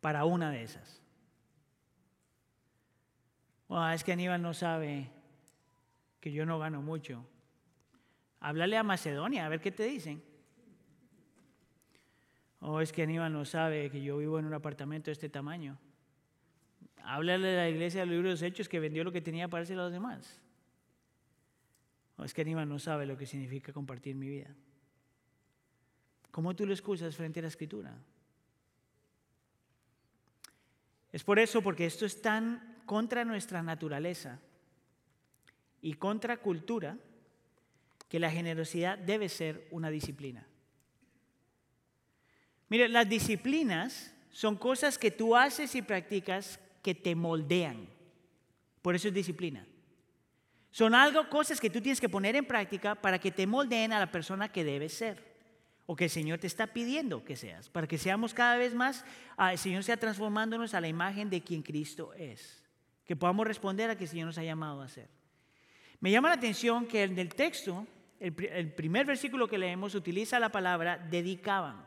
para 0.00 0.24
una 0.24 0.50
de 0.50 0.62
esas. 0.62 1.02
es 3.94 4.04
que 4.04 4.12
Aníbal 4.12 4.42
no 4.42 4.54
sabe 4.54 5.10
que 6.20 6.32
yo 6.32 6.44
no 6.44 6.58
gano 6.58 6.82
mucho. 6.82 7.26
Háblale 8.40 8.76
a 8.76 8.82
Macedonia, 8.82 9.46
a 9.46 9.48
ver 9.48 9.60
qué 9.60 9.70
te 9.70 9.84
dicen. 9.84 10.22
O 12.60 12.80
es 12.80 12.92
que 12.92 13.02
Aníbal 13.02 13.32
no 13.32 13.44
sabe 13.44 13.90
que 13.90 14.02
yo 14.02 14.18
vivo 14.18 14.38
en 14.38 14.46
un 14.46 14.54
apartamento 14.54 15.06
de 15.06 15.12
este 15.12 15.28
tamaño. 15.28 15.78
Háblale 17.02 17.48
de 17.48 17.56
la 17.56 17.68
iglesia 17.68 18.00
de 18.00 18.06
los 18.06 18.14
libros 18.14 18.40
de 18.40 18.46
los 18.46 18.52
hechos 18.52 18.68
que 18.68 18.80
vendió 18.80 19.04
lo 19.04 19.12
que 19.12 19.22
tenía 19.22 19.48
para 19.48 19.62
hacer 19.62 19.78
a 19.78 19.82
los 19.82 19.92
demás. 19.92 20.40
O 22.16 22.24
es 22.24 22.34
que 22.34 22.42
Aníbal 22.42 22.68
no 22.68 22.78
sabe 22.78 23.06
lo 23.06 23.16
que 23.16 23.24
significa 23.24 23.72
compartir 23.72 24.14
mi 24.14 24.28
vida. 24.28 24.54
¿Cómo 26.30 26.54
tú 26.54 26.66
lo 26.66 26.72
excusas 26.72 27.16
frente 27.16 27.40
a 27.40 27.42
la 27.42 27.48
escritura? 27.48 27.96
Es 31.12 31.24
por 31.24 31.38
eso, 31.38 31.62
porque 31.62 31.86
esto 31.86 32.06
es 32.06 32.22
tan 32.22 32.82
contra 32.86 33.24
nuestra 33.24 33.62
naturaleza 33.62 34.40
y 35.82 35.94
contra 35.94 36.36
cultura, 36.38 36.96
que 38.08 38.18
la 38.18 38.30
generosidad 38.30 38.98
debe 38.98 39.28
ser 39.28 39.68
una 39.70 39.88
disciplina. 39.88 40.44
Mire, 42.68 42.88
las 42.88 43.08
disciplinas 43.08 44.12
son 44.32 44.56
cosas 44.56 44.98
que 44.98 45.12
tú 45.12 45.36
haces 45.36 45.74
y 45.76 45.82
practicas 45.82 46.58
que 46.82 46.94
te 46.94 47.14
moldean. 47.14 47.88
Por 48.82 48.96
eso 48.96 49.08
es 49.08 49.14
disciplina. 49.14 49.64
Son 50.72 50.94
algo, 50.94 51.28
cosas 51.28 51.60
que 51.60 51.70
tú 51.70 51.80
tienes 51.80 52.00
que 52.00 52.08
poner 52.08 52.34
en 52.34 52.46
práctica 52.46 52.96
para 52.96 53.20
que 53.20 53.30
te 53.30 53.46
moldeen 53.46 53.92
a 53.92 54.00
la 54.00 54.10
persona 54.10 54.50
que 54.50 54.64
debes 54.64 54.92
ser 54.92 55.29
o 55.86 55.96
que 55.96 56.04
el 56.04 56.10
Señor 56.10 56.38
te 56.38 56.46
está 56.46 56.68
pidiendo 56.68 57.24
que 57.24 57.36
seas, 57.36 57.68
para 57.68 57.86
que 57.86 57.98
seamos 57.98 58.34
cada 58.34 58.56
vez 58.56 58.74
más, 58.74 59.04
ah, 59.36 59.52
el 59.52 59.58
Señor 59.58 59.82
sea 59.82 59.96
transformándonos 59.96 60.74
a 60.74 60.80
la 60.80 60.88
imagen 60.88 61.30
de 61.30 61.42
quien 61.42 61.62
Cristo 61.62 62.12
es, 62.14 62.64
que 63.04 63.16
podamos 63.16 63.46
responder 63.46 63.90
a 63.90 63.96
que 63.96 64.04
el 64.04 64.10
Señor 64.10 64.26
nos 64.26 64.38
ha 64.38 64.44
llamado 64.44 64.82
a 64.82 64.88
ser. 64.88 65.08
Me 66.00 66.10
llama 66.10 66.28
la 66.28 66.36
atención 66.36 66.86
que 66.86 67.02
en 67.02 67.18
el 67.18 67.34
texto, 67.34 67.86
el, 68.20 68.34
el 68.52 68.72
primer 68.72 69.06
versículo 69.06 69.48
que 69.48 69.58
leemos 69.58 69.94
utiliza 69.94 70.38
la 70.38 70.50
palabra 70.50 70.96
dedicaban. 70.96 71.84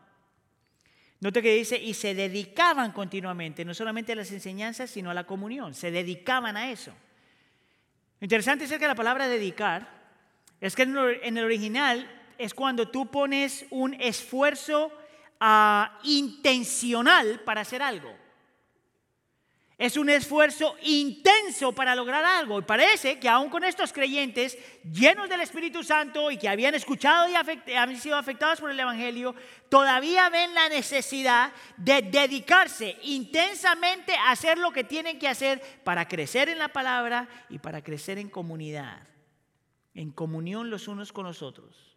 Note 1.20 1.42
que 1.42 1.56
dice, 1.56 1.78
y 1.82 1.94
se 1.94 2.14
dedicaban 2.14 2.92
continuamente, 2.92 3.64
no 3.64 3.74
solamente 3.74 4.12
a 4.12 4.16
las 4.16 4.32
enseñanzas, 4.32 4.90
sino 4.90 5.10
a 5.10 5.14
la 5.14 5.24
comunión, 5.24 5.74
se 5.74 5.90
dedicaban 5.90 6.58
a 6.58 6.70
eso. 6.70 6.92
Lo 8.20 8.26
interesante 8.26 8.66
acerca 8.66 8.86
de 8.86 8.90
la 8.90 8.96
palabra 8.96 9.30
dedicar 9.30 10.04
es 10.60 10.76
que 10.76 10.84
en 10.84 11.38
el 11.38 11.44
original 11.44 12.10
es 12.38 12.54
cuando 12.54 12.90
tú 12.90 13.08
pones 13.08 13.66
un 13.70 13.94
esfuerzo 13.96 14.92
ah, 15.40 16.00
intencional 16.04 17.42
para 17.46 17.62
hacer 17.62 17.82
algo. 17.82 18.24
Es 19.78 19.98
un 19.98 20.10
esfuerzo 20.10 20.76
intenso 20.84 21.74
para 21.74 21.96
lograr 21.96 22.24
algo. 22.24 22.60
Y 22.60 22.62
parece 22.62 23.20
que 23.20 23.28
aún 23.28 23.50
con 23.50 23.64
estos 23.64 23.92
creyentes 23.92 24.58
llenos 24.84 25.28
del 25.28 25.42
Espíritu 25.42 25.84
Santo 25.84 26.30
y 26.30 26.38
que 26.38 26.48
habían 26.48 26.76
escuchado 26.76 27.28
y 27.28 27.36
habían 27.36 28.00
sido 28.00 28.16
afectados 28.16 28.62
por 28.62 28.70
el 28.70 28.80
Evangelio, 28.80 29.36
todavía 29.70 30.30
ven 30.30 30.54
la 30.54 30.70
necesidad 30.70 31.52
de 31.76 32.04
dedicarse 32.04 32.98
intensamente 33.02 34.14
a 34.16 34.32
hacer 34.32 34.60
lo 34.60 34.72
que 34.72 34.84
tienen 34.84 35.18
que 35.18 35.28
hacer 35.28 35.60
para 35.84 36.08
crecer 36.08 36.50
en 36.50 36.60
la 36.60 36.70
palabra 36.70 37.28
y 37.50 37.58
para 37.58 37.84
crecer 37.84 38.20
en 38.20 38.30
comunidad, 38.30 39.08
en 39.96 40.12
comunión 40.12 40.70
los 40.70 40.88
unos 40.88 41.12
con 41.12 41.26
los 41.26 41.42
otros. 41.42 41.93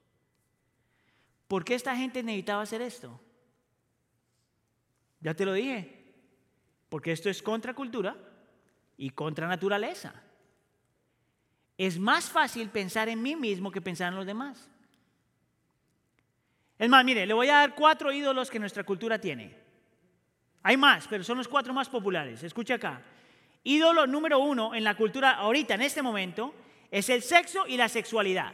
¿Por 1.49 1.65
qué 1.65 1.75
esta 1.75 1.97
gente 1.97 2.23
necesitaba 2.23 2.63
hacer 2.63 2.83
esto? 2.83 3.21
Ya 5.21 5.35
te 5.35 5.45
lo 5.45 5.53
dije. 5.53 5.97
Porque 6.89 7.13
esto 7.13 7.29
es 7.29 7.43
contra 7.43 7.75
cultura 7.75 8.17
y 8.97 9.11
contra 9.11 9.49
naturaleza. 9.49 10.15
Es 11.77 11.99
más 11.99 12.31
fácil 12.31 12.71
pensar 12.71 13.09
en 13.09 13.23
mí 13.23 13.37
mismo 13.37 13.71
que 13.71 13.81
pensar 13.81 14.13
en 14.13 14.17
los 14.17 14.27
demás. 14.27 14.71
Es 16.79 16.89
más, 16.89 17.05
mire, 17.05 17.27
le 17.27 17.35
voy 17.35 17.49
a 17.49 17.57
dar 17.57 17.75
cuatro 17.75 18.13
ídolos 18.13 18.51
que 18.51 18.59
nuestra 18.59 18.85
cultura 18.85 19.19
tiene. 19.21 19.55
Hay 20.63 20.77
más, 20.77 21.07
pero 21.09 21.25
son 21.25 21.39
los 21.39 21.49
cuatro 21.49 21.73
más 21.73 21.89
populares. 21.89 22.43
Escucha 22.43 22.75
acá. 22.75 23.03
Ídolo 23.65 24.07
número 24.07 24.39
uno 24.39 24.75
en 24.75 24.85
la 24.85 24.97
cultura 24.97 25.33
ahorita, 25.33 25.75
en 25.75 25.83
este 25.83 26.03
momento, 26.03 26.55
es 26.91 27.09
el 27.09 27.23
sexo 27.23 27.67
y 27.67 27.77
la 27.77 27.89
sexualidad. 27.89 28.53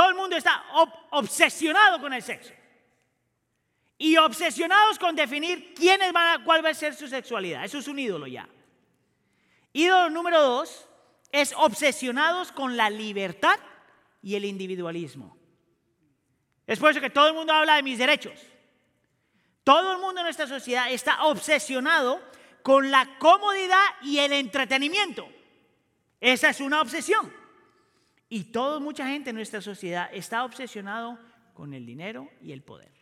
Todo 0.00 0.08
el 0.08 0.14
mundo 0.14 0.34
está 0.34 0.64
obsesionado 1.10 2.00
con 2.00 2.14
el 2.14 2.22
sexo. 2.22 2.54
Y 3.98 4.16
obsesionados 4.16 4.98
con 4.98 5.14
definir 5.14 5.74
quiénes 5.74 6.10
van 6.10 6.40
a, 6.40 6.42
cuál 6.42 6.64
va 6.64 6.70
a 6.70 6.74
ser 6.74 6.94
su 6.94 7.06
sexualidad. 7.06 7.66
Eso 7.66 7.76
es 7.76 7.86
un 7.86 7.98
ídolo 7.98 8.26
ya. 8.26 8.48
Ídolo 9.74 10.08
número 10.08 10.40
dos 10.40 10.88
es 11.30 11.52
obsesionados 11.54 12.50
con 12.50 12.78
la 12.78 12.88
libertad 12.88 13.58
y 14.22 14.36
el 14.36 14.46
individualismo. 14.46 15.36
Es 16.66 16.78
por 16.78 16.92
eso 16.92 17.00
que 17.02 17.10
todo 17.10 17.28
el 17.28 17.34
mundo 17.34 17.52
habla 17.52 17.76
de 17.76 17.82
mis 17.82 17.98
derechos. 17.98 18.40
Todo 19.64 19.92
el 19.92 19.98
mundo 19.98 20.22
en 20.22 20.24
nuestra 20.24 20.46
sociedad 20.46 20.90
está 20.90 21.24
obsesionado 21.24 22.22
con 22.62 22.90
la 22.90 23.18
comodidad 23.18 23.84
y 24.00 24.20
el 24.20 24.32
entretenimiento. 24.32 25.28
Esa 26.22 26.48
es 26.48 26.60
una 26.62 26.80
obsesión. 26.80 27.39
Y 28.32 28.44
toda 28.44 28.78
mucha 28.78 29.08
gente 29.08 29.30
en 29.30 29.36
nuestra 29.36 29.60
sociedad 29.60 30.08
está 30.14 30.44
obsesionado 30.44 31.18
con 31.52 31.74
el 31.74 31.84
dinero 31.84 32.30
y 32.40 32.52
el 32.52 32.62
poder. 32.62 32.92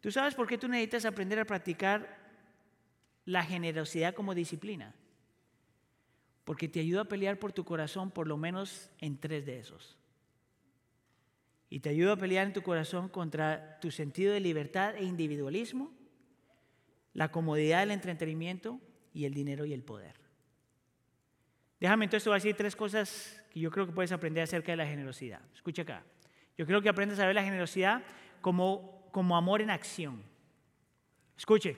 ¿Tú 0.00 0.12
sabes 0.12 0.34
por 0.34 0.46
qué 0.46 0.58
tú 0.58 0.68
necesitas 0.68 1.06
aprender 1.06 1.38
a 1.38 1.46
practicar 1.46 2.18
la 3.24 3.42
generosidad 3.42 4.14
como 4.14 4.34
disciplina? 4.34 4.94
Porque 6.44 6.68
te 6.68 6.80
ayuda 6.80 7.00
a 7.00 7.08
pelear 7.08 7.38
por 7.38 7.52
tu 7.52 7.64
corazón 7.64 8.10
por 8.10 8.26
lo 8.26 8.36
menos 8.36 8.90
en 9.00 9.18
tres 9.18 9.46
de 9.46 9.58
esos. 9.58 9.96
Y 11.70 11.80
te 11.80 11.88
ayuda 11.88 12.12
a 12.12 12.16
pelear 12.16 12.46
en 12.46 12.52
tu 12.52 12.62
corazón 12.62 13.08
contra 13.08 13.80
tu 13.80 13.90
sentido 13.90 14.34
de 14.34 14.40
libertad 14.40 14.96
e 14.96 15.04
individualismo, 15.04 15.92
la 17.14 17.30
comodidad 17.30 17.80
del 17.80 17.92
entretenimiento 17.92 18.80
y 19.14 19.24
el 19.24 19.32
dinero 19.32 19.64
y 19.64 19.72
el 19.72 19.82
poder. 19.82 20.27
Déjame 21.80 22.06
entonces 22.06 22.24
te 22.24 22.30
voy 22.30 22.34
a 22.34 22.40
decir 22.42 22.56
tres 22.56 22.74
cosas 22.74 23.40
que 23.50 23.60
yo 23.60 23.70
creo 23.70 23.86
que 23.86 23.92
puedes 23.92 24.12
aprender 24.12 24.42
acerca 24.42 24.72
de 24.72 24.76
la 24.76 24.86
generosidad. 24.86 25.40
Escucha 25.54 25.82
acá. 25.82 26.02
Yo 26.56 26.66
creo 26.66 26.82
que 26.82 26.88
aprendes 26.88 27.18
a 27.20 27.26
ver 27.26 27.34
la 27.34 27.44
generosidad 27.44 28.02
como, 28.40 29.08
como 29.12 29.36
amor 29.36 29.62
en 29.62 29.70
acción. 29.70 30.22
Escuche. 31.36 31.76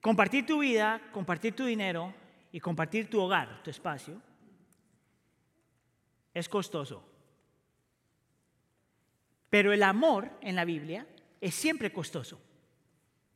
Compartir 0.00 0.44
tu 0.44 0.58
vida, 0.58 1.00
compartir 1.12 1.54
tu 1.54 1.64
dinero 1.64 2.12
y 2.50 2.60
compartir 2.60 3.08
tu 3.08 3.20
hogar, 3.20 3.62
tu 3.62 3.70
espacio, 3.70 4.20
es 6.34 6.48
costoso. 6.48 7.02
Pero 9.48 9.72
el 9.72 9.84
amor 9.84 10.30
en 10.40 10.56
la 10.56 10.64
Biblia 10.64 11.06
es 11.40 11.54
siempre 11.54 11.92
costoso. 11.92 12.40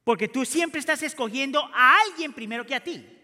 Porque 0.02 0.26
tú 0.26 0.44
siempre 0.44 0.80
estás 0.80 1.02
escogiendo 1.02 1.62
a 1.72 2.00
alguien 2.00 2.32
primero 2.32 2.66
que 2.66 2.74
a 2.74 2.82
ti. 2.82 3.17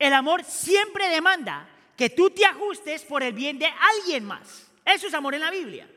El 0.00 0.14
amor 0.14 0.42
siempre 0.42 1.10
demanda 1.10 1.68
que 1.94 2.08
tú 2.08 2.30
te 2.30 2.46
ajustes 2.46 3.02
por 3.02 3.22
el 3.22 3.34
bien 3.34 3.58
de 3.58 3.66
alguien 3.66 4.24
más. 4.24 4.72
Eso 4.82 5.06
es 5.06 5.14
amor 5.14 5.34
en 5.34 5.42
la 5.42 5.50
Biblia. 5.50 5.88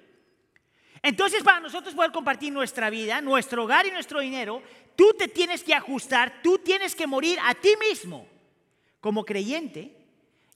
Entonces, 1.01 1.41
para 1.41 1.61
nosotros 1.61 1.95
poder 1.95 2.11
compartir 2.11 2.51
nuestra 2.51 2.89
vida, 2.89 3.21
nuestro 3.21 3.63
hogar 3.63 3.85
y 3.85 3.91
nuestro 3.91 4.19
dinero, 4.19 4.61
tú 4.97 5.13
te 5.17 5.29
tienes 5.29 5.63
que 5.63 5.73
ajustar, 5.73 6.41
tú 6.43 6.59
tienes 6.59 6.95
que 6.95 7.07
morir 7.07 7.39
a 7.43 7.55
ti 7.55 7.75
mismo. 7.89 8.27
Como 8.99 9.23
creyente, 9.23 9.95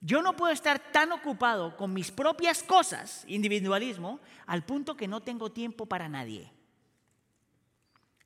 yo 0.01 0.21
no 0.21 0.35
puedo 0.35 0.51
estar 0.51 0.79
tan 0.91 1.13
ocupado 1.13 1.77
con 1.77 1.93
mis 1.93 2.11
propias 2.11 2.63
cosas, 2.63 3.23
individualismo, 3.27 4.19
al 4.45 4.65
punto 4.65 4.97
que 4.97 5.07
no 5.07 5.21
tengo 5.21 5.53
tiempo 5.53 5.85
para 5.85 6.09
nadie. 6.09 6.51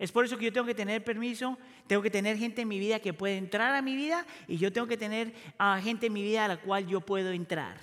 Es 0.02 0.12
por 0.12 0.26
eso 0.26 0.36
que 0.36 0.44
yo 0.46 0.52
tengo 0.52 0.66
que 0.66 0.74
tener 0.74 1.04
permiso, 1.04 1.60
tengo 1.86 2.02
que 2.02 2.10
tener 2.10 2.36
gente 2.36 2.64
en 2.64 2.68
mi 2.68 2.80
vida 2.80 3.00
que 3.00 3.14
puede 3.14 3.38
entrar 3.38 3.76
a 3.76 3.84
mi 3.84 3.96
vida 3.96 4.26
y 4.48 4.58
yo 4.58 4.74
tengo 4.74 4.88
que 4.88 4.98
tener 4.98 5.32
a 5.60 5.80
gente 5.80 6.08
en 6.08 6.14
mi 6.14 6.24
vida 6.24 6.46
a 6.46 6.48
la 6.48 6.58
cual 6.58 6.88
yo 6.88 7.02
puedo 7.02 7.32
entrar. 7.32 7.78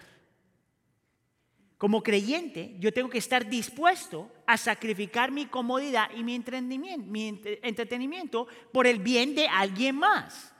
Como 1.77 2.03
creyente, 2.03 2.75
yo 2.81 2.93
tengo 2.93 3.09
que 3.09 3.19
estar 3.19 3.49
dispuesto 3.49 4.29
a 4.49 4.57
sacrificar 4.57 5.31
mi 5.31 5.47
comodidad 5.47 6.11
y 6.13 6.25
mi 6.25 6.35
entretenimiento 6.35 8.49
por 8.73 8.89
el 8.89 8.99
bien 8.99 9.37
de 9.37 9.47
alguien 9.47 9.95
más. 9.95 10.53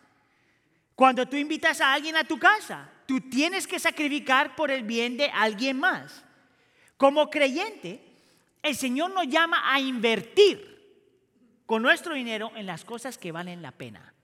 Cuando 0.95 1.27
tú 1.27 1.35
invitas 1.35 1.81
a 1.81 1.93
alguien 1.93 2.15
a 2.15 2.23
tu 2.23 2.39
casa, 2.39 2.89
tú 3.05 3.21
tienes 3.21 3.67
que 3.67 3.81
sacrificar 3.81 4.55
por 4.55 4.71
el 4.71 4.85
bien 4.85 5.17
de 5.17 5.29
alguien 5.35 5.81
más. 5.81 6.25
Como 6.97 7.31
creyente, 7.31 8.01
el 8.63 8.77
Señor 8.77 9.11
nos 9.11 9.27
llama 9.27 9.61
a 9.65 9.81
invertir 9.81 10.68
con 11.69 11.83
nuestro 11.83 12.15
dinero 12.15 12.51
en 12.57 12.65
las 12.65 12.83
cosas 12.83 13.19
que 13.19 13.31
valen 13.31 13.61
la 13.61 13.73
pena. 13.73 14.15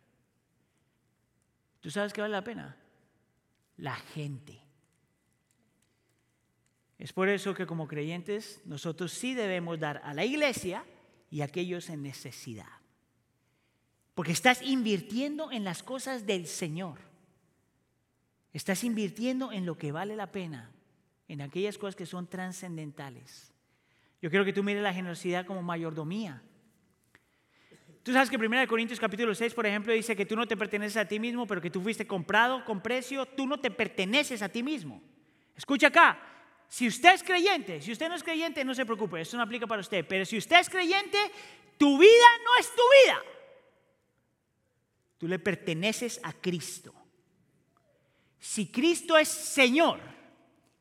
¿Tú 1.80 1.90
sabes 1.90 2.14
qué 2.14 2.22
vale 2.22 2.32
la 2.32 2.42
pena? 2.42 2.74
La 3.76 3.96
gente. 3.96 4.62
Es 6.96 7.12
por 7.12 7.28
eso 7.28 7.52
que 7.52 7.66
como 7.66 7.86
creyentes 7.86 8.62
nosotros 8.64 9.12
sí 9.12 9.34
debemos 9.34 9.78
dar 9.78 10.00
a 10.04 10.14
la 10.14 10.24
iglesia 10.24 10.86
y 11.28 11.42
a 11.42 11.44
aquellos 11.44 11.90
en 11.90 12.02
necesidad. 12.02 12.80
Porque 14.14 14.32
estás 14.32 14.62
invirtiendo 14.62 15.52
en 15.52 15.64
las 15.64 15.82
cosas 15.82 16.24
del 16.24 16.46
Señor. 16.46 16.98
Estás 18.54 18.84
invirtiendo 18.84 19.52
en 19.52 19.66
lo 19.66 19.76
que 19.76 19.92
vale 19.92 20.16
la 20.16 20.32
pena, 20.32 20.72
en 21.28 21.42
aquellas 21.42 21.76
cosas 21.76 21.94
que 21.94 22.06
son 22.06 22.26
trascendentales. 22.26 23.52
Yo 24.22 24.30
quiero 24.30 24.46
que 24.46 24.54
tú 24.54 24.62
mires 24.62 24.82
la 24.82 24.94
generosidad 24.94 25.44
como 25.44 25.60
mayordomía. 25.60 26.42
Tú 28.04 28.12
sabes 28.12 28.28
que 28.28 28.36
1 28.36 28.68
Corintios 28.68 29.00
capítulo 29.00 29.34
6, 29.34 29.54
por 29.54 29.64
ejemplo, 29.64 29.90
dice 29.94 30.14
que 30.14 30.26
tú 30.26 30.36
no 30.36 30.46
te 30.46 30.58
perteneces 30.58 30.98
a 30.98 31.08
ti 31.08 31.18
mismo, 31.18 31.46
pero 31.46 31.62
que 31.62 31.70
tú 31.70 31.80
fuiste 31.80 32.06
comprado 32.06 32.62
con 32.62 32.82
precio, 32.82 33.24
tú 33.24 33.46
no 33.46 33.58
te 33.58 33.70
perteneces 33.70 34.42
a 34.42 34.48
ti 34.50 34.62
mismo. 34.62 35.02
Escucha 35.56 35.86
acá, 35.86 36.20
si 36.68 36.86
usted 36.86 37.14
es 37.14 37.22
creyente, 37.22 37.80
si 37.80 37.92
usted 37.92 38.10
no 38.10 38.14
es 38.14 38.22
creyente, 38.22 38.62
no 38.62 38.74
se 38.74 38.84
preocupe, 38.84 39.22
eso 39.22 39.38
no 39.38 39.42
aplica 39.42 39.66
para 39.66 39.80
usted, 39.80 40.04
pero 40.06 40.26
si 40.26 40.36
usted 40.36 40.60
es 40.60 40.68
creyente, 40.68 41.16
tu 41.78 41.96
vida 41.96 42.26
no 42.44 42.60
es 42.60 42.70
tu 42.74 42.82
vida. 43.02 43.22
Tú 45.16 45.26
le 45.26 45.38
perteneces 45.38 46.20
a 46.22 46.34
Cristo. 46.34 46.92
Si 48.38 48.70
Cristo 48.70 49.16
es 49.16 49.28
Señor, 49.28 49.98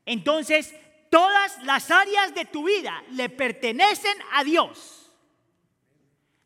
entonces 0.04 0.74
todas 1.10 1.64
las 1.64 1.90
áreas 1.90 2.34
de 2.34 2.44
tu 2.44 2.64
vida 2.64 3.02
le 3.12 3.30
pertenecen 3.30 4.18
a 4.32 4.44
Dios. 4.44 5.03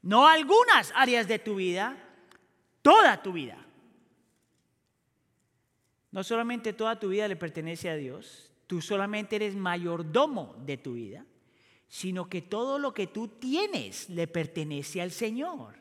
No 0.03 0.27
algunas 0.27 0.93
áreas 0.95 1.27
de 1.29 1.39
tu 1.39 1.57
vida, 1.57 1.97
toda 2.83 3.23
tu 3.23 3.33
vida. 3.33 3.65
No 6.11 6.23
solamente 6.25 6.73
toda 6.73 6.99
tu 6.99 7.11
vida 7.11 7.29
le 7.29 7.37
pertenece 7.37 7.91
a 7.91 7.97
Dios, 7.97 8.51
tú 8.67 8.81
solamente 8.81 9.37
eres 9.37 9.55
mayordomo 9.55 10.55
de 10.65 10.77
tu 10.77 10.95
vida, 10.95 11.27
sino 11.89 12.29
que 12.29 12.43
todo 12.43 12.79
lo 12.79 12.95
que 12.95 13.07
tú 13.07 13.29
tienes 13.29 14.09
le 14.09 14.27
pertenece 14.27 15.03
al 15.03 15.11
Señor. 15.11 15.77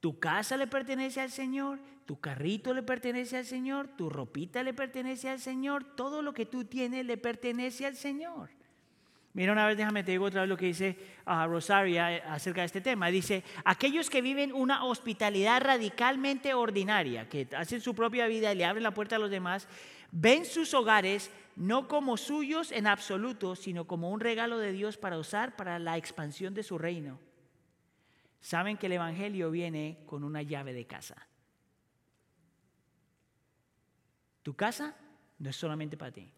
Tu 0.00 0.18
casa 0.18 0.56
le 0.56 0.66
pertenece 0.66 1.20
al 1.20 1.30
Señor, 1.30 1.80
tu 2.06 2.20
carrito 2.20 2.74
le 2.74 2.82
pertenece 2.82 3.36
al 3.36 3.44
Señor, 3.44 3.88
tu 3.96 4.08
ropita 4.08 4.62
le 4.62 4.74
pertenece 4.74 5.28
al 5.28 5.40
Señor, 5.40 5.84
todo 5.96 6.22
lo 6.22 6.32
que 6.32 6.46
tú 6.46 6.64
tienes 6.64 7.04
le 7.04 7.16
pertenece 7.16 7.86
al 7.86 7.96
Señor. 7.96 8.50
Mira 9.36 9.52
una 9.52 9.66
vez, 9.66 9.76
déjame 9.76 10.02
te 10.02 10.12
digo 10.12 10.24
otra 10.24 10.40
vez 10.40 10.48
lo 10.48 10.56
que 10.56 10.64
dice 10.64 10.96
uh, 11.26 11.46
Rosaria 11.46 12.32
acerca 12.32 12.62
de 12.62 12.66
este 12.68 12.80
tema. 12.80 13.08
Dice, 13.08 13.44
aquellos 13.66 14.08
que 14.08 14.22
viven 14.22 14.50
una 14.50 14.86
hospitalidad 14.86 15.60
radicalmente 15.60 16.54
ordinaria, 16.54 17.28
que 17.28 17.46
hacen 17.54 17.82
su 17.82 17.94
propia 17.94 18.28
vida 18.28 18.50
y 18.50 18.56
le 18.56 18.64
abren 18.64 18.82
la 18.82 18.94
puerta 18.94 19.16
a 19.16 19.18
los 19.18 19.30
demás, 19.30 19.68
ven 20.10 20.46
sus 20.46 20.72
hogares 20.72 21.30
no 21.54 21.86
como 21.86 22.16
suyos 22.16 22.72
en 22.72 22.86
absoluto, 22.86 23.56
sino 23.56 23.86
como 23.86 24.10
un 24.10 24.20
regalo 24.20 24.56
de 24.56 24.72
Dios 24.72 24.96
para 24.96 25.18
usar 25.18 25.54
para 25.54 25.78
la 25.78 25.98
expansión 25.98 26.54
de 26.54 26.62
su 26.62 26.78
reino. 26.78 27.20
Saben 28.40 28.78
que 28.78 28.86
el 28.86 28.92
Evangelio 28.92 29.50
viene 29.50 29.98
con 30.06 30.24
una 30.24 30.40
llave 30.40 30.72
de 30.72 30.86
casa. 30.86 31.28
Tu 34.42 34.54
casa 34.56 34.96
no 35.38 35.50
es 35.50 35.56
solamente 35.56 35.98
para 35.98 36.12
ti. 36.12 36.32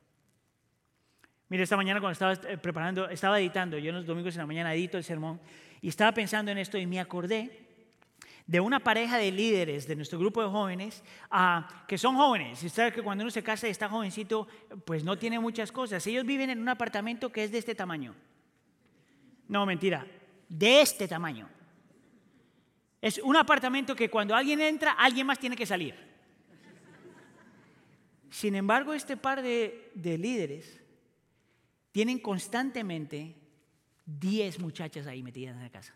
Mira, 1.48 1.62
esta 1.62 1.76
mañana 1.76 2.00
cuando 2.00 2.12
estaba 2.12 2.32
eh, 2.34 2.58
preparando, 2.58 3.08
estaba 3.08 3.40
editando, 3.40 3.78
yo 3.78 3.90
los 3.92 4.04
domingos 4.04 4.34
en 4.34 4.40
la 4.40 4.46
mañana 4.46 4.74
edito 4.74 4.98
el 4.98 5.04
sermón, 5.04 5.40
y 5.80 5.88
estaba 5.88 6.12
pensando 6.12 6.50
en 6.50 6.58
esto 6.58 6.76
y 6.76 6.86
me 6.86 7.00
acordé 7.00 7.66
de 8.46 8.60
una 8.60 8.80
pareja 8.80 9.18
de 9.18 9.30
líderes 9.30 9.86
de 9.86 9.94
nuestro 9.94 10.18
grupo 10.18 10.42
de 10.42 10.48
jóvenes 10.48 11.04
ah, 11.30 11.84
que 11.86 11.98
son 11.98 12.16
jóvenes. 12.16 12.62
Y 12.62 12.68
sabes 12.68 12.94
que 12.94 13.02
cuando 13.02 13.22
uno 13.22 13.30
se 13.30 13.42
casa 13.42 13.68
y 13.68 13.70
está 13.70 13.88
jovencito, 13.88 14.48
pues 14.84 15.04
no 15.04 15.18
tiene 15.18 15.38
muchas 15.38 15.70
cosas. 15.70 16.06
Ellos 16.06 16.24
viven 16.24 16.50
en 16.50 16.58
un 16.58 16.68
apartamento 16.68 17.30
que 17.30 17.44
es 17.44 17.52
de 17.52 17.58
este 17.58 17.74
tamaño. 17.74 18.14
No, 19.48 19.66
mentira, 19.66 20.06
de 20.48 20.80
este 20.80 21.06
tamaño. 21.06 21.48
Es 23.00 23.18
un 23.18 23.36
apartamento 23.36 23.94
que 23.94 24.10
cuando 24.10 24.34
alguien 24.34 24.60
entra, 24.60 24.92
alguien 24.92 25.26
más 25.26 25.38
tiene 25.38 25.54
que 25.54 25.66
salir. 25.66 25.94
Sin 28.30 28.54
embargo, 28.54 28.92
este 28.92 29.16
par 29.16 29.42
de, 29.42 29.90
de 29.94 30.18
líderes 30.18 30.80
tienen 31.92 32.18
constantemente 32.18 33.36
10 34.06 34.60
muchachas 34.60 35.06
ahí 35.06 35.22
metidas 35.22 35.56
en 35.56 35.62
la 35.62 35.70
casa. 35.70 35.94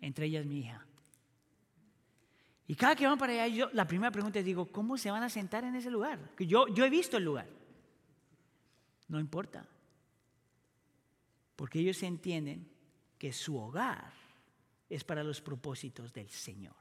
Entre 0.00 0.26
ellas 0.26 0.46
mi 0.46 0.60
hija. 0.60 0.86
Y 2.66 2.76
cada 2.76 2.94
que 2.94 3.06
van 3.06 3.18
para 3.18 3.32
allá, 3.32 3.48
yo 3.48 3.68
la 3.72 3.86
primera 3.86 4.12
pregunta 4.12 4.38
es, 4.38 4.44
digo, 4.44 4.70
¿cómo 4.70 4.96
se 4.96 5.10
van 5.10 5.22
a 5.22 5.28
sentar 5.28 5.64
en 5.64 5.74
ese 5.74 5.90
lugar? 5.90 6.30
Yo, 6.38 6.68
yo 6.68 6.84
he 6.84 6.90
visto 6.90 7.16
el 7.16 7.24
lugar. 7.24 7.48
No 9.08 9.18
importa. 9.18 9.66
Porque 11.56 11.80
ellos 11.80 12.02
entienden 12.02 12.70
que 13.18 13.32
su 13.32 13.58
hogar 13.58 14.12
es 14.88 15.04
para 15.04 15.24
los 15.24 15.40
propósitos 15.40 16.12
del 16.12 16.30
Señor. 16.30 16.76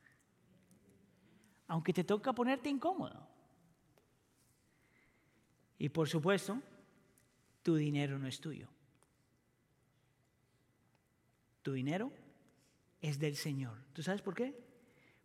Aunque 1.68 1.92
te 1.92 2.04
toca 2.04 2.34
ponerte 2.34 2.70
incómodo. 2.70 3.28
Y 5.78 5.90
por 5.90 6.08
supuesto, 6.08 6.62
tu 7.64 7.76
dinero 7.76 8.18
no 8.18 8.28
es 8.28 8.40
tuyo. 8.40 8.68
Tu 11.62 11.74
dinero 11.74 12.12
es 13.02 13.20
del 13.20 13.36
Señor. 13.36 13.78
¿Tú 13.94 14.02
sabes 14.02 14.22
por 14.22 14.36
qué? 14.36 14.56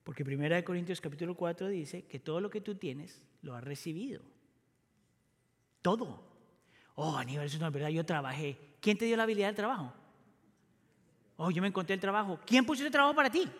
Porque 0.03 0.22
1 0.22 0.64
Corintios 0.64 1.01
capítulo 1.01 1.35
4 1.35 1.68
dice 1.68 2.05
que 2.07 2.18
todo 2.18 2.41
lo 2.41 2.51
que 2.51 2.61
tú 2.61 2.74
tienes 2.74 3.24
lo 3.43 3.55
has 3.55 3.64
recibido. 3.64 4.22
Todo. 5.80 6.22
Oh, 6.97 7.16
Aníbal, 7.16 7.47
eso 7.47 7.59
no 7.59 7.66
es 7.66 7.72
verdad, 7.72 7.89
yo 7.89 8.05
trabajé. 8.05 8.59
¿Quién 8.80 8.99
te 8.99 9.07
dio 9.07 9.16
la 9.16 9.22
habilidad 9.24 9.49
del 9.49 9.57
trabajo? 9.57 9.93
Oh, 11.37 11.51
yo 11.51 11.62
me 11.62 11.68
encontré 11.68 11.95
el 11.95 12.01
trabajo. 12.01 12.39
¿Quién 12.47 12.64
puso 12.64 12.82
ese 12.82 12.91
trabajo 12.91 13.14
para 13.14 13.30
ti? 13.30 13.51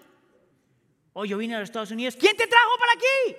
Oh, 1.13 1.25
yo 1.25 1.39
vine 1.39 1.55
a 1.55 1.61
los 1.61 1.69
Estados 1.69 1.91
Unidos. 1.91 2.17
¿Quién 2.17 2.37
te 2.37 2.47
trajo 2.47 2.71
para 2.79 2.93
aquí? 2.93 3.37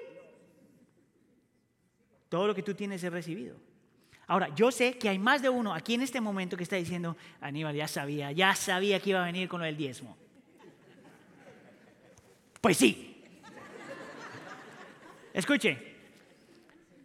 Todo 2.30 2.48
lo 2.48 2.56
que 2.56 2.64
tú 2.64 2.74
tienes 2.74 3.04
es 3.04 3.12
recibido. 3.12 3.58
Ahora, 4.28 4.54
yo 4.56 4.72
sé 4.72 4.98
que 4.98 5.10
hay 5.10 5.20
más 5.20 5.42
de 5.42 5.50
uno 5.50 5.74
aquí 5.74 5.94
en 5.94 6.02
este 6.02 6.20
momento 6.20 6.58
que 6.58 6.64
está 6.64 6.76
diciendo, 6.76 7.16
Aníbal, 7.42 7.76
ya 7.76 7.88
sabía, 7.88 8.32
ya 8.32 8.56
sabía 8.56 9.00
que 9.00 9.12
iba 9.12 9.22
a 9.22 9.26
venir 9.26 9.48
con 9.48 9.60
lo 9.60 9.66
del 9.66 9.78
diezmo. 9.78 10.18
Pues 12.60 12.78
sí. 12.78 13.24
Escuche, 15.34 15.96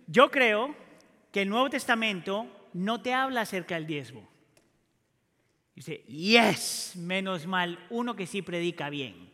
yo 0.06 0.30
creo 0.30 0.74
que 1.30 1.42
el 1.42 1.48
Nuevo 1.48 1.68
Testamento 1.68 2.68
no 2.72 3.02
te 3.02 3.12
habla 3.12 3.42
acerca 3.42 3.74
del 3.74 3.86
diezmo. 3.86 4.26
Dice, 5.74 5.98
yes, 6.04 6.94
menos 6.96 7.46
mal, 7.46 7.78
uno 7.90 8.16
que 8.16 8.26
sí 8.26 8.40
predica 8.42 8.88
bien. 8.88 9.30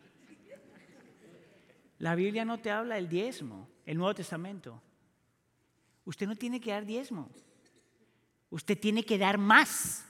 La 1.98 2.14
Biblia 2.14 2.44
no 2.44 2.58
te 2.58 2.70
habla 2.70 2.96
del 2.96 3.08
diezmo, 3.08 3.68
el 3.84 3.96
Nuevo 3.96 4.14
Testamento. 4.14 4.82
Usted 6.04 6.26
no 6.26 6.36
tiene 6.36 6.60
que 6.60 6.70
dar 6.70 6.84
diezmo. 6.84 7.30
Usted 8.50 8.78
tiene 8.78 9.04
que 9.04 9.18
dar 9.18 9.38
más. 9.38 10.04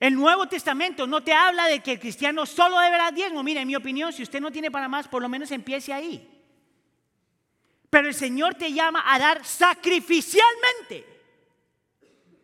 El 0.00 0.14
Nuevo 0.14 0.46
Testamento 0.46 1.06
no 1.06 1.24
te 1.24 1.32
habla 1.32 1.66
de 1.66 1.80
que 1.80 1.92
el 1.92 2.00
cristiano 2.00 2.46
solo 2.46 2.78
debe 2.78 2.96
dar 2.96 3.12
diezmo. 3.12 3.42
Mira, 3.42 3.62
en 3.62 3.68
mi 3.68 3.74
opinión, 3.74 4.12
si 4.12 4.22
usted 4.22 4.40
no 4.40 4.52
tiene 4.52 4.70
para 4.70 4.88
más, 4.88 5.08
por 5.08 5.22
lo 5.22 5.28
menos 5.28 5.50
empiece 5.50 5.92
ahí. 5.92 6.38
Pero 7.90 8.06
el 8.06 8.14
Señor 8.14 8.54
te 8.54 8.72
llama 8.72 9.02
a 9.06 9.18
dar 9.18 9.44
sacrificialmente. 9.44 11.04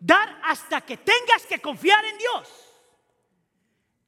Dar 0.00 0.40
hasta 0.42 0.80
que 0.80 0.96
tengas 0.96 1.46
que 1.48 1.60
confiar 1.60 2.04
en 2.04 2.18
Dios. 2.18 2.48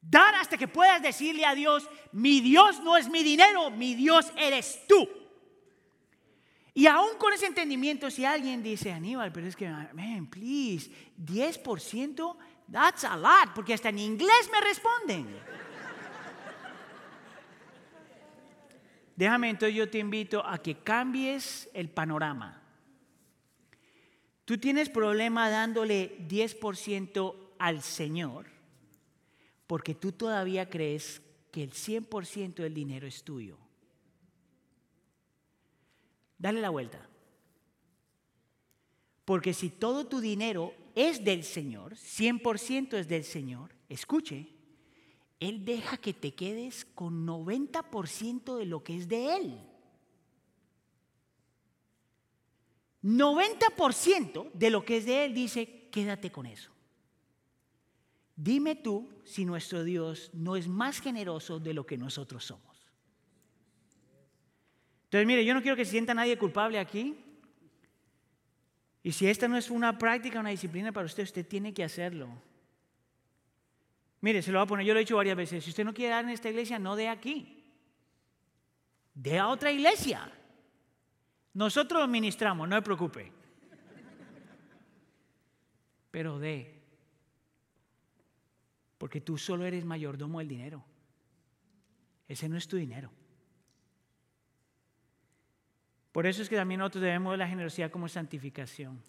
Dar 0.01 0.35
hasta 0.37 0.57
que 0.57 0.69
puedas 0.69 1.03
decirle 1.03 1.45
a 1.45 1.55
Dios, 1.55 1.89
mi 2.13 2.41
Dios 2.41 2.81
no 2.81 2.97
es 2.97 3.09
mi 3.09 3.23
dinero, 3.23 3.71
mi 3.71 3.95
Dios 3.95 4.33
eres 4.37 4.87
tú. 4.89 5.09
Y 6.77 6.87
aún 6.87 7.17
con 7.19 7.33
ese 7.33 7.47
entendimiento, 7.47 8.11
si 8.11 8.27
alguien 8.27 8.63
dice, 8.63 8.93
Aníbal, 8.93 9.33
pero 9.33 9.47
es 9.47 9.57
que, 9.57 9.67
man, 9.67 10.27
please, 10.27 10.91
10%, 11.19 12.37
that's 12.71 13.03
a 13.03 13.17
lot, 13.17 13.55
porque 13.55 13.73
hasta 13.73 13.89
en 13.89 13.99
inglés 13.99 14.51
me 14.53 14.61
responden. 14.61 15.27
Déjame 19.17 19.49
entonces 19.49 19.75
yo 19.75 19.89
te 19.89 19.97
invito 19.97 20.47
a 20.47 20.59
que 20.59 20.75
cambies 20.75 21.71
el 21.73 21.89
panorama. 21.89 22.61
Tú 24.45 24.59
tienes 24.59 24.91
problema 24.91 25.49
dándole 25.49 26.19
10% 26.29 27.35
al 27.59 27.81
Señor 27.81 28.49
porque 29.67 29.95
tú 29.95 30.13
todavía 30.13 30.69
crees 30.69 31.23
que 31.51 31.63
el 31.63 31.73
100% 31.73 32.57
del 32.57 32.75
dinero 32.75 33.07
es 33.07 33.25
tuyo. 33.25 33.57
Dale 36.39 36.61
la 36.61 36.71
vuelta. 36.71 37.09
Porque 39.25 39.55
si 39.55 39.71
todo 39.71 40.07
tu 40.07 40.21
dinero 40.21 40.75
es 40.95 41.25
del 41.25 41.43
Señor, 41.43 41.95
100% 41.95 42.95
es 42.95 43.09
del 43.09 43.25
Señor, 43.25 43.75
escuche, 43.89 44.49
Él 45.41 45.65
deja 45.65 45.97
que 45.97 46.15
te 46.15 46.35
quedes 46.35 46.85
con 46.85 47.27
90% 47.27 48.57
de 48.57 48.67
lo 48.67 48.85
que 48.85 48.97
es 48.97 49.09
de 49.09 49.37
Él. 49.37 49.61
90% 53.03 54.53
de 54.53 54.71
lo 54.71 54.85
que 54.85 54.99
es 54.99 55.07
de 55.07 55.25
Él 55.25 55.35
dice, 55.35 55.89
quédate 55.91 56.31
con 56.31 56.47
eso. 56.47 56.71
Dime 58.37 58.77
tú 58.77 59.09
si 59.25 59.45
nuestro 59.45 59.83
Dios 59.83 60.31
no 60.35 60.57
es 60.57 60.69
más 60.69 61.01
generoso 61.01 61.59
de 61.59 61.73
lo 61.73 61.87
que 61.87 61.97
nosotros 61.97 62.45
somos. 62.45 62.76
Entonces, 65.07 65.27
mire, 65.27 65.45
yo 65.45 65.55
no 65.55 65.63
quiero 65.63 65.77
que 65.77 65.85
se 65.85 65.93
sienta 65.93 66.15
nadie 66.15 66.37
culpable 66.37 66.79
aquí. 66.79 67.17
Y 69.03 69.13
si 69.13 69.29
esta 69.29 69.47
no 69.47 69.57
es 69.57 69.71
una 69.71 69.99
práctica, 69.99 70.41
una 70.41 70.51
disciplina 70.51 70.91
para 70.91 71.07
usted, 71.07 71.23
usted 71.23 71.47
tiene 71.47 71.73
que 71.73 71.85
hacerlo. 71.85 72.29
Mire, 74.21 74.43
se 74.43 74.51
lo 74.51 74.59
voy 74.59 74.65
a 74.65 74.69
poner, 74.69 74.87
yo 74.87 74.95
lo 74.95 74.99
he 74.99 75.05
dicho 75.05 75.17
varias 75.17 75.37
veces, 75.37 75.63
si 75.63 75.71
usted 75.71 75.85
no 75.85 75.95
quiere 75.95 76.11
dar 76.11 76.25
en 76.25 76.31
esta 76.31 76.51
iglesia, 76.51 76.81
no 76.81 76.97
dé 76.97 77.09
aquí. 77.09 77.65
Dé 79.15 79.39
a 79.39 79.47
otra 79.49 79.71
iglesia. 79.71 80.33
Nosotros 81.55 82.09
ministramos, 82.09 82.69
no 82.69 82.75
se 82.75 82.83
preocupe. 82.83 83.33
Pero 86.11 86.41
dé. 86.41 86.83
Porque 88.99 89.21
tú 89.21 89.39
solo 89.39 89.65
eres 89.65 89.85
mayordomo 89.85 90.41
del 90.41 90.49
dinero. 90.49 90.85
Ese 92.27 92.49
no 92.49 92.57
es 92.57 92.67
tu 92.67 92.77
dinero. 92.77 93.13
Por 96.17 96.25
eso 96.27 96.41
es 96.41 96.49
que 96.49 96.57
también 96.57 96.79
nosotros 96.79 97.03
debemos 97.03 97.33
ver 97.33 97.41
la 97.41 97.47
generosidad 97.47 97.91
como 97.91 98.09
santificación. 98.09 99.03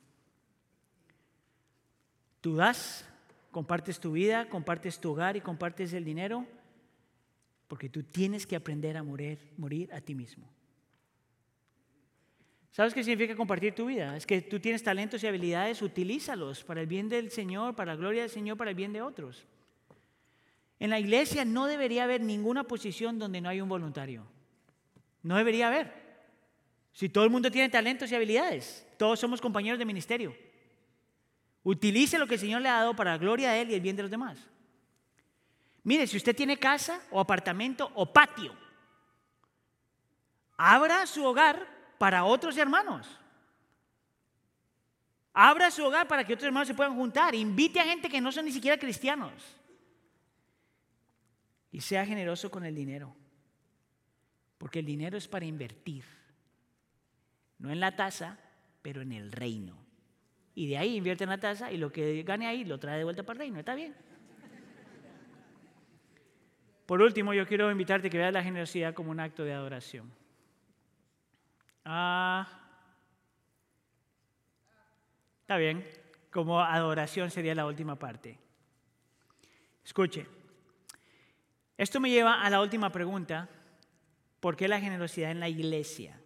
Tú 2.41 2.57
das, 2.57 3.07
compartes 3.49 3.97
tu 3.97 4.11
vida, 4.11 4.49
compartes 4.49 4.99
tu 4.99 5.11
hogar 5.11 5.37
y 5.37 5.39
compartes 5.39 5.93
el 5.93 6.03
dinero 6.03 6.45
porque 7.69 7.87
tú 7.87 8.03
tienes 8.03 8.45
que 8.45 8.57
aprender 8.57 8.97
a 8.97 9.03
morir, 9.03 9.39
morir 9.55 9.89
a 9.93 10.01
ti 10.01 10.15
mismo. 10.15 10.49
¿Sabes 12.71 12.93
qué 12.93 13.01
significa 13.05 13.37
compartir 13.37 13.73
tu 13.73 13.85
vida? 13.85 14.17
Es 14.17 14.25
que 14.25 14.41
tú 14.41 14.59
tienes 14.59 14.83
talentos 14.83 15.23
y 15.23 15.27
habilidades, 15.27 15.81
utilízalos 15.81 16.65
para 16.65 16.81
el 16.81 16.87
bien 16.87 17.07
del 17.07 17.31
Señor, 17.31 17.73
para 17.73 17.93
la 17.93 17.97
gloria 17.97 18.23
del 18.23 18.31
Señor, 18.31 18.57
para 18.57 18.71
el 18.71 18.75
bien 18.75 18.91
de 18.91 19.01
otros. 19.01 19.45
En 20.77 20.89
la 20.89 20.99
iglesia 20.99 21.45
no 21.45 21.67
debería 21.67 22.03
haber 22.03 22.19
ninguna 22.19 22.65
posición 22.65 23.17
donde 23.17 23.39
no 23.39 23.47
hay 23.47 23.61
un 23.61 23.69
voluntario. 23.69 24.27
No 25.23 25.37
debería 25.37 25.67
haber. 25.69 26.06
Si 26.97 27.09
todo 27.09 27.25
el 27.25 27.29
mundo 27.29 27.51
tiene 27.51 27.69
talentos 27.69 28.11
y 28.11 28.15
habilidades, 28.15 28.83
todos 28.97 29.19
somos 29.19 29.39
compañeros 29.39 29.77
de 29.77 29.85
ministerio. 29.85 30.35
Utilice 31.61 32.17
lo 32.17 32.25
que 32.25 32.33
el 32.33 32.39
Señor 32.39 32.63
le 32.63 32.69
ha 32.69 32.79
dado 32.79 32.95
para 32.95 33.11
la 33.11 33.17
gloria 33.19 33.51
de 33.51 33.61
Él 33.61 33.69
y 33.69 33.75
el 33.75 33.81
bien 33.81 33.95
de 33.95 34.01
los 34.01 34.09
demás. 34.09 34.39
Mire, 35.83 36.07
si 36.07 36.17
usted 36.17 36.35
tiene 36.35 36.57
casa 36.57 36.99
o 37.11 37.19
apartamento 37.19 37.91
o 37.93 38.11
patio, 38.11 38.51
abra 40.57 41.05
su 41.05 41.23
hogar 41.23 41.67
para 41.99 42.23
otros 42.23 42.57
hermanos. 42.57 43.07
Abra 45.33 45.69
su 45.69 45.85
hogar 45.85 46.07
para 46.07 46.25
que 46.25 46.33
otros 46.33 46.47
hermanos 46.47 46.67
se 46.67 46.73
puedan 46.73 46.95
juntar. 46.95 47.35
Invite 47.35 47.79
a 47.79 47.85
gente 47.85 48.09
que 48.09 48.19
no 48.19 48.31
son 48.31 48.45
ni 48.45 48.51
siquiera 48.51 48.75
cristianos. 48.75 49.33
Y 51.71 51.79
sea 51.79 52.07
generoso 52.07 52.49
con 52.49 52.65
el 52.65 52.73
dinero. 52.73 53.15
Porque 54.57 54.79
el 54.79 54.85
dinero 54.87 55.15
es 55.15 55.27
para 55.27 55.45
invertir. 55.45 56.16
No 57.59 57.71
en 57.71 57.79
la 57.79 57.95
tasa, 57.95 58.39
pero 58.81 59.01
en 59.01 59.11
el 59.11 59.31
reino. 59.31 59.77
Y 60.55 60.67
de 60.67 60.77
ahí 60.77 60.95
invierte 60.95 61.23
en 61.23 61.29
la 61.29 61.39
tasa 61.39 61.71
y 61.71 61.77
lo 61.77 61.91
que 61.91 62.23
gane 62.23 62.47
ahí 62.47 62.65
lo 62.65 62.79
trae 62.79 62.97
de 62.97 63.03
vuelta 63.03 63.23
para 63.23 63.33
el 63.33 63.39
reino. 63.39 63.59
¿Está 63.59 63.75
bien? 63.75 63.95
Por 66.87 67.01
último, 67.01 67.33
yo 67.33 67.45
quiero 67.45 67.69
invitarte 67.69 68.07
a 68.07 68.09
que 68.09 68.17
veas 68.17 68.33
la 68.33 68.41
generosidad 68.41 68.93
como 68.93 69.11
un 69.11 69.19
acto 69.19 69.43
de 69.43 69.53
adoración. 69.53 70.09
Ah, 71.83 72.47
está 75.41 75.57
bien, 75.57 75.85
como 76.31 76.61
adoración 76.61 77.29
sería 77.29 77.53
la 77.53 77.65
última 77.65 77.97
parte. 77.97 78.39
Escuche, 79.83 80.25
esto 81.77 81.99
me 81.99 82.09
lleva 82.09 82.41
a 82.41 82.49
la 82.49 82.61
última 82.61 82.89
pregunta, 82.89 83.49
¿por 84.39 84.55
qué 84.55 84.67
la 84.67 84.79
generosidad 84.79 85.31
en 85.31 85.39
la 85.39 85.49
iglesia? 85.49 86.19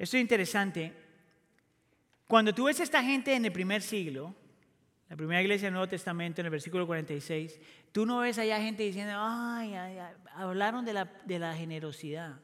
Esto 0.00 0.16
es 0.16 0.22
interesante. 0.22 0.94
Cuando 2.26 2.54
tú 2.54 2.64
ves 2.64 2.80
a 2.80 2.84
esta 2.84 3.02
gente 3.02 3.34
en 3.34 3.44
el 3.44 3.52
primer 3.52 3.82
siglo, 3.82 4.34
la 5.10 5.14
primera 5.14 5.42
iglesia 5.42 5.66
del 5.66 5.74
Nuevo 5.74 5.88
Testamento, 5.88 6.40
en 6.40 6.46
el 6.46 6.50
versículo 6.50 6.86
46, 6.86 7.60
tú 7.92 8.06
no 8.06 8.20
ves 8.20 8.38
allá 8.38 8.62
gente 8.62 8.82
diciendo, 8.82 9.12
ay, 9.18 9.74
hablaron 10.34 10.86
de 10.86 10.94
la, 10.94 11.04
de 11.26 11.38
la 11.38 11.54
generosidad. 11.54 12.40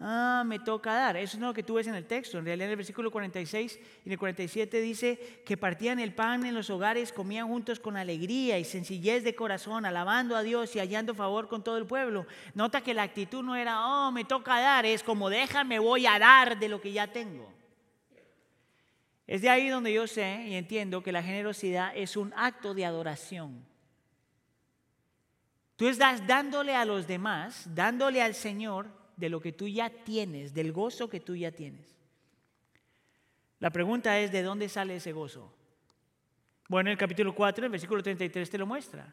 Ah, 0.00 0.44
me 0.46 0.60
toca 0.60 0.94
dar. 0.94 1.16
Eso 1.16 1.36
es 1.36 1.40
lo 1.40 1.52
que 1.52 1.64
tú 1.64 1.74
ves 1.74 1.88
en 1.88 1.94
el 1.94 2.06
texto. 2.06 2.38
En 2.38 2.44
realidad 2.44 2.66
en 2.66 2.70
el 2.70 2.76
versículo 2.76 3.10
46 3.10 3.80
y 4.04 4.08
en 4.08 4.12
el 4.12 4.18
47 4.18 4.80
dice 4.80 5.42
que 5.44 5.56
partían 5.56 5.98
el 5.98 6.14
pan 6.14 6.46
en 6.46 6.54
los 6.54 6.70
hogares, 6.70 7.12
comían 7.12 7.48
juntos 7.48 7.80
con 7.80 7.96
alegría 7.96 8.60
y 8.60 8.64
sencillez 8.64 9.24
de 9.24 9.34
corazón, 9.34 9.84
alabando 9.84 10.36
a 10.36 10.42
Dios 10.42 10.76
y 10.76 10.78
hallando 10.78 11.16
favor 11.16 11.48
con 11.48 11.64
todo 11.64 11.78
el 11.78 11.86
pueblo. 11.86 12.26
Nota 12.54 12.80
que 12.80 12.94
la 12.94 13.02
actitud 13.02 13.42
no 13.42 13.56
era, 13.56 13.86
oh, 13.86 14.12
me 14.12 14.24
toca 14.24 14.60
dar, 14.60 14.86
es 14.86 15.02
como 15.02 15.30
déjame, 15.30 15.80
voy 15.80 16.06
a 16.06 16.18
dar 16.18 16.60
de 16.60 16.68
lo 16.68 16.80
que 16.80 16.92
ya 16.92 17.08
tengo. 17.08 17.52
Es 19.26 19.42
de 19.42 19.50
ahí 19.50 19.68
donde 19.68 19.92
yo 19.92 20.06
sé 20.06 20.44
y 20.46 20.54
entiendo 20.54 21.02
que 21.02 21.12
la 21.12 21.24
generosidad 21.24 21.92
es 21.96 22.16
un 22.16 22.32
acto 22.36 22.72
de 22.72 22.86
adoración. 22.86 23.66
Tú 25.74 25.88
estás 25.88 26.24
dándole 26.26 26.74
a 26.74 26.84
los 26.84 27.06
demás, 27.06 27.68
dándole 27.74 28.22
al 28.22 28.34
Señor 28.34 28.98
de 29.18 29.28
lo 29.28 29.40
que 29.40 29.52
tú 29.52 29.66
ya 29.66 29.90
tienes, 29.90 30.54
del 30.54 30.72
gozo 30.72 31.10
que 31.10 31.18
tú 31.18 31.34
ya 31.34 31.50
tienes. 31.50 31.96
La 33.58 33.70
pregunta 33.70 34.18
es, 34.20 34.30
¿de 34.30 34.42
dónde 34.42 34.68
sale 34.68 34.96
ese 34.96 35.12
gozo? 35.12 35.52
Bueno, 36.68 36.88
en 36.88 36.92
el 36.92 36.98
capítulo 36.98 37.34
4, 37.34 37.64
el 37.64 37.72
versículo 37.72 38.02
33 38.02 38.48
te 38.48 38.58
lo 38.58 38.66
muestra. 38.66 39.12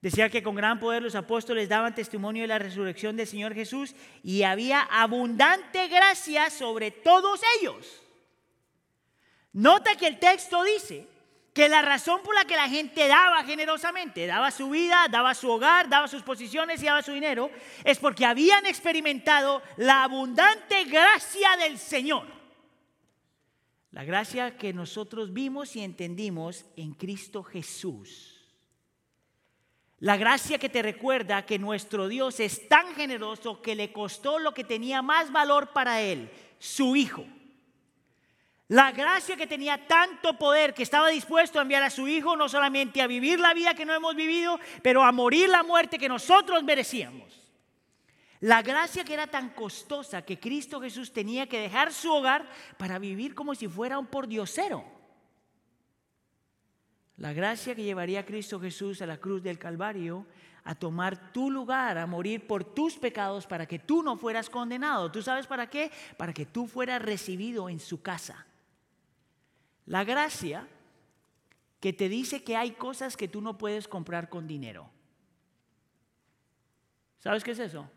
Decía 0.00 0.28
que 0.28 0.42
con 0.42 0.54
gran 0.54 0.78
poder 0.78 1.02
los 1.02 1.16
apóstoles 1.16 1.68
daban 1.68 1.94
testimonio 1.94 2.42
de 2.42 2.48
la 2.48 2.58
resurrección 2.58 3.16
del 3.16 3.26
Señor 3.26 3.54
Jesús 3.54 3.96
y 4.22 4.42
había 4.42 4.82
abundante 4.82 5.88
gracia 5.88 6.50
sobre 6.50 6.92
todos 6.92 7.40
ellos. 7.58 8.02
Nota 9.52 9.96
que 9.96 10.06
el 10.06 10.20
texto 10.20 10.62
dice 10.62 11.08
que 11.54 11.68
la 11.68 11.82
razón 11.82 12.20
por 12.24 12.34
la 12.34 12.44
que 12.44 12.56
la 12.56 12.68
gente 12.68 13.06
daba 13.06 13.44
generosamente, 13.44 14.26
daba 14.26 14.50
su 14.50 14.70
vida, 14.70 15.06
daba 15.08 15.34
su 15.34 15.48
hogar, 15.48 15.88
daba 15.88 16.08
sus 16.08 16.22
posiciones 16.22 16.82
y 16.82 16.86
daba 16.86 17.00
su 17.00 17.12
dinero, 17.12 17.48
es 17.84 18.00
porque 18.00 18.26
habían 18.26 18.66
experimentado 18.66 19.62
la 19.76 20.02
abundante 20.02 20.84
gracia 20.84 21.56
del 21.56 21.78
Señor. 21.78 22.26
La 23.92 24.02
gracia 24.02 24.56
que 24.58 24.72
nosotros 24.72 25.32
vimos 25.32 25.76
y 25.76 25.84
entendimos 25.84 26.64
en 26.76 26.92
Cristo 26.92 27.44
Jesús. 27.44 28.34
La 30.00 30.16
gracia 30.16 30.58
que 30.58 30.68
te 30.68 30.82
recuerda 30.82 31.46
que 31.46 31.60
nuestro 31.60 32.08
Dios 32.08 32.40
es 32.40 32.68
tan 32.68 32.96
generoso 32.96 33.62
que 33.62 33.76
le 33.76 33.92
costó 33.92 34.40
lo 34.40 34.52
que 34.52 34.64
tenía 34.64 35.02
más 35.02 35.30
valor 35.30 35.72
para 35.72 36.00
Él, 36.02 36.28
su 36.58 36.96
Hijo. 36.96 37.24
La 38.68 38.92
gracia 38.92 39.36
que 39.36 39.46
tenía 39.46 39.86
tanto 39.86 40.38
poder 40.38 40.72
que 40.72 40.82
estaba 40.82 41.08
dispuesto 41.08 41.58
a 41.58 41.62
enviar 41.62 41.82
a 41.82 41.90
su 41.90 42.08
Hijo 42.08 42.34
no 42.34 42.48
solamente 42.48 43.02
a 43.02 43.06
vivir 43.06 43.38
la 43.38 43.52
vida 43.52 43.74
que 43.74 43.84
no 43.84 43.94
hemos 43.94 44.16
vivido, 44.16 44.58
pero 44.82 45.02
a 45.02 45.12
morir 45.12 45.50
la 45.50 45.62
muerte 45.62 45.98
que 45.98 46.08
nosotros 46.08 46.64
merecíamos. 46.64 47.44
La 48.40 48.62
gracia 48.62 49.04
que 49.04 49.14
era 49.14 49.26
tan 49.26 49.50
costosa 49.50 50.22
que 50.22 50.40
Cristo 50.40 50.80
Jesús 50.80 51.12
tenía 51.12 51.46
que 51.46 51.60
dejar 51.60 51.92
su 51.92 52.10
hogar 52.10 52.48
para 52.78 52.98
vivir 52.98 53.34
como 53.34 53.54
si 53.54 53.68
fuera 53.68 53.98
un 53.98 54.06
pordiosero. 54.06 54.84
La 57.18 57.32
gracia 57.32 57.74
que 57.74 57.84
llevaría 57.84 58.20
a 58.20 58.26
Cristo 58.26 58.58
Jesús 58.58 59.00
a 59.02 59.06
la 59.06 59.18
cruz 59.18 59.42
del 59.42 59.58
Calvario 59.58 60.26
a 60.64 60.74
tomar 60.74 61.32
tu 61.32 61.50
lugar, 61.50 61.98
a 61.98 62.06
morir 62.06 62.46
por 62.46 62.64
tus 62.64 62.96
pecados 62.96 63.46
para 63.46 63.66
que 63.66 63.78
tú 63.78 64.02
no 64.02 64.16
fueras 64.16 64.48
condenado. 64.48 65.12
¿Tú 65.12 65.22
sabes 65.22 65.46
para 65.46 65.68
qué? 65.68 65.92
Para 66.16 66.32
que 66.32 66.46
tú 66.46 66.66
fueras 66.66 67.02
recibido 67.02 67.68
en 67.68 67.78
su 67.78 68.02
casa. 68.02 68.46
La 69.86 70.04
gracia 70.04 70.68
que 71.80 71.92
te 71.92 72.08
dice 72.08 72.42
que 72.42 72.56
hay 72.56 72.72
cosas 72.72 73.16
que 73.16 73.28
tú 73.28 73.40
no 73.40 73.58
puedes 73.58 73.88
comprar 73.88 74.28
con 74.28 74.46
dinero. 74.46 74.90
¿Sabes 77.18 77.44
qué 77.44 77.50
es 77.50 77.58
eso? 77.58 77.90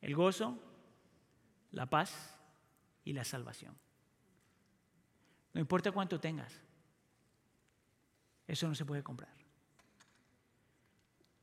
El 0.00 0.14
gozo, 0.14 0.58
la 1.70 1.86
paz 1.86 2.36
y 3.04 3.12
la 3.12 3.24
salvación. 3.24 3.74
No 5.54 5.60
importa 5.60 5.92
cuánto 5.92 6.20
tengas, 6.20 6.60
eso 8.46 8.68
no 8.68 8.74
se 8.74 8.84
puede 8.84 9.02
comprar. 9.02 9.32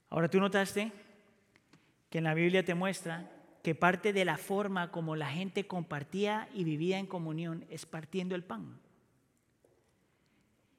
Ahora 0.10 0.30
tú 0.30 0.40
notaste 0.40 0.92
que 2.10 2.18
en 2.18 2.24
la 2.24 2.34
Biblia 2.34 2.66
te 2.66 2.74
muestra 2.74 3.30
que 3.70 3.76
parte 3.76 4.14
de 4.14 4.26
la 4.26 4.40
forma 4.40 4.90
como 4.90 5.16
la 5.16 5.30
gente 5.30 5.68
compartía 5.68 6.50
y 6.56 6.64
vivía 6.64 6.98
en 6.98 7.06
comunión 7.06 7.68
es 7.70 7.86
partiendo 7.86 8.34
el 8.34 8.44
pan. 8.44 8.80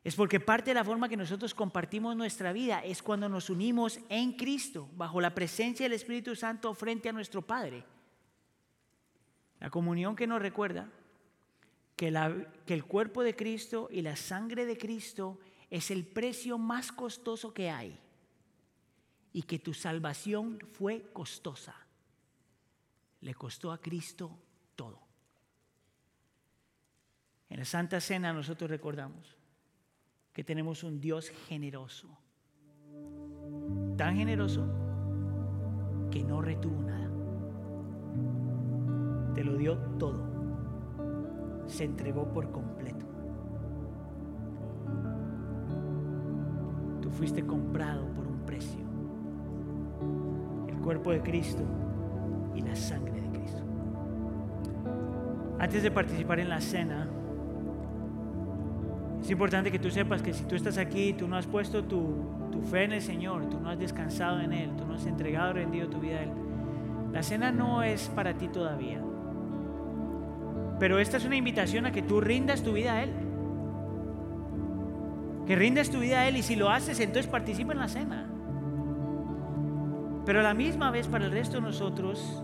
Es 0.03 0.17
porque 0.17 0.41
parte 0.41 0.71
de 0.73 0.75
la 0.75 0.83
forma 0.83 1.09
que 1.09 1.17
nosotros 1.17 1.55
compartimos 1.55 2.17
nuestra 2.17 2.53
vida 2.53 2.81
es 2.81 3.01
cuando 3.01 3.29
nos 3.29 3.49
unimos 3.49 4.01
en 4.09 4.33
Cristo, 4.33 4.89
bajo 4.97 5.21
la 5.21 5.37
presencia 5.37 5.85
del 5.85 5.93
Espíritu 5.93 6.35
Santo 6.35 6.75
frente 6.75 7.09
a 7.09 7.13
nuestro 7.13 7.43
Padre. 7.43 7.85
La 9.61 9.71
comunión 9.71 10.17
que 10.17 10.27
nos 10.27 10.43
recuerda 10.43 10.91
que, 11.95 12.13
que 12.67 12.75
el 12.75 12.87
cuerpo 12.87 13.23
de 13.23 13.37
Cristo 13.37 13.89
y 13.93 14.03
la 14.03 14.17
sangre 14.17 14.67
de 14.67 14.77
Cristo 14.77 15.39
es 15.71 15.93
el 15.93 16.05
precio 16.05 16.59
más 16.59 16.91
costoso 16.91 17.55
que 17.55 17.71
hay 17.71 17.97
y 19.33 19.43
que 19.43 19.61
tu 19.61 19.75
salvación 19.75 20.59
fue 20.73 21.09
costosa 21.13 21.87
le 23.21 23.35
costó 23.35 23.73
a 23.73 23.79
Cristo 23.79 24.31
todo. 24.75 24.99
En 27.49 27.59
la 27.59 27.65
Santa 27.65 28.01
Cena 28.01 28.33
nosotros 28.33 28.71
recordamos 28.71 29.37
que 30.33 30.45
tenemos 30.45 30.85
un 30.85 31.01
Dios 31.01 31.29
generoso, 31.49 32.09
tan 33.97 34.17
generoso 34.17 34.65
que 36.11 36.23
no 36.23 36.41
retuvo 36.41 36.83
nada. 36.83 37.11
Te 39.35 39.45
lo 39.45 39.57
dio 39.57 39.77
todo. 39.99 40.31
Se 41.67 41.85
entregó 41.85 42.33
por 42.33 42.51
completo. 42.51 43.07
Tú 47.03 47.11
fuiste 47.11 47.45
comprado 47.45 48.13
por 48.15 48.27
un 48.27 48.47
precio. 48.47 48.87
El 50.69 50.79
cuerpo 50.79 51.11
de 51.11 51.21
Cristo 51.23 51.65
y 52.55 52.63
la 52.63 52.75
sangre 52.75 53.21
de 53.21 53.29
Cristo. 53.31 53.63
Antes 55.59 55.83
de 55.83 55.91
participar 55.91 56.41
en 56.41 56.49
la 56.49 56.61
cena, 56.61 57.09
Es 59.23 59.31
importante 59.31 59.71
que 59.71 59.79
tú 59.79 59.91
sepas 59.91 60.23
que 60.23 60.33
si 60.33 60.45
tú 60.45 60.55
estás 60.55 60.79
aquí, 60.79 61.13
tú 61.13 61.29
no 61.29 61.37
has 61.37 61.47
puesto 61.47 61.85
tu, 61.85 62.25
fe 62.71 62.85
en 62.85 62.93
el 62.93 63.03
Señor, 63.03 63.49
tú 63.51 63.61
no 63.61 63.69
has 63.69 63.79
descansado 63.79 64.41
en 64.41 64.53
Él, 64.53 64.71
tú 64.77 64.87
no 64.87 64.95
has 64.95 65.07
entregado, 65.07 65.53
rendido 65.53 65.89
tu 65.89 66.01
vida 66.01 66.19
a 66.19 66.23
Él, 66.23 66.31
la 67.13 67.23
cena 67.23 67.53
no 67.53 67.83
es 67.83 68.09
para 68.09 68.35
ti 68.35 68.49
todavía. 68.49 69.01
Pero 70.79 70.99
esta 70.99 71.19
es 71.19 71.27
una 71.27 71.37
invitación 71.37 71.85
a 71.85 71.93
que 71.93 72.01
tú 72.01 72.21
rindas 72.21 72.63
tu 72.63 72.73
vida 72.73 72.95
a 72.95 73.03
Él. 73.03 73.11
Que 75.47 75.55
rindas 75.55 75.91
tu 75.91 76.01
vida 76.01 76.21
a 76.21 76.29
Él 76.29 76.39
y 76.39 76.43
si 76.43 76.57
lo 76.57 76.71
haces, 76.71 77.01
entonces 77.01 77.27
participa 77.27 77.73
en 77.73 77.79
la 77.79 77.89
cena. 77.89 78.30
Pero 80.31 80.39
a 80.39 80.45
la 80.45 80.55
misma 80.55 80.93
vez 80.93 81.09
para 81.09 81.25
el 81.25 81.33
resto 81.33 81.57
de 81.57 81.63
nosotros 81.63 82.41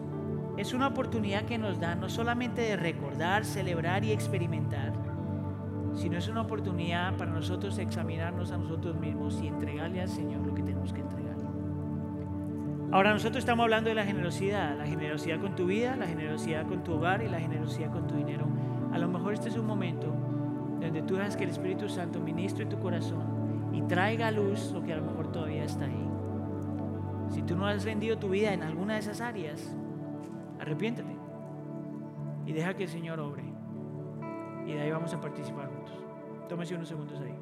es 0.56 0.74
una 0.74 0.88
oportunidad 0.88 1.44
que 1.44 1.56
nos 1.56 1.78
da 1.78 1.94
no 1.94 2.08
solamente 2.08 2.62
de 2.62 2.74
recordar, 2.74 3.44
celebrar 3.44 4.02
y 4.02 4.10
experimentar, 4.10 4.92
sino 5.94 6.18
es 6.18 6.26
una 6.26 6.40
oportunidad 6.40 7.16
para 7.16 7.30
nosotros 7.30 7.78
examinarnos 7.78 8.50
a 8.50 8.58
nosotros 8.58 8.98
mismos 8.98 9.40
y 9.40 9.46
entregarle 9.46 10.00
al 10.00 10.08
Señor 10.08 10.44
lo 10.44 10.52
que 10.52 10.64
tenemos 10.64 10.92
que 10.92 11.00
entregar. 11.00 11.36
Ahora 12.90 13.12
nosotros 13.12 13.38
estamos 13.38 13.62
hablando 13.62 13.88
de 13.88 13.94
la 13.94 14.04
generosidad, 14.04 14.76
la 14.76 14.86
generosidad 14.86 15.40
con 15.40 15.54
tu 15.54 15.66
vida, 15.66 15.94
la 15.94 16.08
generosidad 16.08 16.66
con 16.66 16.82
tu 16.82 16.94
hogar 16.94 17.22
y 17.22 17.28
la 17.28 17.38
generosidad 17.38 17.92
con 17.92 18.08
tu 18.08 18.16
dinero. 18.16 18.48
A 18.92 18.98
lo 18.98 19.06
mejor 19.06 19.32
este 19.32 19.48
es 19.48 19.56
un 19.56 19.66
momento 19.66 20.12
donde 20.80 21.02
tú 21.02 21.14
dejas 21.14 21.36
que 21.36 21.44
el 21.44 21.50
Espíritu 21.50 21.88
Santo 21.88 22.18
ministre 22.18 22.66
tu 22.66 22.80
corazón 22.80 23.70
y 23.72 23.82
traiga 23.82 24.26
a 24.26 24.32
luz 24.32 24.72
lo 24.72 24.82
que 24.82 24.92
a 24.92 24.96
lo 24.96 25.04
mejor 25.04 25.30
todavía 25.30 25.62
está 25.62 25.84
ahí. 25.84 26.05
Si 27.30 27.42
tú 27.42 27.56
no 27.56 27.66
has 27.66 27.84
rendido 27.84 28.18
tu 28.18 28.28
vida 28.28 28.52
en 28.52 28.62
alguna 28.62 28.94
de 28.94 29.00
esas 29.00 29.20
áreas, 29.20 29.74
arrepiéntate 30.60 31.16
y 32.46 32.52
deja 32.52 32.74
que 32.74 32.84
el 32.84 32.88
Señor 32.88 33.20
obre. 33.20 33.44
Y 34.66 34.72
de 34.72 34.80
ahí 34.80 34.90
vamos 34.90 35.12
a 35.12 35.20
participar 35.20 35.68
juntos. 35.68 35.94
Tómese 36.48 36.74
unos 36.74 36.88
segundos 36.88 37.20
ahí. 37.20 37.34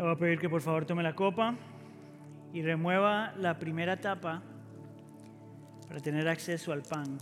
Le 0.00 0.06
voy 0.06 0.14
a 0.14 0.16
pedir 0.16 0.38
que 0.38 0.48
por 0.48 0.62
favor 0.62 0.86
tome 0.86 1.02
la 1.02 1.14
copa 1.14 1.54
y 2.54 2.62
remueva 2.62 3.34
la 3.36 3.58
primera 3.58 4.00
tapa 4.00 4.42
para 5.86 6.00
tener 6.00 6.26
acceso 6.26 6.72
al 6.72 6.80
pan. 6.80 7.18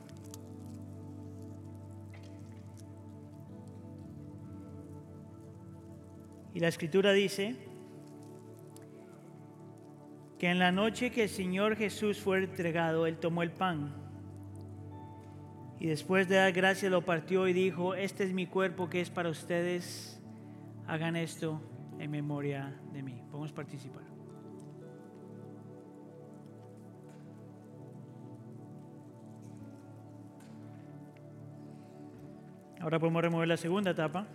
Y 6.55 6.61
la 6.61 6.69
escritura 6.69 7.11
dice 7.13 7.57
que 10.39 10.49
en 10.49 10.61
la 10.61 10.71
noche 10.71 11.11
que 11.11 11.25
el 11.25 11.29
Señor 11.29 11.75
Jesús 11.75 12.21
fue 12.21 12.45
entregado, 12.45 13.09
Él 13.09 13.17
tomó 13.17 13.43
el 13.43 13.51
pan 13.51 13.93
y 15.81 15.89
después 15.89 16.29
de 16.29 16.37
dar 16.37 16.53
gracias 16.53 16.93
lo 16.93 17.05
partió 17.05 17.49
y 17.49 17.53
dijo, 17.53 17.97
este 17.97 18.23
es 18.23 18.33
mi 18.33 18.47
cuerpo 18.47 18.89
que 18.89 19.01
es 19.01 19.11
para 19.11 19.31
ustedes, 19.31 20.23
hagan 20.87 21.17
esto 21.17 21.61
en 21.99 22.11
memoria 22.11 22.75
de 22.93 23.03
mí. 23.03 23.23
Podemos 23.31 23.53
participar. 23.53 24.03
Ahora 32.81 32.99
podemos 32.99 33.23
remover 33.23 33.49
la 33.49 33.57
segunda 33.57 33.95
tapa. 33.95 34.27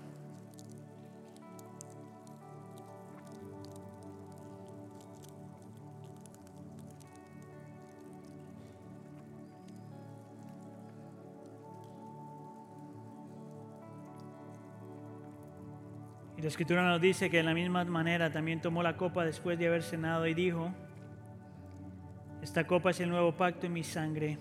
La 16.43 16.49
escritura 16.49 16.85
nos 16.85 16.99
dice 16.99 17.29
que 17.29 17.37
de 17.37 17.43
la 17.43 17.53
misma 17.53 17.85
manera 17.85 18.29
también 18.29 18.59
tomó 18.59 18.83
la 18.83 18.97
copa 18.97 19.23
después 19.23 19.57
de 19.57 19.67
haber 19.67 19.81
cenado 19.81 20.27
y 20.27 20.33
dijo, 20.33 20.73
esta 22.41 22.67
copa 22.67 22.89
es 22.89 22.99
el 22.99 23.09
nuevo 23.09 23.31
pacto 23.31 23.65
en 23.65 23.71
mi 23.71 23.83
sangre. 23.85 24.37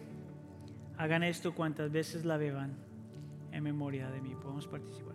Hagan 0.98 1.22
esto 1.22 1.54
cuantas 1.54 1.92
veces 1.92 2.24
la 2.24 2.36
beban 2.36 2.74
en 3.52 3.62
memoria 3.62 4.10
de 4.10 4.20
mí. 4.20 4.34
Podemos 4.34 4.66
participar. 4.66 5.14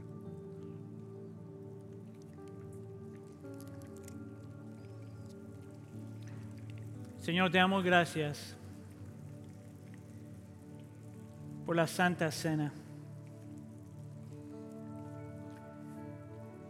Señor, 7.20 7.52
te 7.52 7.58
damos 7.58 7.84
gracias 7.84 8.56
por 11.66 11.76
la 11.76 11.86
santa 11.86 12.32
cena. 12.32 12.72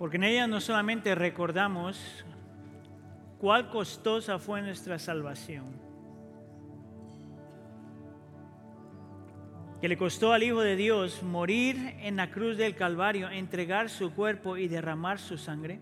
Porque 0.07 0.15
en 0.15 0.23
ella 0.23 0.47
no 0.47 0.61
solamente 0.61 1.13
recordamos 1.15 1.99
cuál 3.39 3.69
costosa 3.69 4.39
fue 4.39 4.61
nuestra 4.61 4.97
salvación, 4.99 5.65
que 9.81 9.89
le 9.89 9.97
costó 9.97 10.31
al 10.31 10.43
Hijo 10.43 10.61
de 10.61 10.77
Dios 10.77 11.23
morir 11.23 11.97
en 11.99 12.15
la 12.15 12.31
cruz 12.31 12.55
del 12.55 12.73
Calvario, 12.73 13.29
entregar 13.29 13.89
su 13.89 14.13
cuerpo 14.13 14.55
y 14.55 14.69
derramar 14.69 15.19
su 15.19 15.37
sangre. 15.37 15.81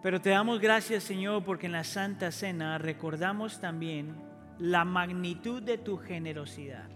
Pero 0.00 0.20
te 0.20 0.30
damos 0.30 0.60
gracias, 0.60 1.02
Señor, 1.02 1.42
porque 1.42 1.66
en 1.66 1.72
la 1.72 1.82
Santa 1.82 2.30
Cena 2.30 2.78
recordamos 2.78 3.58
también 3.58 4.14
la 4.60 4.84
magnitud 4.84 5.60
de 5.64 5.78
tu 5.78 5.96
generosidad. 5.96 6.88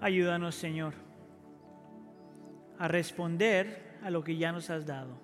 Ayúdanos, 0.00 0.54
Señor 0.54 1.10
a 2.78 2.88
responder 2.88 3.98
a 4.02 4.10
lo 4.10 4.24
que 4.24 4.36
ya 4.36 4.52
nos 4.52 4.70
has 4.70 4.86
dado. 4.86 5.20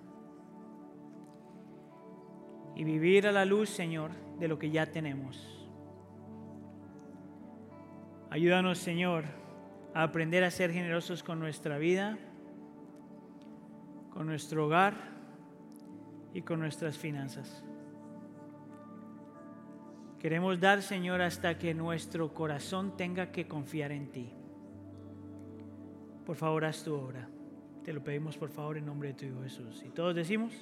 Y 2.75 2.83
vivir 2.83 3.27
a 3.27 3.31
la 3.31 3.45
luz, 3.45 3.69
Señor, 3.69 4.11
de 4.39 4.47
lo 4.47 4.57
que 4.57 4.71
ya 4.71 4.85
tenemos. 4.85 5.59
Ayúdanos, 8.29 8.77
Señor, 8.77 9.25
a 9.93 10.03
aprender 10.03 10.43
a 10.43 10.51
ser 10.51 10.71
generosos 10.71 11.23
con 11.23 11.39
nuestra 11.39 11.77
vida, 11.77 12.17
con 14.11 14.27
nuestro 14.27 14.67
hogar 14.67 14.93
y 16.33 16.41
con 16.43 16.59
nuestras 16.59 16.97
finanzas. 16.97 17.63
Queremos 20.19 20.59
dar, 20.59 20.81
Señor, 20.81 21.21
hasta 21.21 21.57
que 21.57 21.73
nuestro 21.73 22.33
corazón 22.33 22.97
tenga 22.97 23.31
que 23.31 23.47
confiar 23.47 23.91
en 23.91 24.11
ti. 24.11 24.33
Por 26.25 26.35
favor, 26.35 26.65
haz 26.65 26.83
tu 26.83 26.93
obra. 26.93 27.27
Te 27.89 27.93
lo 27.93 28.03
pedimos 28.03 28.37
por 28.37 28.51
favor 28.51 28.77
en 28.77 28.85
nombre 28.85 29.07
de 29.07 29.13
tu 29.15 29.25
Hijo 29.25 29.41
Jesús. 29.41 29.81
Y 29.83 29.89
todos 29.89 30.13
decimos... 30.13 30.53